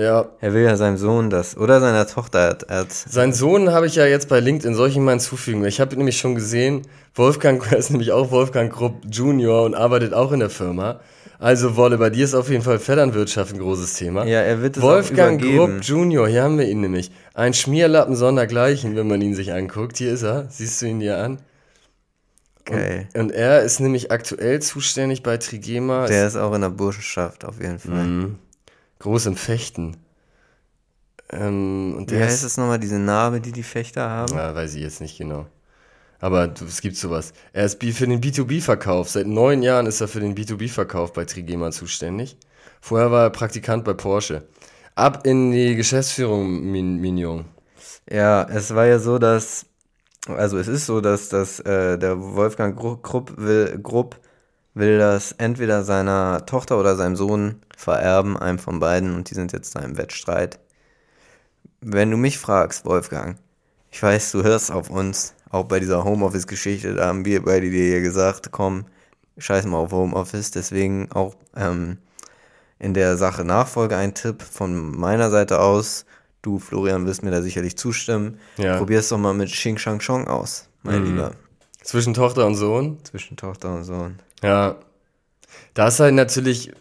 Ja. 0.00 0.30
Er 0.40 0.54
will 0.54 0.62
ja 0.62 0.76
seinem 0.78 0.96
Sohn 0.96 1.28
das, 1.28 1.58
oder 1.58 1.78
seiner 1.78 2.06
Tochter. 2.06 2.56
Er 2.68 2.78
hat 2.78 2.92
Sein 2.92 3.34
Sohn 3.34 3.70
habe 3.70 3.86
ich 3.86 3.96
ja 3.96 4.06
jetzt 4.06 4.30
bei 4.30 4.40
LinkedIn, 4.40 4.74
soll 4.74 4.88
ich 4.88 4.96
ihm 4.96 5.04
mal 5.04 5.10
hinzufügen? 5.10 5.62
Ich 5.66 5.78
habe 5.78 5.94
nämlich 5.94 6.16
schon 6.16 6.34
gesehen, 6.34 6.82
Wolfgang 7.14 7.70
ist 7.78 7.90
nämlich 7.90 8.10
auch 8.12 8.30
Wolfgang 8.30 8.72
Krupp 8.72 9.02
Junior 9.10 9.64
und 9.64 9.74
arbeitet 9.74 10.14
auch 10.14 10.32
in 10.32 10.40
der 10.40 10.48
Firma. 10.48 11.00
Also 11.38 11.76
Wolle, 11.76 11.98
bei 11.98 12.08
dir 12.08 12.24
ist 12.24 12.34
auf 12.34 12.48
jeden 12.48 12.62
Fall 12.62 12.78
Vetternwirtschaft 12.78 13.52
ein 13.52 13.58
großes 13.58 13.94
Thema. 13.94 14.24
Ja, 14.24 14.40
er 14.40 14.62
wird 14.62 14.78
es 14.78 14.82
Wolfgang 14.82 15.40
Grupp 15.40 15.82
Junior, 15.82 16.28
hier 16.28 16.44
haben 16.44 16.56
wir 16.56 16.66
ihn 16.66 16.80
nämlich. 16.80 17.10
Ein 17.34 17.52
Schmierlappen 17.52 18.16
sondergleichen, 18.16 18.96
wenn 18.96 19.06
man 19.06 19.20
ihn 19.20 19.34
sich 19.34 19.52
anguckt. 19.52 19.98
Hier 19.98 20.12
ist 20.12 20.22
er, 20.22 20.46
siehst 20.48 20.80
du 20.80 20.86
ihn 20.86 21.00
dir 21.00 21.18
an. 21.18 21.40
Okay. 22.60 23.06
Und, 23.12 23.20
und, 23.20 23.32
er 23.32 23.62
ist 23.62 23.80
nämlich 23.80 24.10
aktuell 24.10 24.60
zuständig 24.62 25.22
bei 25.22 25.36
Trigema. 25.36 26.06
Der 26.06 26.26
ist 26.26 26.36
auch 26.36 26.54
in 26.54 26.62
der 26.62 26.70
Burschenschaft 26.70 27.44
auf 27.44 27.60
jeden 27.60 27.78
Fall. 27.78 28.04
Mhm 28.04 28.38
groß 29.00 29.26
im 29.26 29.36
Fechten. 29.36 29.96
Ähm, 31.32 31.94
und 31.98 32.10
Wie 32.10 32.18
heißt 32.18 32.44
es 32.44 32.56
nochmal, 32.56 32.78
diese 32.78 32.98
Narbe, 32.98 33.40
die 33.40 33.52
die 33.52 33.62
Fechter 33.62 34.08
haben? 34.08 34.34
Ja, 34.34 34.54
weiß 34.54 34.74
ich 34.74 34.82
jetzt 34.82 35.00
nicht 35.00 35.18
genau. 35.18 35.46
Aber 36.20 36.52
es 36.66 36.80
gibt 36.82 36.96
sowas. 36.96 37.32
Er 37.52 37.64
ist 37.64 37.82
für 37.82 38.06
den 38.06 38.20
B2B-Verkauf. 38.20 39.08
Seit 39.08 39.26
neun 39.26 39.62
Jahren 39.62 39.86
ist 39.86 40.00
er 40.00 40.08
für 40.08 40.20
den 40.20 40.36
B2B-Verkauf 40.36 41.12
bei 41.12 41.24
Trigema 41.24 41.70
zuständig. 41.70 42.36
Vorher 42.80 43.10
war 43.10 43.24
er 43.24 43.30
Praktikant 43.30 43.84
bei 43.84 43.94
Porsche. 43.94 44.46
Ab 44.94 45.26
in 45.26 45.50
die 45.50 45.76
Geschäftsführung, 45.76 46.70
Mignon. 46.70 47.46
Ja, 48.10 48.42
es 48.50 48.74
war 48.74 48.86
ja 48.86 48.98
so, 48.98 49.18
dass, 49.18 49.64
also 50.26 50.58
es 50.58 50.68
ist 50.68 50.84
so, 50.84 51.00
dass, 51.00 51.30
dass 51.30 51.60
äh, 51.60 51.98
der 51.98 52.20
Wolfgang 52.20 52.76
Grupp 52.76 53.34
will, 53.38 53.78
Grupp 53.82 54.20
will 54.74 54.98
das 54.98 55.32
entweder 55.32 55.84
seiner 55.84 56.46
Tochter 56.46 56.78
oder 56.78 56.96
seinem 56.96 57.16
Sohn 57.16 57.62
vererben, 57.76 58.36
einem 58.36 58.58
von 58.58 58.80
beiden, 58.80 59.14
und 59.14 59.30
die 59.30 59.34
sind 59.34 59.52
jetzt 59.52 59.74
da 59.74 59.80
im 59.80 59.96
Wettstreit. 59.96 60.58
Wenn 61.80 62.10
du 62.10 62.16
mich 62.16 62.38
fragst, 62.38 62.84
Wolfgang, 62.84 63.36
ich 63.90 64.02
weiß, 64.02 64.32
du 64.32 64.42
hörst 64.42 64.70
auf 64.70 64.90
uns, 64.90 65.34
auch 65.50 65.64
bei 65.64 65.80
dieser 65.80 66.04
Homeoffice-Geschichte, 66.04 66.94
da 66.94 67.06
haben 67.06 67.24
wir 67.24 67.42
beide 67.42 67.70
dir 67.70 67.88
ja 67.88 68.00
gesagt, 68.00 68.52
komm, 68.52 68.84
scheiß 69.38 69.66
mal 69.66 69.78
auf 69.78 69.92
Homeoffice, 69.92 70.50
deswegen 70.50 71.10
auch 71.10 71.34
ähm, 71.56 71.98
in 72.78 72.94
der 72.94 73.16
Sache 73.16 73.44
Nachfolge 73.44 73.96
ein 73.96 74.14
Tipp 74.14 74.42
von 74.42 74.96
meiner 74.96 75.30
Seite 75.30 75.60
aus. 75.60 76.06
Du, 76.42 76.58
Florian, 76.58 77.06
wirst 77.06 77.22
mir 77.22 77.30
da 77.30 77.42
sicherlich 77.42 77.76
zustimmen. 77.76 78.38
Ja. 78.56 78.78
Probier's 78.78 79.08
doch 79.08 79.18
mal 79.18 79.34
mit 79.34 79.50
Xing 79.50 79.76
Shang 79.78 79.98
Chong 79.98 80.28
aus, 80.28 80.68
mein 80.82 81.00
mhm. 81.00 81.06
Lieber. 81.06 81.32
Zwischen 81.82 82.14
Tochter 82.14 82.46
und 82.46 82.54
Sohn? 82.54 82.98
Zwischen 83.04 83.36
Tochter 83.36 83.74
und 83.74 83.84
Sohn. 83.84 84.16
Ja. 84.42 84.76
Da 85.74 85.88
ist 85.88 86.00
halt 86.00 86.14
natürlich 86.14 86.72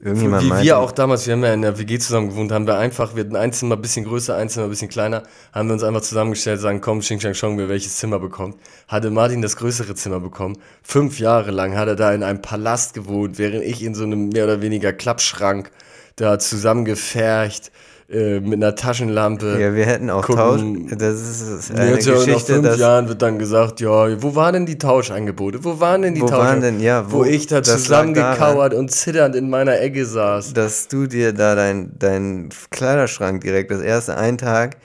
Irgendjemand 0.00 0.44
Wie 0.44 0.48
meinte, 0.48 0.64
wir 0.64 0.78
auch 0.78 0.92
damals, 0.92 1.26
wir 1.26 1.32
haben 1.32 1.42
ja 1.42 1.52
in 1.52 1.62
der 1.62 1.76
WG 1.76 1.98
zusammen 1.98 2.28
gewohnt, 2.28 2.52
haben 2.52 2.68
wir 2.68 2.78
einfach, 2.78 3.16
wir 3.16 3.24
hatten 3.24 3.34
ein 3.34 3.52
Zimmer 3.52 3.74
ein 3.74 3.82
bisschen 3.82 4.04
größer, 4.04 4.36
ein 4.36 4.48
Zimmer 4.48 4.66
ein 4.66 4.70
bisschen 4.70 4.88
kleiner, 4.88 5.24
haben 5.52 5.68
wir 5.68 5.72
uns 5.72 5.82
einfach 5.82 6.02
zusammengestellt, 6.02 6.60
sagen, 6.60 6.80
komm, 6.80 7.00
Xing 7.00 7.18
Shang 7.18 7.32
Chong, 7.32 7.58
wer 7.58 7.68
welches 7.68 7.96
Zimmer 7.96 8.20
bekommt. 8.20 8.56
Hatte 8.86 9.10
Martin 9.10 9.42
das 9.42 9.56
größere 9.56 9.96
Zimmer 9.96 10.20
bekommen. 10.20 10.56
Fünf 10.84 11.18
Jahre 11.18 11.50
lang 11.50 11.76
hat 11.76 11.88
er 11.88 11.96
da 11.96 12.12
in 12.12 12.22
einem 12.22 12.42
Palast 12.42 12.94
gewohnt, 12.94 13.38
während 13.38 13.64
ich 13.64 13.82
in 13.82 13.96
so 13.96 14.04
einem 14.04 14.28
mehr 14.28 14.44
oder 14.44 14.62
weniger 14.62 14.92
Klappschrank 14.92 15.72
da 16.14 16.38
zusammengefercht 16.38 17.72
äh, 18.10 18.40
mit 18.40 18.54
einer 18.54 18.74
Taschenlampe. 18.74 19.58
Ja, 19.60 19.74
wir 19.74 19.84
hätten 19.84 20.08
auch 20.10 20.22
gucken. 20.24 20.88
Tausch. 20.88 20.98
Das 20.98 21.20
ist, 21.20 21.68
Ja, 21.70 21.74
eine 21.76 21.84
ja, 21.84 21.90
nach 21.96 22.24
Geschichte, 22.24 22.54
fünf 22.54 22.66
dass, 22.66 22.78
Jahren 22.78 23.08
wird 23.08 23.20
dann 23.20 23.38
gesagt, 23.38 23.80
ja, 23.80 24.22
wo 24.22 24.34
waren 24.34 24.54
denn 24.54 24.66
die 24.66 24.78
Tauschangebote? 24.78 25.62
Wo 25.62 25.78
waren 25.78 26.02
denn 26.02 26.14
die 26.14 26.22
Wo 26.22 26.30
waren 26.30 26.60
denn- 26.62 26.80
ja, 26.80 27.10
wo, 27.12 27.18
wo- 27.18 27.24
ich 27.24 27.46
da 27.48 27.62
zusammengekauert 27.62 28.72
und 28.74 28.90
zitternd 28.90 29.36
in 29.36 29.50
meiner 29.50 29.78
Ecke 29.80 30.06
saß. 30.06 30.54
dass 30.54 30.88
du 30.88 31.06
dir 31.06 31.32
da 31.32 31.54
dein, 31.54 31.92
dein 31.98 32.48
Kleiderschrank 32.70 33.42
direkt 33.42 33.70
das 33.70 33.80
erste 33.82 34.16
einen 34.16 34.38
Tag, 34.38 34.76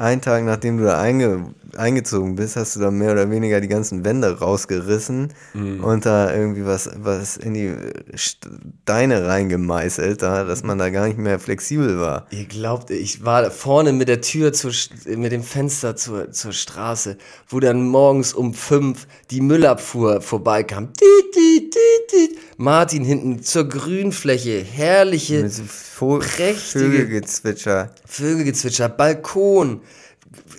einen 0.00 0.20
Tag 0.22 0.44
nachdem 0.44 0.78
du 0.78 0.84
da 0.84 0.98
einge, 1.00 1.54
eingezogen 1.76 2.34
bist, 2.34 2.56
hast 2.56 2.74
du 2.74 2.80
da 2.80 2.90
mehr 2.90 3.12
oder 3.12 3.30
weniger 3.30 3.60
die 3.60 3.68
ganzen 3.68 4.04
Wände 4.04 4.38
rausgerissen 4.40 5.32
Mhm. 5.54 5.84
und 5.84 6.06
da 6.06 6.34
irgendwie 6.34 6.64
was, 6.66 6.90
was 6.96 7.36
in 7.36 7.54
die 7.54 7.74
Steine 8.14 9.26
reingemeißelt, 9.26 10.22
da, 10.22 10.44
dass 10.44 10.62
man 10.62 10.78
da 10.78 10.90
gar 10.90 11.06
nicht 11.06 11.18
mehr 11.18 11.38
flexibel 11.38 12.00
war. 12.00 12.26
Ihr 12.30 12.46
glaubt, 12.46 12.90
ich 12.90 13.24
war 13.24 13.50
vorne 13.50 13.92
mit 13.92 14.08
der 14.08 14.20
Tür, 14.20 14.52
zur, 14.52 14.72
mit 15.06 15.32
dem 15.32 15.42
Fenster 15.42 15.96
zur, 15.96 16.30
zur 16.32 16.52
Straße, 16.52 17.16
wo 17.48 17.60
dann 17.60 17.86
morgens 17.86 18.32
um 18.32 18.54
fünf 18.54 19.06
die 19.30 19.40
Müllabfuhr 19.40 20.20
vorbeikam. 20.20 20.92
Tiet, 20.94 21.32
tiet, 21.32 21.72
tiet, 21.72 22.08
tiet. 22.30 22.38
Martin 22.60 23.04
hinten 23.06 23.42
zur 23.42 23.66
Grünfläche, 23.66 24.62
herrliche 24.62 25.44
Mit 25.44 25.52
Vo 25.54 26.18
prächtige- 26.18 26.90
Vögelgezwitscher. 26.90 27.90
Vögelgezwitscher, 28.04 28.90
Balkon, 28.90 29.80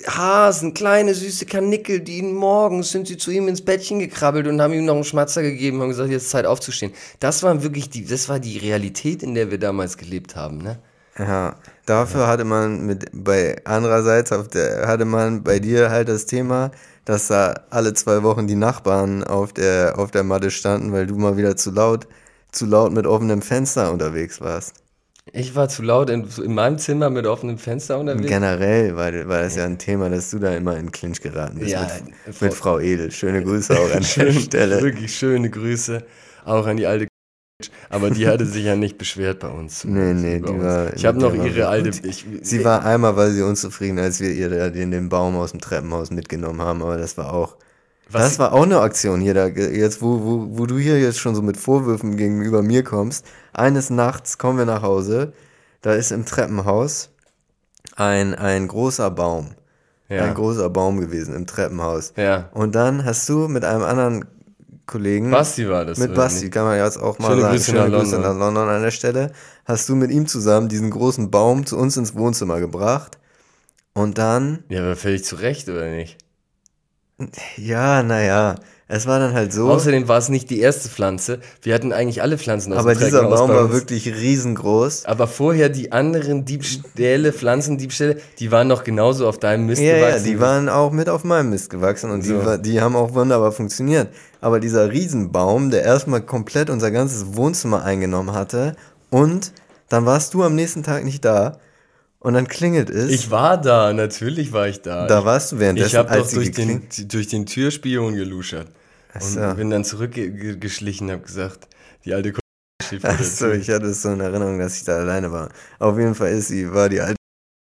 Hasen, 0.07 0.73
kleine 0.73 1.13
süße 1.13 1.45
Kanickel, 1.45 1.99
die 1.99 2.17
ihn 2.17 2.33
morgens 2.33 2.89
sind 2.89 3.07
sie 3.07 3.17
zu 3.17 3.29
ihm 3.29 3.47
ins 3.47 3.61
Bettchen 3.61 3.99
gekrabbelt 3.99 4.47
und 4.47 4.59
haben 4.59 4.73
ihm 4.73 4.85
noch 4.85 4.95
einen 4.95 5.03
Schmatzer 5.03 5.43
gegeben 5.43 5.79
und 5.79 5.89
gesagt, 5.89 6.09
jetzt 6.09 6.23
ist 6.23 6.31
Zeit 6.31 6.47
aufzustehen. 6.47 6.91
Das 7.19 7.43
war 7.43 7.61
wirklich 7.61 7.91
die, 7.91 8.03
das 8.03 8.29
war 8.29 8.39
die 8.39 8.57
Realität, 8.57 9.21
in 9.21 9.35
der 9.35 9.51
wir 9.51 9.59
damals 9.59 9.95
gelebt 9.95 10.35
haben, 10.35 10.57
ne? 10.57 10.79
Ja, 11.19 11.55
dafür 11.85 12.27
hatte 12.27 12.43
man 12.45 12.85
mit 12.85 13.07
bei 13.13 13.57
andererseits 13.65 14.31
auf 14.31 14.47
der 14.47 14.87
hatte 14.87 15.05
man 15.05 15.43
bei 15.43 15.59
dir 15.59 15.89
halt 15.89 16.09
das 16.09 16.25
Thema, 16.25 16.71
dass 17.05 17.27
da 17.27 17.65
alle 17.69 17.93
zwei 17.93 18.23
Wochen 18.23 18.47
die 18.47 18.55
Nachbarn 18.55 19.23
auf 19.23 19.53
der 19.53 19.97
auf 19.97 20.11
der 20.11 20.23
Matte 20.23 20.51
standen, 20.51 20.91
weil 20.91 21.07
du 21.07 21.15
mal 21.15 21.37
wieder 21.37 21.55
zu 21.57 21.71
laut 21.71 22.07
zu 22.51 22.65
laut 22.65 22.91
mit 22.93 23.07
offenem 23.07 23.41
Fenster 23.41 23.91
unterwegs 23.91 24.41
warst. 24.41 24.75
Ich 25.33 25.55
war 25.55 25.69
zu 25.69 25.83
laut 25.83 26.09
in, 26.09 26.27
in 26.43 26.53
meinem 26.53 26.77
Zimmer 26.77 27.09
mit 27.09 27.27
offenem 27.27 27.57
Fenster 27.57 27.99
unterwegs. 27.99 28.27
Generell 28.27 28.95
war, 28.95 29.13
war 29.29 29.43
das 29.43 29.55
ja 29.55 29.65
ein 29.65 29.77
Thema, 29.77 30.09
dass 30.09 30.31
du 30.31 30.39
da 30.39 30.53
immer 30.55 30.77
in 30.77 30.91
Clinch 30.91 31.21
geraten 31.21 31.59
bist 31.59 31.71
Ja, 31.71 31.87
mit, 32.25 32.41
mit 32.41 32.53
Frau 32.53 32.79
Edel. 32.79 33.11
Schöne 33.11 33.43
Grüße 33.43 33.73
auch 33.79 33.95
an 33.95 34.05
der 34.15 34.31
Stelle. 34.39 34.81
Wirklich 34.81 35.15
schöne 35.15 35.49
Grüße 35.49 36.03
auch 36.43 36.65
an 36.65 36.77
die 36.77 36.87
alte 36.87 37.07
aber 37.89 38.09
die 38.09 38.27
hatte 38.27 38.45
sich 38.45 38.63
ja 38.65 38.75
nicht 38.75 38.97
beschwert 38.97 39.39
bei 39.39 39.49
uns. 39.49 39.83
Nee, 39.83 40.13
nee, 40.13 40.39
die 40.39 40.49
uns. 40.49 40.63
war- 40.63 40.93
Ich 40.95 41.05
habe 41.05 41.19
noch 41.19 41.33
ihre 41.33 41.67
alte. 41.67 41.89
Ich, 42.07 42.25
Sie 42.41 42.63
war 42.65 42.83
einmal, 42.85 43.15
weil 43.17 43.31
sie 43.31 43.41
unzufrieden, 43.43 43.99
als 43.99 44.19
wir 44.19 44.31
ihr 44.31 44.69
den, 44.71 44.89
den 44.91 45.09
Baum 45.09 45.35
aus 45.35 45.51
dem 45.51 45.61
Treppenhaus 45.61 46.09
mitgenommen 46.11 46.61
haben, 46.61 46.81
aber 46.81 46.97
das 46.97 47.17
war 47.17 47.33
auch. 47.33 47.57
Was 48.09 48.23
das 48.23 48.39
war 48.39 48.51
auch 48.53 48.63
eine 48.63 48.81
Aktion 48.81 49.21
hier, 49.21 49.33
da, 49.33 49.47
jetzt 49.47 50.01
wo, 50.01 50.21
wo, 50.23 50.47
wo 50.59 50.65
du 50.65 50.77
hier 50.77 50.99
jetzt 50.99 51.19
schon 51.19 51.33
so 51.35 51.41
mit 51.41 51.55
Vorwürfen 51.55 52.17
gegenüber 52.17 52.61
mir 52.61 52.83
kommst. 52.83 53.25
Eines 53.53 53.89
Nachts 53.89 54.37
kommen 54.37 54.57
wir 54.57 54.65
nach 54.65 54.81
Hause, 54.81 55.31
da 55.81 55.93
ist 55.93 56.11
im 56.11 56.25
Treppenhaus 56.25 57.09
ein, 57.95 58.35
ein 58.35 58.67
großer 58.67 59.11
Baum. 59.11 59.51
Ja. 60.09 60.25
Ein 60.25 60.33
großer 60.33 60.69
Baum 60.69 60.99
gewesen 60.99 61.33
im 61.33 61.45
Treppenhaus. 61.47 62.11
Ja. 62.17 62.49
Und 62.53 62.75
dann 62.75 63.05
hast 63.05 63.29
du 63.29 63.47
mit 63.47 63.63
einem 63.63 63.83
anderen 63.83 64.25
Kollegen. 64.91 65.31
Basti 65.31 65.67
war 65.69 65.85
das. 65.85 65.97
Mit 65.97 66.13
Basti, 66.13 66.45
nicht? 66.45 66.53
kann 66.53 66.65
man 66.65 66.77
jetzt 66.77 66.97
auch 66.97 67.17
mal 67.17 67.29
Schöne 67.29 67.41
sagen. 67.41 67.53
Grüße 67.53 67.75
nach 67.75 67.87
London. 67.87 68.21
nach 68.21 68.37
London 68.37 68.69
an 68.69 68.81
der 68.83 68.91
Stelle. 68.91 69.31
Hast 69.65 69.87
du 69.89 69.95
mit 69.95 70.11
ihm 70.11 70.27
zusammen 70.27 70.67
diesen 70.69 70.89
großen 70.91 71.31
Baum 71.31 71.65
zu 71.65 71.77
uns 71.77 71.97
ins 71.97 72.13
Wohnzimmer 72.15 72.59
gebracht. 72.59 73.17
Und 73.93 74.17
dann, 74.17 74.63
Ja, 74.69 74.81
aber 74.81 74.95
völlig 74.95 75.23
zu 75.25 75.35
Recht, 75.35 75.67
oder 75.69 75.89
nicht? 75.89 76.17
ja, 77.57 78.03
naja, 78.03 78.55
es 78.93 79.07
war 79.07 79.19
dann 79.19 79.33
halt 79.33 79.53
so. 79.53 79.69
Außerdem 79.71 80.09
war 80.09 80.17
es 80.17 80.27
nicht 80.27 80.49
die 80.49 80.59
erste 80.59 80.89
Pflanze. 80.89 81.39
Wir 81.61 81.73
hatten 81.73 81.93
eigentlich 81.93 82.21
alle 82.21 82.37
Pflanzen 82.37 82.73
aus 82.73 82.79
aber 82.79 82.93
dem 82.93 83.05
dieser 83.05 83.23
Baum 83.23 83.49
war 83.49 83.71
wirklich 83.71 84.05
riesengroß. 84.13 85.05
Aber 85.05 85.27
vorher 85.27 85.69
die 85.69 85.93
anderen 85.93 86.43
Diebstähle, 86.43 87.31
Pflanzendiebstähle, 87.31 88.17
die 88.39 88.51
waren 88.51 88.67
noch 88.67 88.83
genauso 88.83 89.29
auf 89.29 89.39
deinem 89.39 89.65
Mist 89.67 89.81
Ja, 89.81 89.95
ja, 89.95 90.07
gewachsen. 90.09 90.25
die 90.25 90.39
waren 90.41 90.67
auch 90.67 90.91
mit 90.91 91.07
auf 91.07 91.23
meinem 91.23 91.51
Mist 91.51 91.69
gewachsen 91.69 92.11
und 92.11 92.25
So. 92.25 92.57
die, 92.57 92.61
die 92.63 92.81
haben 92.81 92.97
auch 92.97 93.13
wunderbar 93.13 93.53
funktioniert. 93.53 94.09
Aber 94.41 94.59
dieser 94.59 94.91
Riesenbaum, 94.91 95.71
der 95.71 95.83
erstmal 95.83 96.19
komplett 96.19 96.69
unser 96.69 96.91
ganzes 96.91 97.37
Wohnzimmer 97.37 97.85
eingenommen 97.85 98.33
hatte 98.33 98.75
und 99.09 99.53
dann 99.87 100.05
warst 100.05 100.33
du 100.33 100.43
am 100.43 100.53
nächsten 100.55 100.83
Tag 100.83 101.05
nicht 101.05 101.23
da 101.23 101.59
und 102.19 102.33
dann 102.33 102.49
klingelt 102.49 102.89
es. 102.89 103.09
Ich 103.09 103.31
war 103.31 103.55
da, 103.59 103.93
natürlich 103.93 104.51
war 104.51 104.67
ich 104.67 104.81
da. 104.81 105.07
da 105.07 105.23
warst 105.23 105.53
du 105.53 105.59
währenddessen, 105.59 105.87
ich 105.91 105.95
habe 105.95 106.13
doch 106.13 106.29
durch 106.29 106.51
den, 106.51 106.81
durch 107.07 107.29
den 107.29 107.45
Türspion 107.45 108.15
geluschert. 108.15 108.67
Und 109.15 109.21
so. 109.21 109.53
bin 109.55 109.69
dann 109.69 109.83
zurückgeschlichen, 109.83 111.11
habe 111.11 111.21
gesagt, 111.21 111.67
die 112.05 112.13
alte 112.13 112.33
steht 112.91 113.01
vor 113.01 113.11
Achso, 113.11 113.51
ich 113.51 113.69
hatte 113.69 113.87
es 113.87 114.01
so 114.01 114.09
in 114.09 114.19
Erinnerung, 114.19 114.59
dass 114.59 114.77
ich 114.77 114.83
da 114.83 114.97
alleine 114.97 115.31
war. 115.31 115.49
Auf 115.79 115.97
jeden 115.97 116.15
Fall 116.15 116.31
ist 116.31 116.49
sie, 116.49 116.73
war 116.73 116.89
die 116.89 117.01
alte 117.01 117.17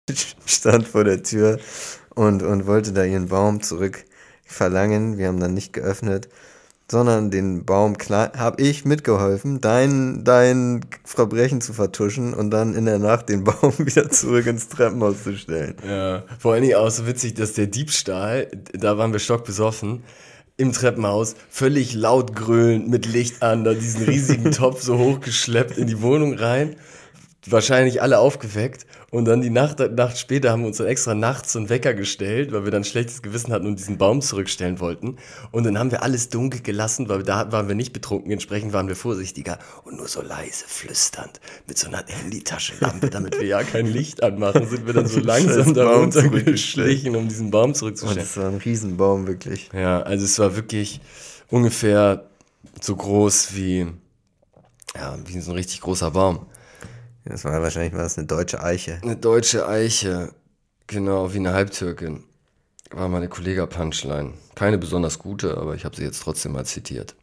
stand 0.46 0.88
vor 0.88 1.04
der 1.04 1.24
Tür 1.24 1.60
und, 2.14 2.44
und 2.44 2.68
wollte 2.68 2.94
da 2.94 3.04
ihren 3.04 3.28
Baum 3.28 3.62
zurück 3.62 4.06
verlangen. 4.44 5.18
Wir 5.18 5.28
haben 5.28 5.40
dann 5.40 5.54
nicht 5.54 5.74
geöffnet, 5.74 6.30
sondern 6.90 7.32
den 7.32 7.66
Baum 7.66 7.96
habe 8.10 8.62
ich 8.62 8.86
mitgeholfen, 8.86 9.60
dein, 9.60 10.24
dein 10.24 10.82
Verbrechen 11.04 11.62
zu 11.62 11.74
vertuschen 11.74 12.34
und 12.34 12.52
dann 12.52 12.76
in 12.76 12.86
der 12.86 13.00
Nacht 13.00 13.30
den 13.30 13.44
Baum 13.46 13.74
wieder 13.80 14.10
zurück 14.10 14.46
ins 14.46 14.68
Treppenhaus 14.70 15.24
zu 15.24 15.36
stellen. 15.38 15.76
Ja, 15.88 16.24
vor 16.40 16.54
allen 16.54 16.64
Dingen 16.64 16.76
auch 16.76 16.92
so 16.92 17.08
witzig, 17.08 17.34
dass 17.34 17.54
der 17.54 17.68
Diebstahl, 17.68 18.48
da 18.74 18.98
waren 18.98 19.14
wir 19.14 19.20
stockbesoffen, 19.20 20.04
im 20.58 20.72
Treppenhaus, 20.72 21.36
völlig 21.49 21.93
laut 21.93 22.36
grölend 22.36 22.89
mit 22.89 23.06
Licht 23.06 23.43
an, 23.43 23.64
da 23.64 23.74
diesen 23.74 24.06
riesigen 24.06 24.51
Topf 24.51 24.82
so 24.82 24.97
hochgeschleppt 24.97 25.78
in 25.78 25.88
die 25.88 26.01
Wohnung 26.01 26.34
rein. 26.34 26.76
Wahrscheinlich 27.48 28.02
alle 28.02 28.20
aufgeweckt. 28.20 28.86
Und 29.12 29.26
dann 29.26 29.41
die 29.41 29.50
Nacht, 29.50 29.80
Nacht 29.80 30.18
später 30.18 30.52
haben 30.52 30.62
wir 30.62 30.68
uns 30.68 30.78
dann 30.78 30.88
extra 30.88 31.14
nachts 31.14 31.54
so 31.54 31.60
einen 31.60 31.70
Wecker 31.70 31.93
gestellt, 31.93 32.52
weil 32.52 32.66
wir 32.66 32.72
dann 32.72 32.84
schlechtes 32.84 33.22
Gewissen 33.22 33.54
hatten 33.54 33.66
und 33.66 33.80
diesen 33.80 33.98
Baum 33.98 34.22
zurückstellen 34.22 34.80
wollten. 34.80 35.18
Und 35.52 35.64
dann 35.64 35.78
haben 35.80 35.91
wir 35.91 36.04
alles 36.04 36.30
dunkel 36.30 36.62
gelassen, 36.62 37.08
weil 37.08 37.24
da 37.24 37.52
waren 37.52 37.68
wir 37.68 37.76
nicht 37.76 37.93
betrunken, 37.93 38.32
entsprechend 38.32 38.74
waren 38.74 38.88
wir 38.88 38.96
vorsichtiger 38.96 39.60
und 39.84 39.98
nur 39.98 40.08
so 40.08 40.22
leise 40.22 40.66
flüsternd 40.68 41.39
mit 41.68 41.78
so 41.78 41.88
einer 41.88 42.04
Handytaschenlampe, 42.06 43.10
damit 43.10 43.39
wir 43.39 43.48
ja 43.48 43.64
kein 43.64 43.86
Licht 43.86 44.24
anmachen, 44.24 44.68
sind 44.68 44.86
wir 44.86 44.93
dann 44.93 45.08
so 45.08 45.20
langsam 45.22 45.74
da 45.74 45.96
runtergeschlichen, 45.96 47.16
um 47.16 47.28
diesen 47.30 47.52
Baum 47.52 47.70
Und 47.70 47.76
zurückzustellen. 47.76 48.20
das 48.20 48.38
war 48.38 48.50
ein 48.50 48.58
Riesenbaum, 48.58 49.28
wirklich. 49.28 49.70
Ja, 49.74 50.02
also 50.02 50.26
es 50.26 50.38
war 50.39 50.56
wirklich 50.56 51.00
ungefähr 51.50 52.26
so 52.82 52.96
groß 52.96 53.56
wie, 53.56 53.88
ja, 54.96 55.18
wie 55.26 55.39
so 55.39 55.52
ein 55.52 55.58
richtig 55.58 55.82
großer 55.82 56.12
Baum. 56.12 56.48
Das 57.26 57.43
war 57.43 57.61
wahrscheinlich 57.61 57.93
war 57.93 58.03
das 58.03 58.17
eine 58.17 58.28
deutsche 58.28 58.63
Eiche. 58.63 58.99
Eine 59.01 59.17
deutsche 59.17 59.67
Eiche, 59.67 60.32
genau, 60.86 61.34
wie 61.34 61.39
eine 61.39 61.53
Halbtürkin. 61.53 62.23
War 62.91 63.09
meine 63.09 63.28
Kollega-Punchline. 63.28 64.34
Keine 64.53 64.78
besonders 64.78 65.17
gute, 65.17 65.57
aber 65.57 65.73
ich 65.73 65.86
habe 65.86 65.95
sie 65.95 66.03
jetzt 66.03 66.21
trotzdem 66.21 66.51
mal 66.51 66.65
zitiert. 66.65 67.15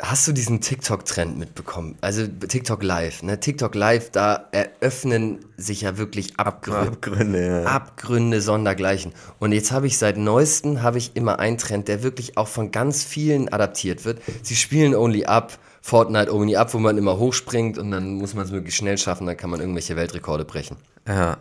Hast 0.00 0.28
du 0.28 0.32
diesen 0.32 0.60
TikTok-Trend 0.60 1.38
mitbekommen? 1.38 1.96
Also 2.00 2.26
TikTok 2.26 2.84
Live, 2.84 3.24
ne? 3.24 3.40
TikTok 3.40 3.74
Live, 3.74 4.10
da 4.10 4.48
eröffnen 4.52 5.44
sich 5.56 5.80
ja 5.80 5.98
wirklich 5.98 6.38
Abgründe. 6.38 6.92
Abgründe, 6.92 7.46
ja. 7.46 7.64
Abgründe 7.64 8.40
sondergleichen. 8.40 9.12
Und 9.40 9.50
jetzt 9.50 9.72
habe 9.72 9.88
ich 9.88 9.98
seit 9.98 10.16
neuestem 10.16 10.82
habe 10.82 10.98
ich 10.98 11.16
immer 11.16 11.40
einen 11.40 11.58
Trend, 11.58 11.88
der 11.88 12.04
wirklich 12.04 12.36
auch 12.36 12.46
von 12.46 12.70
ganz 12.70 13.02
vielen 13.02 13.48
adaptiert 13.48 14.04
wird. 14.04 14.20
Sie 14.42 14.54
spielen 14.54 14.94
Only 14.94 15.24
Up, 15.24 15.58
Fortnite 15.88 16.30
Only 16.30 16.54
Up, 16.54 16.74
wo 16.74 16.78
man 16.78 16.98
immer 16.98 17.18
hochspringt 17.18 17.78
und 17.78 17.90
dann 17.90 18.16
muss 18.16 18.34
man 18.34 18.44
es 18.44 18.50
möglichst 18.50 18.78
schnell 18.78 18.98
schaffen, 18.98 19.26
dann 19.26 19.38
kann 19.38 19.48
man 19.48 19.60
irgendwelche 19.60 19.96
Weltrekorde 19.96 20.44
brechen. 20.44 20.76
Ja. 21.06 21.38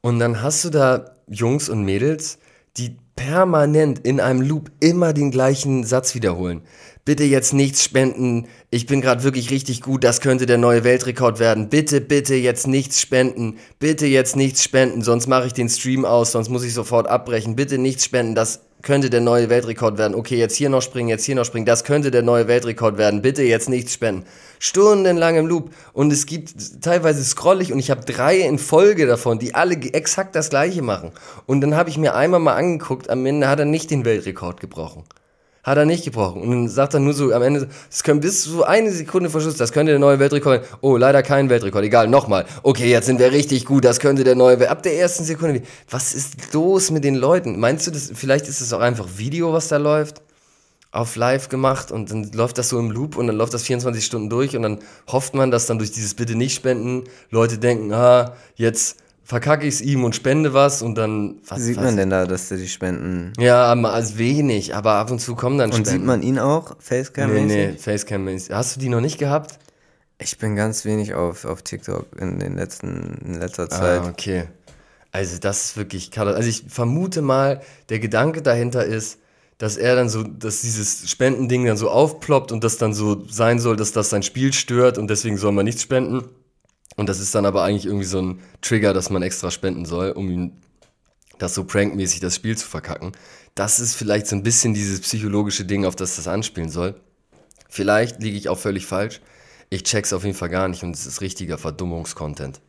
Und 0.00 0.20
dann 0.20 0.42
hast 0.42 0.64
du 0.64 0.70
da 0.70 1.10
Jungs 1.26 1.68
und 1.68 1.82
Mädels, 1.84 2.38
die 2.76 2.96
permanent 3.16 3.98
in 4.06 4.20
einem 4.20 4.42
Loop 4.42 4.70
immer 4.78 5.12
den 5.12 5.32
gleichen 5.32 5.82
Satz 5.82 6.14
wiederholen. 6.14 6.62
Bitte 7.04 7.24
jetzt 7.24 7.52
nichts 7.52 7.82
spenden. 7.82 8.46
Ich 8.70 8.86
bin 8.86 9.00
gerade 9.00 9.24
wirklich 9.24 9.50
richtig 9.50 9.82
gut. 9.82 10.04
Das 10.04 10.20
könnte 10.20 10.46
der 10.46 10.58
neue 10.58 10.84
Weltrekord 10.84 11.40
werden. 11.40 11.68
Bitte, 11.68 12.00
bitte 12.00 12.36
jetzt 12.36 12.68
nichts 12.68 13.00
spenden. 13.00 13.58
Bitte 13.80 14.06
jetzt 14.06 14.36
nichts 14.36 14.62
spenden. 14.62 15.02
Sonst 15.02 15.26
mache 15.26 15.48
ich 15.48 15.52
den 15.52 15.68
Stream 15.68 16.04
aus. 16.04 16.30
Sonst 16.30 16.48
muss 16.48 16.62
ich 16.62 16.74
sofort 16.74 17.08
abbrechen. 17.08 17.56
Bitte 17.56 17.78
nichts 17.78 18.04
spenden. 18.04 18.36
Das 18.36 18.60
könnte 18.82 19.10
der 19.10 19.20
neue 19.20 19.48
Weltrekord 19.50 19.98
werden. 19.98 20.14
Okay, 20.14 20.36
jetzt 20.36 20.56
hier 20.56 20.68
noch 20.68 20.82
springen, 20.82 21.08
jetzt 21.08 21.24
hier 21.24 21.34
noch 21.34 21.44
springen. 21.44 21.66
Das 21.66 21.84
könnte 21.84 22.10
der 22.10 22.22
neue 22.22 22.48
Weltrekord 22.48 22.96
werden. 22.98 23.22
Bitte 23.22 23.42
jetzt 23.42 23.68
nichts 23.68 23.92
spenden. 23.92 24.24
Stundenlang 24.58 25.36
im 25.36 25.46
Loop. 25.46 25.70
Und 25.92 26.12
es 26.12 26.26
gibt 26.26 26.82
teilweise 26.82 27.24
scroll 27.24 27.60
ich 27.60 27.72
und 27.72 27.78
ich 27.78 27.90
habe 27.90 28.04
drei 28.04 28.38
in 28.40 28.58
Folge 28.58 29.06
davon, 29.06 29.38
die 29.38 29.54
alle 29.54 29.74
exakt 29.74 30.36
das 30.36 30.50
gleiche 30.50 30.82
machen. 30.82 31.12
Und 31.46 31.60
dann 31.60 31.74
habe 31.74 31.90
ich 31.90 31.98
mir 31.98 32.14
einmal 32.14 32.40
mal 32.40 32.54
angeguckt, 32.54 33.10
am 33.10 33.24
Ende 33.26 33.48
hat 33.48 33.58
er 33.58 33.64
nicht 33.64 33.90
den 33.90 34.04
Weltrekord 34.04 34.60
gebrochen. 34.60 35.04
Hat 35.68 35.76
er 35.76 35.84
nicht 35.84 36.02
gebrochen. 36.02 36.40
Und 36.40 36.50
dann 36.50 36.68
sagt 36.70 36.94
er 36.94 37.00
nur 37.00 37.12
so 37.12 37.30
am 37.30 37.42
Ende, 37.42 37.68
es 37.90 38.02
können 38.02 38.20
bis 38.20 38.44
zu 38.44 38.64
eine 38.64 38.90
Sekunde 38.90 39.28
Verschluss, 39.28 39.56
das 39.56 39.70
könnte 39.70 39.92
der 39.92 39.98
neue 39.98 40.18
Weltrekord 40.18 40.64
sein. 40.64 40.78
Oh, 40.80 40.96
leider 40.96 41.22
kein 41.22 41.50
Weltrekord. 41.50 41.84
Egal, 41.84 42.08
nochmal. 42.08 42.46
Okay, 42.62 42.88
jetzt 42.88 43.04
sind 43.04 43.18
wir 43.18 43.32
richtig 43.32 43.66
gut, 43.66 43.84
das 43.84 44.00
könnte 44.00 44.24
der 44.24 44.34
neue. 44.34 44.70
Ab 44.70 44.82
der 44.82 44.98
ersten 44.98 45.24
Sekunde. 45.24 45.60
Was 45.90 46.14
ist 46.14 46.54
los 46.54 46.90
mit 46.90 47.04
den 47.04 47.16
Leuten? 47.16 47.60
Meinst 47.60 47.86
du, 47.86 47.90
das, 47.90 48.10
vielleicht 48.14 48.48
ist 48.48 48.62
es 48.62 48.72
auch 48.72 48.80
einfach 48.80 49.06
Video, 49.18 49.52
was 49.52 49.68
da 49.68 49.76
läuft? 49.76 50.22
Auf 50.90 51.16
live 51.16 51.50
gemacht 51.50 51.92
und 51.92 52.10
dann 52.10 52.32
läuft 52.32 52.56
das 52.56 52.70
so 52.70 52.78
im 52.78 52.90
Loop 52.90 53.18
und 53.18 53.26
dann 53.26 53.36
läuft 53.36 53.52
das 53.52 53.64
24 53.64 54.02
Stunden 54.02 54.30
durch 54.30 54.56
und 54.56 54.62
dann 54.62 54.78
hofft 55.06 55.34
man, 55.34 55.50
dass 55.50 55.66
dann 55.66 55.76
durch 55.76 55.92
dieses 55.92 56.14
Bitte 56.14 56.34
nicht 56.34 56.54
spenden 56.54 57.04
Leute 57.30 57.58
denken, 57.58 57.92
ah, 57.92 58.32
jetzt 58.56 58.96
verkacke 59.28 59.66
ich 59.66 59.74
es 59.74 59.80
ihm 59.82 60.04
und 60.04 60.16
spende 60.16 60.54
was 60.54 60.80
und 60.80 60.94
dann. 60.96 61.36
Was, 61.46 61.60
sieht 61.60 61.76
was? 61.76 61.84
man 61.84 61.96
denn 61.98 62.08
da, 62.08 62.24
dass 62.24 62.48
der 62.48 62.56
die 62.56 62.66
spenden? 62.66 63.34
Ja, 63.38 63.70
als 63.74 64.16
wenig, 64.16 64.74
aber 64.74 64.94
ab 64.94 65.10
und 65.10 65.20
zu 65.20 65.34
kommen 65.34 65.58
dann 65.58 65.68
Und 65.68 65.74
Spenden. 65.74 65.90
sieht 65.90 66.04
man 66.04 66.22
ihn 66.22 66.38
auch, 66.38 66.76
facecam 66.80 67.34
Nee, 67.34 67.44
nee, 67.44 67.72
Facecam 67.76 68.26
-mäßig. 68.26 68.54
Hast 68.54 68.76
du 68.76 68.80
die 68.80 68.88
noch 68.88 69.02
nicht 69.02 69.18
gehabt? 69.18 69.58
Ich 70.18 70.38
bin 70.38 70.56
ganz 70.56 70.86
wenig 70.86 71.14
auf, 71.14 71.44
auf 71.44 71.60
TikTok 71.60 72.06
in 72.18 72.38
den 72.38 72.56
letzten, 72.56 73.18
in 73.22 73.34
letzter 73.34 73.68
Zeit. 73.68 74.00
Ah, 74.00 74.08
okay. 74.08 74.44
Also 75.12 75.38
das 75.38 75.66
ist 75.66 75.76
wirklich 75.76 76.10
katastrophal. 76.10 76.36
Also 76.36 76.48
ich 76.48 76.64
vermute 76.72 77.20
mal, 77.20 77.60
der 77.90 77.98
Gedanke 77.98 78.40
dahinter 78.40 78.84
ist, 78.84 79.18
dass 79.58 79.76
er 79.76 79.94
dann 79.94 80.08
so, 80.08 80.22
dass 80.22 80.62
dieses 80.62 81.10
Spendending 81.10 81.66
dann 81.66 81.76
so 81.76 81.90
aufploppt 81.90 82.50
und 82.50 82.64
das 82.64 82.78
dann 82.78 82.94
so 82.94 83.26
sein 83.28 83.58
soll, 83.58 83.76
dass 83.76 83.92
das 83.92 84.08
sein 84.08 84.22
Spiel 84.22 84.54
stört 84.54 84.96
und 84.96 85.08
deswegen 85.10 85.36
soll 85.36 85.52
man 85.52 85.66
nichts 85.66 85.82
spenden. 85.82 86.24
Und 86.96 87.08
das 87.08 87.20
ist 87.20 87.34
dann 87.34 87.46
aber 87.46 87.62
eigentlich 87.62 87.86
irgendwie 87.86 88.06
so 88.06 88.20
ein 88.20 88.40
Trigger, 88.60 88.92
dass 88.92 89.10
man 89.10 89.22
extra 89.22 89.50
spenden 89.50 89.84
soll, 89.84 90.10
um 90.10 90.30
ihm 90.30 90.52
das 91.38 91.54
so 91.54 91.64
prankmäßig 91.64 92.20
das 92.20 92.34
Spiel 92.34 92.56
zu 92.56 92.66
verkacken. 92.66 93.12
Das 93.54 93.80
ist 93.80 93.94
vielleicht 93.94 94.26
so 94.26 94.36
ein 94.36 94.42
bisschen 94.42 94.74
dieses 94.74 95.00
psychologische 95.00 95.64
Ding, 95.64 95.84
auf 95.84 95.96
das 95.96 96.16
das 96.16 96.26
anspielen 96.26 96.70
soll. 96.70 96.94
Vielleicht 97.68 98.22
liege 98.22 98.36
ich 98.36 98.48
auch 98.48 98.58
völlig 98.58 98.86
falsch. 98.86 99.20
Ich 99.70 99.82
check's 99.84 100.12
auf 100.12 100.24
jeden 100.24 100.36
Fall 100.36 100.48
gar 100.48 100.68
nicht 100.68 100.82
und 100.82 100.94
es 100.94 101.06
ist 101.06 101.20
richtiger 101.20 101.58
Verdummungskontent. 101.58 102.60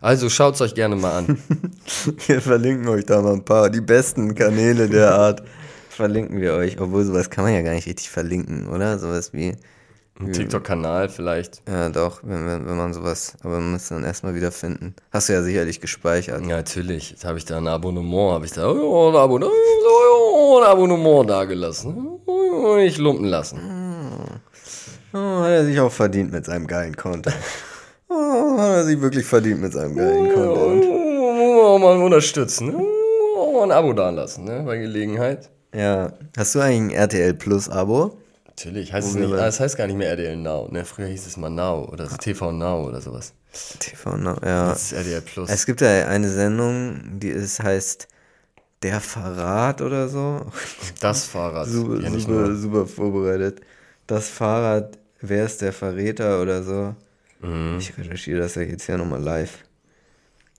Also 0.00 0.28
schaut's 0.28 0.60
euch 0.60 0.74
gerne 0.74 0.96
mal 0.96 1.16
an. 1.16 1.38
Wir 2.26 2.40
verlinken 2.40 2.88
euch 2.88 3.06
da 3.06 3.22
mal 3.22 3.34
ein 3.34 3.44
paar. 3.44 3.70
Die 3.70 3.80
besten 3.80 4.34
Kanäle 4.34 4.88
der 4.88 5.14
Art 5.14 5.42
verlinken 5.88 6.40
wir 6.40 6.54
euch. 6.54 6.80
Obwohl, 6.80 7.04
sowas 7.04 7.30
kann 7.30 7.44
man 7.44 7.54
ja 7.54 7.62
gar 7.62 7.74
nicht 7.74 7.86
richtig 7.86 8.10
verlinken, 8.10 8.66
oder? 8.66 8.98
Sowas 8.98 9.32
wie. 9.32 9.54
Ein 10.20 10.32
TikTok-Kanal 10.32 11.08
vielleicht. 11.08 11.62
Ja, 11.66 11.88
doch, 11.88 12.20
wenn, 12.22 12.46
wenn, 12.46 12.66
wenn 12.66 12.76
man 12.76 12.92
sowas. 12.92 13.34
Aber 13.42 13.54
man 13.54 13.72
muss 13.72 13.88
dann 13.88 14.04
erstmal 14.04 14.34
wieder 14.34 14.52
finden. 14.52 14.94
Hast 15.10 15.28
du 15.28 15.32
ja 15.32 15.42
sicherlich 15.42 15.80
gespeichert. 15.80 16.40
Ja, 16.42 16.56
natürlich. 16.56 17.10
Jetzt 17.10 17.24
habe 17.24 17.38
ich 17.38 17.44
da 17.44 17.58
ein 17.58 17.66
Abonnement, 17.66 18.32
habe 18.32 18.44
ich 18.44 18.52
da 18.52 18.70
oh, 18.70 19.08
ein, 19.08 19.16
Abonnement, 19.16 19.52
oh, 19.88 20.60
ein 20.62 20.68
Abonnement 20.68 21.28
da 21.28 21.44
gelassen. 21.44 22.20
Oh, 22.26 22.76
Nicht 22.76 22.98
lumpen 22.98 23.26
lassen. 23.26 23.60
Oh, 25.14 25.18
hat 25.18 25.50
er 25.50 25.64
sich 25.64 25.80
auch 25.80 25.92
verdient 25.92 26.32
mit 26.32 26.44
seinem 26.44 26.66
geilen 26.66 26.96
Content. 26.96 27.36
Oh, 28.08 28.58
hat 28.58 28.68
er 28.68 28.84
sich 28.84 29.00
wirklich 29.00 29.24
verdient 29.24 29.60
mit 29.60 29.72
seinem 29.72 29.96
geilen 29.96 30.32
Content. 30.32 30.84
Oh, 30.84 31.78
mal 31.78 31.96
unterstützen. 31.96 32.74
Oh, 33.36 33.62
ein 33.62 33.72
Abo 33.72 33.92
da 33.94 34.10
lassen, 34.10 34.44
ne? 34.44 34.62
Bei 34.64 34.76
Gelegenheit. 34.76 35.50
Ja. 35.74 36.12
Hast 36.36 36.54
du 36.54 36.60
eigentlich 36.60 36.96
ein 36.96 37.02
RTL 37.02 37.34
Plus 37.34 37.70
Abo? 37.70 38.18
Natürlich, 38.64 38.92
heißt 38.92 39.08
es 39.08 39.14
nicht, 39.14 39.32
ah, 39.32 39.46
es 39.46 39.60
heißt 39.60 39.76
gar 39.76 39.86
nicht 39.86 39.96
mehr 39.96 40.10
RDL 40.10 40.36
Now, 40.36 40.68
ne? 40.70 40.84
Früher 40.84 41.06
hieß 41.06 41.26
es 41.26 41.36
mal 41.36 41.50
Now 41.50 41.88
oder 41.92 42.06
so 42.06 42.16
TV 42.16 42.52
Now 42.52 42.86
oder 42.86 43.00
sowas. 43.00 43.32
TV 43.78 44.16
Now, 44.16 44.36
ja. 44.44 44.70
Das 44.70 44.92
ist 44.92 44.92
RDL 44.92 45.20
Plus. 45.22 45.50
Es 45.50 45.66
gibt 45.66 45.80
ja 45.80 46.06
eine 46.06 46.28
Sendung, 46.28 47.18
die 47.18 47.28
ist, 47.28 47.60
heißt 47.60 48.08
Der 48.82 49.00
Verrat 49.00 49.80
oder 49.80 50.08
so. 50.08 50.46
das 51.00 51.24
Fahrrad. 51.24 51.68
Super, 51.68 52.00
ja, 52.02 52.10
nicht 52.10 52.26
super, 52.26 52.48
nur. 52.48 52.56
super 52.56 52.86
vorbereitet. 52.86 53.60
Das 54.06 54.28
Fahrrad, 54.28 54.98
wer 55.20 55.44
ist 55.44 55.60
der 55.60 55.72
Verräter 55.72 56.40
oder 56.40 56.62
so? 56.62 56.94
Mhm. 57.40 57.78
Ich 57.78 57.96
recherchiere 57.98 58.40
das 58.40 58.54
ja 58.54 58.62
jetzt 58.62 58.86
hier 58.86 58.96
nochmal 58.96 59.22
live. 59.22 59.58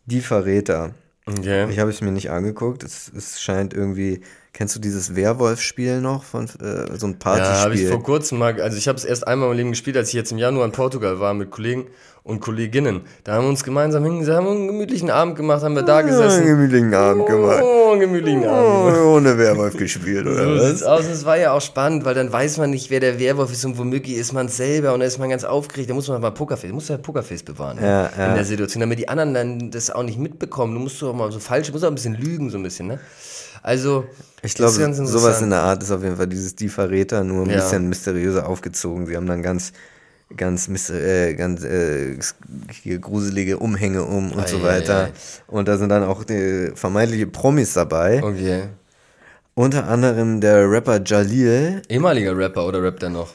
Die 0.05 0.21
Verräter. 0.21 0.93
Okay. 1.25 1.69
Ich 1.69 1.79
habe 1.79 1.89
es 1.89 2.01
mir 2.01 2.11
nicht 2.11 2.29
angeguckt. 2.31 2.83
Es, 2.83 3.11
es 3.15 3.41
scheint 3.41 3.73
irgendwie. 3.73 4.21
Kennst 4.53 4.75
du 4.75 4.79
dieses 4.79 5.15
Werwolf-Spiel 5.15 5.99
noch 5.99 6.23
von 6.23 6.45
äh, 6.45 6.95
so 6.95 7.07
ein 7.07 7.17
Ja, 7.23 7.31
habe 7.31 7.73
ich 7.73 7.81
Partyspiel? 7.81 7.89
vor 7.89 8.03
kurzem 8.03 8.37
mal, 8.37 8.61
also 8.61 8.77
ich 8.77 8.87
habe 8.87 8.99
es 8.99 9.03
erst 9.03 9.27
einmal 9.27 9.49
im 9.49 9.57
Leben 9.57 9.69
gespielt, 9.71 9.97
als 9.97 10.09
ich 10.09 10.13
jetzt 10.13 10.31
im 10.31 10.37
Januar 10.37 10.65
in 10.65 10.71
Portugal 10.71 11.19
war 11.19 11.33
mit 11.33 11.49
Kollegen 11.49 11.87
und 12.21 12.39
Kolleginnen. 12.39 13.01
Da 13.23 13.33
haben 13.33 13.45
wir 13.45 13.49
uns 13.49 13.63
gemeinsam 13.63 14.03
hingesetzt, 14.03 14.37
haben 14.37 14.47
einen 14.47 14.67
gemütlichen 14.67 15.09
Abend 15.09 15.37
gemacht, 15.37 15.63
haben 15.63 15.73
wir 15.75 15.81
da 15.81 15.93
ja, 16.01 16.05
einen 16.05 16.09
gesessen. 16.09 16.45
gemütlichen 16.45 16.93
Abend 16.93 17.25
gemacht. 17.25 17.63
Oh, 17.63 17.91
einen 17.93 17.99
gemütlichen 18.01 18.45
Abend. 18.45 18.85
gemacht. 18.85 18.99
Oh, 19.03 19.15
ohne 19.15 19.37
Werwolf 19.39 19.75
gespielt, 19.75 20.27
oder 20.27 20.59
So 20.59 20.63
was? 20.71 20.83
aus. 20.83 21.05
Es 21.07 21.25
war 21.25 21.37
ja 21.39 21.51
auch 21.51 21.61
spannend, 21.61 22.05
weil 22.05 22.13
dann 22.13 22.31
weiß 22.31 22.59
man 22.59 22.69
nicht, 22.69 22.91
wer 22.91 22.99
der 22.99 23.17
Werwolf 23.19 23.51
ist 23.51 23.65
und 23.65 23.79
womöglich 23.79 24.15
ist 24.17 24.33
man 24.33 24.49
selber 24.49 24.93
und 24.93 24.99
da 24.99 25.07
ist 25.07 25.17
man 25.17 25.31
ganz 25.31 25.45
aufgeregt. 25.45 25.89
Da 25.89 25.95
muss 25.95 26.07
man 26.07 26.21
mal 26.21 26.29
Pokerface, 26.29 26.69
du 26.69 26.93
ja 26.93 26.97
Pokerface 26.99 27.41
bewahren? 27.41 27.79
Ja, 27.81 28.11
ja. 28.15 28.27
in 28.29 28.35
der 28.35 28.45
Situation, 28.45 28.81
damit 28.81 28.99
die 28.99 29.09
anderen 29.09 29.33
dann 29.33 29.71
das 29.71 29.89
auch 29.89 30.03
nicht 30.03 30.19
mitbekommen. 30.19 30.75
Du 30.75 30.79
musst 30.79 31.01
doch 31.01 31.11
mal 31.15 31.31
so 31.31 31.39
falsch, 31.39 31.67
du 31.67 31.73
musst 31.73 31.83
auch 31.83 31.89
ein 31.89 31.95
bisschen 31.95 32.13
lügen, 32.13 32.51
so 32.51 32.57
ein 32.57 32.63
bisschen, 32.63 32.85
ne? 32.87 32.99
Also, 33.63 34.05
Ich 34.41 34.55
glaube, 34.55 34.73
sowas 34.93 35.41
in 35.41 35.49
der 35.49 35.61
Art 35.61 35.81
ist 35.81 35.89
auf 35.91 36.03
jeden 36.03 36.17
Fall 36.17 36.27
dieses 36.27 36.55
Die 36.55 36.67
Verräter 36.69 37.23
nur 37.23 37.45
ein 37.45 37.49
Ja. 37.49 37.55
bisschen 37.55 37.87
mysteriöser 37.87 38.47
aufgezogen. 38.47 39.07
Sie 39.07 39.15
haben 39.15 39.25
dann 39.25 39.41
ganz, 39.41 39.71
ganz, 40.35 40.67
äh, 40.89 41.33
ganz 41.35 41.63
äh, 41.63 42.17
hier 42.71 42.99
gruselige 42.99 43.57
Umhänge 43.57 44.03
um 44.03 44.33
und 44.33 44.43
Ei, 44.43 44.47
so 44.47 44.57
ei, 44.57 44.63
weiter. 44.63 45.05
ei. 45.05 45.11
Und 45.47 45.67
da 45.69 45.77
sind 45.77 45.89
dann 45.89 46.03
auch 46.03 46.25
vermeintliche 46.75 47.27
Promis 47.27 47.73
dabei. 47.73 48.21
Okay. 48.21 48.63
Unter 49.55 49.87
anderem 49.87 50.41
der 50.41 50.69
Rapper 50.69 51.01
Jalil. 51.03 51.81
Ehemaliger 51.87 52.35
Rapper 52.37 52.67
oder 52.67 52.83
rappt 52.83 53.03
er 53.03 53.09
noch? 53.11 53.33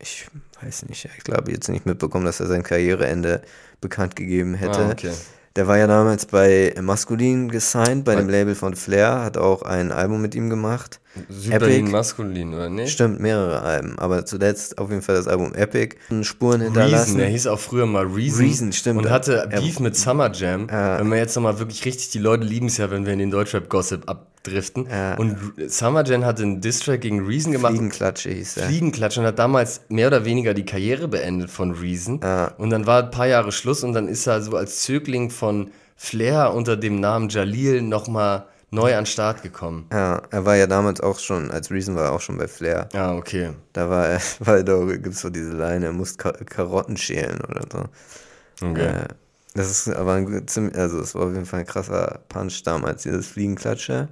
Ich 0.00 0.26
weiß 0.60 0.86
nicht, 0.88 1.08
ich 1.16 1.22
glaube 1.24 1.52
jetzt 1.52 1.68
nicht 1.68 1.86
mitbekommen, 1.86 2.24
dass 2.24 2.40
er 2.40 2.46
sein 2.46 2.62
Karriereende 2.64 3.42
bekannt 3.80 4.16
gegeben 4.16 4.54
hätte. 4.54 4.78
Ah, 4.86 4.90
okay. 4.90 5.12
Der 5.54 5.68
war 5.68 5.76
ja 5.76 5.86
damals 5.86 6.26
bei 6.26 6.74
Maskulin 6.80 7.50
gesigned, 7.50 8.04
bei 8.04 8.16
dem 8.16 8.28
Label 8.28 8.54
von 8.54 8.74
Flair, 8.74 9.22
hat 9.22 9.36
auch 9.36 9.62
ein 9.62 9.92
Album 9.92 10.22
mit 10.22 10.34
ihm 10.34 10.48
gemacht. 10.48 11.00
Südberlin 11.28 11.80
Epic. 11.82 11.90
maskulin, 11.92 12.54
oder 12.54 12.70
nicht? 12.70 12.90
Stimmt, 12.92 13.20
mehrere 13.20 13.60
Alben, 13.62 13.98
aber 13.98 14.24
zuletzt 14.24 14.78
auf 14.78 14.88
jeden 14.90 15.02
Fall 15.02 15.14
das 15.16 15.28
Album 15.28 15.54
Epic. 15.54 15.96
Spuren 16.22 16.60
Reason, 16.62 16.74
hinterlassen. 16.74 17.18
der 17.18 17.28
hieß 17.28 17.46
auch 17.48 17.60
früher 17.60 17.86
mal 17.86 18.04
Reason. 18.06 18.44
Reason, 18.44 18.72
stimmt. 18.72 19.00
Und 19.00 19.10
hatte 19.10 19.48
Er- 19.50 19.60
Beef 19.60 19.78
mit 19.80 19.94
Summer 19.96 20.32
Jam. 20.32 20.68
Ja. 20.70 20.98
Wenn 20.98 21.10
wir 21.10 21.18
jetzt 21.18 21.34
nochmal 21.36 21.58
wirklich 21.58 21.84
richtig, 21.84 22.10
die 22.10 22.18
Leute 22.18 22.44
lieben 22.44 22.66
es 22.66 22.78
ja, 22.78 22.90
wenn 22.90 23.04
wir 23.04 23.12
in 23.12 23.18
den 23.18 23.30
Deutschrap-Gossip 23.30 24.08
abdriften. 24.08 24.86
Ja. 24.90 25.16
Und 25.18 25.36
Summer 25.68 26.02
Jam 26.04 26.24
hatte 26.24 26.42
einen 26.44 26.60
Distrack 26.62 27.02
gegen 27.02 27.26
Reason 27.26 27.52
gemacht. 27.52 27.72
Fliegenklatsche 27.72 28.30
hieß 28.30 28.56
er. 28.56 28.66
Fliegenklatsch 28.68 29.18
und 29.18 29.24
hat 29.24 29.38
damals 29.38 29.82
mehr 29.90 30.06
oder 30.06 30.24
weniger 30.24 30.54
die 30.54 30.64
Karriere 30.64 31.08
beendet 31.08 31.50
von 31.50 31.72
Reason. 31.72 32.20
Ja. 32.22 32.52
Und 32.56 32.70
dann 32.70 32.86
war 32.86 33.02
ein 33.02 33.10
paar 33.10 33.26
Jahre 33.26 33.52
Schluss 33.52 33.84
und 33.84 33.92
dann 33.92 34.08
ist 34.08 34.26
er 34.26 34.40
so 34.40 34.56
als 34.56 34.80
Zögling 34.80 35.28
von 35.30 35.70
Flair 35.96 36.54
unter 36.54 36.76
dem 36.76 36.98
Namen 37.00 37.28
Jalil 37.28 37.82
nochmal 37.82 38.46
neu 38.72 38.92
an 38.94 39.00
den 39.00 39.06
Start 39.06 39.42
gekommen. 39.42 39.86
Ja, 39.92 40.22
er 40.30 40.44
war 40.44 40.56
ja 40.56 40.66
damals 40.66 41.00
auch 41.00 41.18
schon, 41.18 41.50
als 41.50 41.70
Reason 41.70 41.94
war 41.94 42.06
er 42.06 42.12
auch 42.12 42.20
schon 42.20 42.38
bei 42.38 42.48
Flair. 42.48 42.88
Ja, 42.92 43.14
okay. 43.14 43.50
Da 43.72 43.88
war 43.88 44.08
er, 44.08 44.20
weil 44.40 44.64
da 44.64 44.84
gibt's 44.84 45.20
so 45.20 45.30
diese 45.30 45.52
Line, 45.52 45.86
er 45.86 45.92
muss 45.92 46.16
Ka 46.16 46.32
Karotten 46.32 46.96
schälen 46.96 47.40
oder 47.42 47.62
so. 47.70 48.66
okay. 48.66 48.86
Äh, 48.86 49.08
das 49.54 49.70
ist 49.70 49.94
aber 49.94 50.14
ein 50.14 50.48
ziemlich, 50.48 50.76
also 50.76 50.98
es 51.00 51.14
war 51.14 51.26
auf 51.26 51.32
jeden 51.32 51.44
Fall 51.44 51.60
ein 51.60 51.66
krasser 51.66 52.20
Punch 52.28 52.62
damals, 52.64 53.02
dieses 53.02 53.26
Fliegenklatsche. 53.26 54.08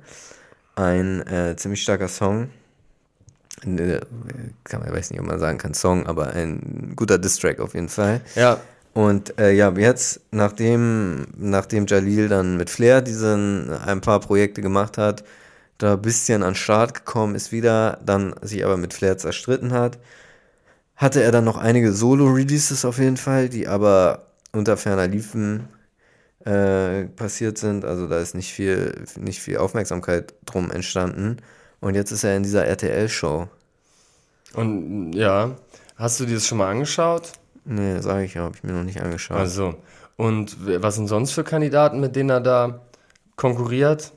Ein 0.77 1.27
äh, 1.27 1.57
ziemlich 1.57 1.83
starker 1.83 2.09
Song. 2.09 2.51
Äh, 3.65 4.01
Kann 4.65 4.81
man, 4.81 4.89
ich 4.89 4.95
weiß 4.95 5.11
nicht, 5.11 5.21
ob 5.21 5.27
man 5.27 5.39
sagen 5.39 5.57
kann 5.57 5.73
Song, 5.73 6.07
aber 6.07 6.35
ein 6.35 6.93
guter 6.95 7.19
Distrack 7.19 7.61
auf 7.61 7.75
jeden 7.75 7.89
Fall. 7.89 8.21
Ja, 8.35 8.61
Und 9.01 9.39
äh, 9.39 9.53
ja, 9.53 9.73
jetzt, 9.79 10.21
nachdem, 10.31 11.27
nachdem 11.39 11.87
Jalil 11.87 12.29
dann 12.29 12.59
mit 12.59 12.69
Flair 12.69 13.01
diesen 13.01 13.73
ein 13.73 14.03
paar 14.03 14.21
Projekte 14.21 14.61
gemacht 14.61 14.99
hat, 14.99 15.25
da 15.79 15.95
ein 15.95 16.03
bisschen 16.03 16.43
an 16.43 16.55
Start 16.55 16.93
gekommen 16.93 17.35
ist 17.35 17.51
wieder, 17.51 17.99
dann 18.05 18.35
sich 18.43 18.63
aber 18.63 18.77
mit 18.77 18.93
Flair 18.93 19.17
zerstritten 19.17 19.73
hat, 19.73 19.99
hatte 20.97 21.23
er 21.23 21.33
dann 21.33 21.45
noch 21.45 21.57
einige 21.57 21.95
Solo-Releases 21.95 22.85
auf 22.85 22.99
jeden 22.99 23.17
Fall, 23.17 23.49
die 23.49 23.69
aber 23.69 24.27
unter 24.53 24.77
ferner 24.77 25.09
Liefen 25.09 25.69
äh, 26.45 27.05
passiert 27.05 27.57
sind. 27.57 27.87
Also 27.87 28.07
da 28.07 28.21
ist 28.21 28.35
nicht 28.35 28.53
viel, 28.53 29.07
nicht 29.19 29.41
viel 29.41 29.57
Aufmerksamkeit 29.57 30.35
drum 30.45 30.71
entstanden. 30.71 31.39
Und 31.81 31.95
jetzt 31.95 32.11
ist 32.13 32.25
er 32.25 32.37
in 32.37 32.43
dieser 32.43 32.67
RTL-Show. 32.67 33.49
und 34.53 35.15
ja. 35.15 35.57
Hast 35.97 36.21
du 36.21 36.27
dir 36.27 36.35
das 36.35 36.47
schon 36.47 36.59
mal 36.59 36.71
angeschaut? 36.71 37.40
Nee, 37.71 38.01
sage 38.01 38.25
ich 38.25 38.35
ja, 38.35 38.43
habe 38.43 38.57
ich 38.57 38.65
mir 38.65 38.73
noch 38.73 38.83
nicht 38.83 39.01
angeschaut. 39.01 39.37
Also, 39.37 39.77
und 40.17 40.57
was 40.83 40.97
sind 40.97 41.07
sonst 41.07 41.31
für 41.31 41.45
Kandidaten, 41.45 42.01
mit 42.01 42.17
denen 42.17 42.31
er 42.31 42.41
da 42.41 42.81
konkurriert? 43.37 44.13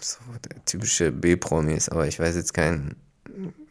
So, 0.00 0.18
typische 0.64 1.12
B-Promis, 1.12 1.88
aber 1.88 2.08
ich 2.08 2.18
weiß 2.18 2.34
jetzt 2.34 2.52
keinen, 2.52 2.96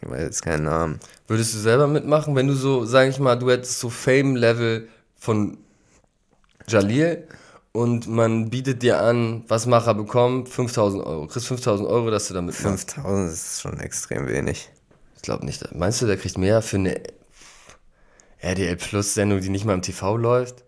ich 0.01 0.09
weiß 0.09 0.21
jetzt 0.21 0.41
keinen 0.41 0.63
Namen. 0.63 1.01
Würdest 1.27 1.53
du 1.53 1.57
selber 1.57 1.87
mitmachen, 1.87 2.33
wenn 2.37 2.47
du 2.47 2.53
so, 2.53 2.85
sag 2.85 3.09
ich 3.09 3.19
mal, 3.19 3.35
du 3.35 3.51
hättest 3.51 3.77
so 3.79 3.89
Fame-Level 3.89 4.87
von 5.17 5.57
Jalil 6.65 7.27
und 7.73 8.07
man 8.07 8.49
bietet 8.49 8.83
dir 8.83 9.01
an, 9.01 9.43
was 9.49 9.65
Macher 9.65 9.95
bekommen? 9.95 10.47
5000 10.47 11.03
Euro. 11.05 11.27
Kriegst 11.27 11.47
5000 11.47 11.89
Euro, 11.89 12.09
dass 12.09 12.29
du 12.29 12.35
da 12.35 12.41
mitmachst. 12.41 12.93
5000 12.93 13.33
ist 13.33 13.61
schon 13.61 13.79
extrem 13.81 14.29
wenig. 14.29 14.69
glaube 15.23 15.45
nicht. 15.45 15.75
Meinst 15.75 16.01
du, 16.01 16.05
der 16.05 16.15
kriegt 16.15 16.37
mehr 16.37 16.61
für 16.61 16.77
eine 16.77 17.16
RDL 18.41 18.75
Plus 18.75 19.13
Sendung, 19.13 19.41
die 19.41 19.49
nicht 19.49 19.65
mal 19.65 19.73
im 19.73 19.81
TV 19.81 20.17
läuft? 20.17 20.63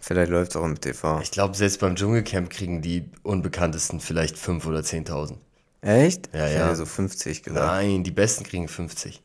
Vielleicht 0.00 0.30
läuft 0.30 0.50
es 0.50 0.56
auch 0.56 0.64
im 0.64 0.80
TV. 0.80 1.20
Ich 1.20 1.30
glaube, 1.30 1.56
selbst 1.56 1.80
beim 1.80 1.94
Dschungelcamp 1.94 2.50
kriegen 2.50 2.82
die 2.82 3.08
Unbekanntesten 3.22 4.00
vielleicht 4.00 4.36
5 4.36 4.66
oder 4.66 4.80
10.000. 4.80 5.36
Echt? 5.82 6.30
Ja, 6.34 6.48
ich 6.48 6.54
ja. 6.54 6.66
hätte 6.66 6.76
so 6.76 6.86
50 6.86 7.42
gesagt. 7.42 7.66
Nein, 7.66 8.02
die 8.04 8.10
Besten 8.10 8.44
kriegen 8.44 8.68
50. 8.68 9.22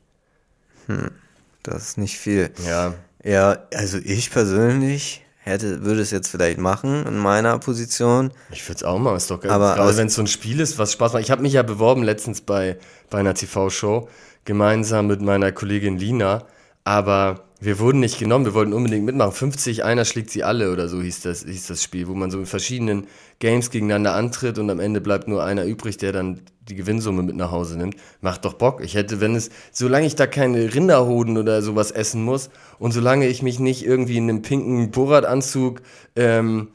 Das 1.64 1.84
ist 1.84 1.98
nicht 1.98 2.18
viel. 2.18 2.52
Ja. 2.66 2.94
Ja, 3.24 3.58
also 3.74 3.98
ich 3.98 4.32
persönlich 4.32 5.26
hätte, 5.40 5.84
würde 5.84 6.02
es 6.02 6.12
jetzt 6.12 6.30
vielleicht 6.30 6.60
machen 6.60 7.06
in 7.06 7.18
meiner 7.18 7.58
Position. 7.60 8.32
Ich 8.52 8.68
würde 8.68 8.78
es 8.78 8.84
auch 8.84 9.00
machen, 9.00 9.18
ist 9.18 9.32
doch 9.32 9.42
geil. 9.42 9.52
Aber 9.52 9.76
Gerade 9.76 9.98
wenn 9.98 10.08
es 10.08 10.16
so 10.16 10.22
ein 10.22 10.28
Spiel 10.28 10.60
ist, 10.60 10.78
was 10.78 10.94
Spaß 10.94 11.14
macht. 11.14 11.24
Ich 11.24 11.32
habe 11.32 11.42
mich 11.42 11.54
ja 11.54 11.64
beworben 11.64 12.04
letztens 12.04 12.42
bei, 12.42 12.78
bei 13.10 13.20
einer 13.20 13.34
TV-Show, 13.34 14.08
gemeinsam 14.46 15.08
mit 15.08 15.22
meiner 15.22 15.52
Kollegin 15.52 15.98
Lina, 15.98 16.46
aber 16.88 17.44
wir 17.60 17.80
wurden 17.80 18.00
nicht 18.00 18.18
genommen, 18.18 18.46
wir 18.46 18.54
wollten 18.54 18.72
unbedingt 18.72 19.06
mitmachen. 19.06 19.34
50, 19.34 19.84
einer 19.84 20.06
schlägt 20.06 20.30
sie 20.30 20.46
alle 20.46 20.72
oder 20.72 20.88
so 20.88 21.02
hieß 21.02 21.22
das, 21.22 21.44
hieß 21.44 21.68
das 21.68 21.84
Spiel, 21.84 22.08
wo 22.08 22.14
man 22.14 22.32
so 22.32 22.40
in 22.40 22.46
verschiedenen 22.46 23.08
Games 23.40 23.72
gegeneinander 23.72 24.14
antritt 24.14 24.58
und 24.58 24.70
am 24.70 24.80
Ende 24.80 25.02
bleibt 25.02 25.28
nur 25.28 25.44
einer 25.44 25.66
übrig, 25.66 25.98
der 25.98 26.14
dann 26.14 26.40
die 26.70 26.76
Gewinnsumme 26.76 27.24
mit 27.24 27.36
nach 27.36 27.52
Hause 27.52 27.78
nimmt. 27.78 27.98
Macht 28.22 28.46
doch 28.46 28.54
Bock. 28.54 28.82
Ich 28.82 28.96
hätte, 28.96 29.20
wenn 29.20 29.36
es, 29.36 29.50
solange 29.74 30.08
ich 30.08 30.16
da 30.16 30.28
keine 30.28 30.74
Rinderhoden 30.74 31.38
oder 31.38 31.62
sowas 31.62 31.92
essen 31.92 32.24
muss 32.24 32.50
und 32.80 32.94
solange 32.94 33.28
ich 33.28 33.42
mich 33.42 33.60
nicht 33.60 33.86
irgendwie 33.86 34.18
in 34.18 34.30
einem 34.30 34.42
pinken 34.42 34.92
Borat-Anzug 34.92 35.82
ähm, 36.16 36.70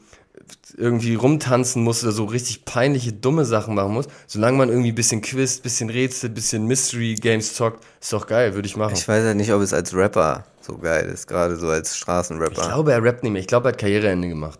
irgendwie 0.75 1.15
rumtanzen 1.15 1.83
muss 1.83 2.03
oder 2.03 2.11
so 2.11 2.25
richtig 2.25 2.65
peinliche, 2.65 3.13
dumme 3.13 3.45
Sachen 3.45 3.75
machen 3.75 3.93
muss, 3.93 4.07
solange 4.27 4.57
man 4.57 4.69
irgendwie 4.69 4.91
ein 4.91 4.95
bisschen 4.95 5.21
Quiz, 5.21 5.59
bisschen 5.59 5.89
Rätsel, 5.89 6.29
bisschen 6.29 6.65
Mystery 6.65 7.15
Games 7.15 7.53
zockt, 7.53 7.83
ist 8.01 8.11
doch 8.13 8.25
geil, 8.27 8.55
würde 8.55 8.67
ich 8.67 8.75
machen. 8.75 8.93
Ich 8.95 9.07
weiß 9.07 9.23
ja 9.23 9.33
nicht, 9.33 9.51
ob 9.53 9.61
es 9.61 9.73
als 9.73 9.93
Rapper 9.95 10.45
so 10.61 10.77
geil 10.77 11.05
ist, 11.13 11.27
gerade 11.27 11.55
so 11.57 11.67
als 11.69 11.91
Ich 11.91 11.97
Straßenrapper. 11.99 12.61
glaube, 12.67 12.91
er 12.93 13.03
rappt 13.03 13.23
nicht 13.23 13.31
mehr. 13.33 13.41
Ich 13.41 13.47
glaube, 13.47 13.67
er 13.69 13.73
hat 13.73 13.77
Karriereende 13.79 14.27
gemacht. 14.29 14.59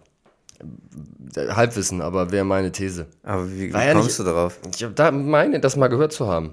Halbwissen, 1.35 1.99
aber 2.01 2.31
wäre 2.31 2.45
meine 2.45 2.71
These. 2.71 3.07
Aber 3.23 3.49
wie, 3.51 3.69
wie 3.69 3.71
kommst 3.71 4.05
nicht- 4.07 4.19
du 4.19 4.23
darauf? 4.23 4.59
Ich 4.71 4.85
da 4.93 5.11
meine, 5.11 5.59
das 5.59 5.75
mal 5.75 5.87
gehört 5.87 6.13
zu 6.13 6.27
haben. 6.27 6.51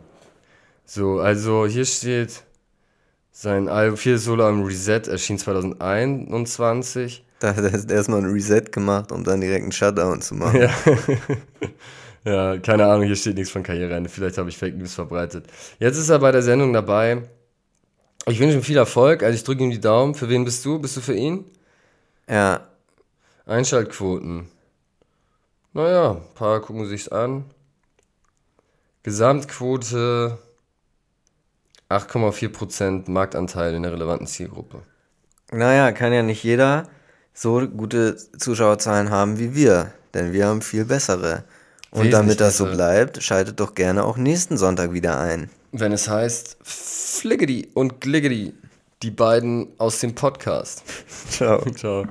So, 0.87 1.21
also 1.21 1.67
hier 1.67 1.85
steht, 1.85 2.43
sein 3.31 3.69
Album, 3.69 3.97
viertes 3.99 4.25
Solo-Album 4.25 4.65
Reset 4.65 5.03
erschien 5.07 5.39
2021. 5.39 7.25
Da 7.41 7.57
hat 7.57 7.65
er 7.65 7.91
erstmal 7.91 8.21
ein 8.21 8.31
Reset 8.31 8.71
gemacht, 8.71 9.11
um 9.11 9.25
dann 9.25 9.41
direkt 9.41 9.63
einen 9.63 9.73
Shutdown 9.73 10.21
zu 10.21 10.35
machen. 10.35 10.61
Ja. 10.61 10.71
ja, 12.25 12.59
keine 12.59 12.85
Ahnung, 12.85 13.07
hier 13.07 13.17
steht 13.17 13.37
nichts 13.37 13.51
von 13.51 13.63
Karriereende. 13.63 14.11
Vielleicht 14.11 14.37
habe 14.37 14.51
ich 14.51 14.59
Fake 14.59 14.77
News 14.77 14.95
verbreitet. 14.95 15.47
Jetzt 15.79 15.97
ist 15.97 16.11
er 16.11 16.19
bei 16.19 16.33
der 16.33 16.43
Sendung 16.43 16.75
dabei. 16.75 17.23
Ich 18.27 18.39
wünsche 18.39 18.57
ihm 18.57 18.63
viel 18.63 18.77
Erfolg. 18.77 19.23
Also 19.23 19.35
ich 19.35 19.43
drücke 19.43 19.65
ihm 19.65 19.71
die 19.71 19.81
Daumen. 19.81 20.15
Für 20.15 20.29
wen 20.29 20.45
bist 20.45 20.65
du? 20.67 20.79
Bist 20.79 20.99
du 20.99 21.01
für 21.01 21.15
ihn? 21.15 21.47
Ja, 22.29 22.69
Einschaltquoten. 23.47 24.49
Naja, 25.73 26.13
ein 26.13 26.35
paar 26.35 26.61
gucken 26.61 26.87
sich's 26.87 27.09
an. 27.09 27.47
Gesamtquote 29.03 30.39
8,4% 31.89 33.11
Marktanteil 33.11 33.75
in 33.75 33.83
der 33.83 33.93
relevanten 33.93 34.27
Zielgruppe. 34.27 34.83
naja, 35.51 35.91
kann 35.93 36.13
ja 36.13 36.23
nicht 36.23 36.45
jeder 36.45 36.87
so 37.35 37.67
gute 37.69 38.17
Zuschauerzahlen 38.39 39.11
haben 39.11 39.39
wie 39.39 39.55
wir, 39.55 39.93
denn 40.15 40.33
wir 40.33 40.47
haben 40.47 40.63
viel 40.63 40.85
bessere. 40.85 41.45
Und 41.91 42.05
Wesentlich 42.05 42.13
damit 42.13 42.41
das 42.41 42.57
so 42.57 42.67
bleibt, 42.67 43.23
schaltet 43.23 43.59
doch 43.59 43.75
gerne 43.75 44.05
auch 44.05 44.17
nächsten 44.17 44.57
Sonntag 44.57 44.93
wieder 44.93 45.19
ein. 45.19 45.51
Wenn 45.73 45.93
es 45.93 46.09
heißt 46.09 46.59
Fliggedy 46.63 47.69
und 47.75 48.01
Gliggedy, 48.01 48.55
die 49.03 49.11
beiden 49.11 49.69
aus 49.79 49.99
dem 49.99 50.15
Podcast. 50.15 50.83
Ciao. 51.31 51.65
Ciao. 51.73 52.07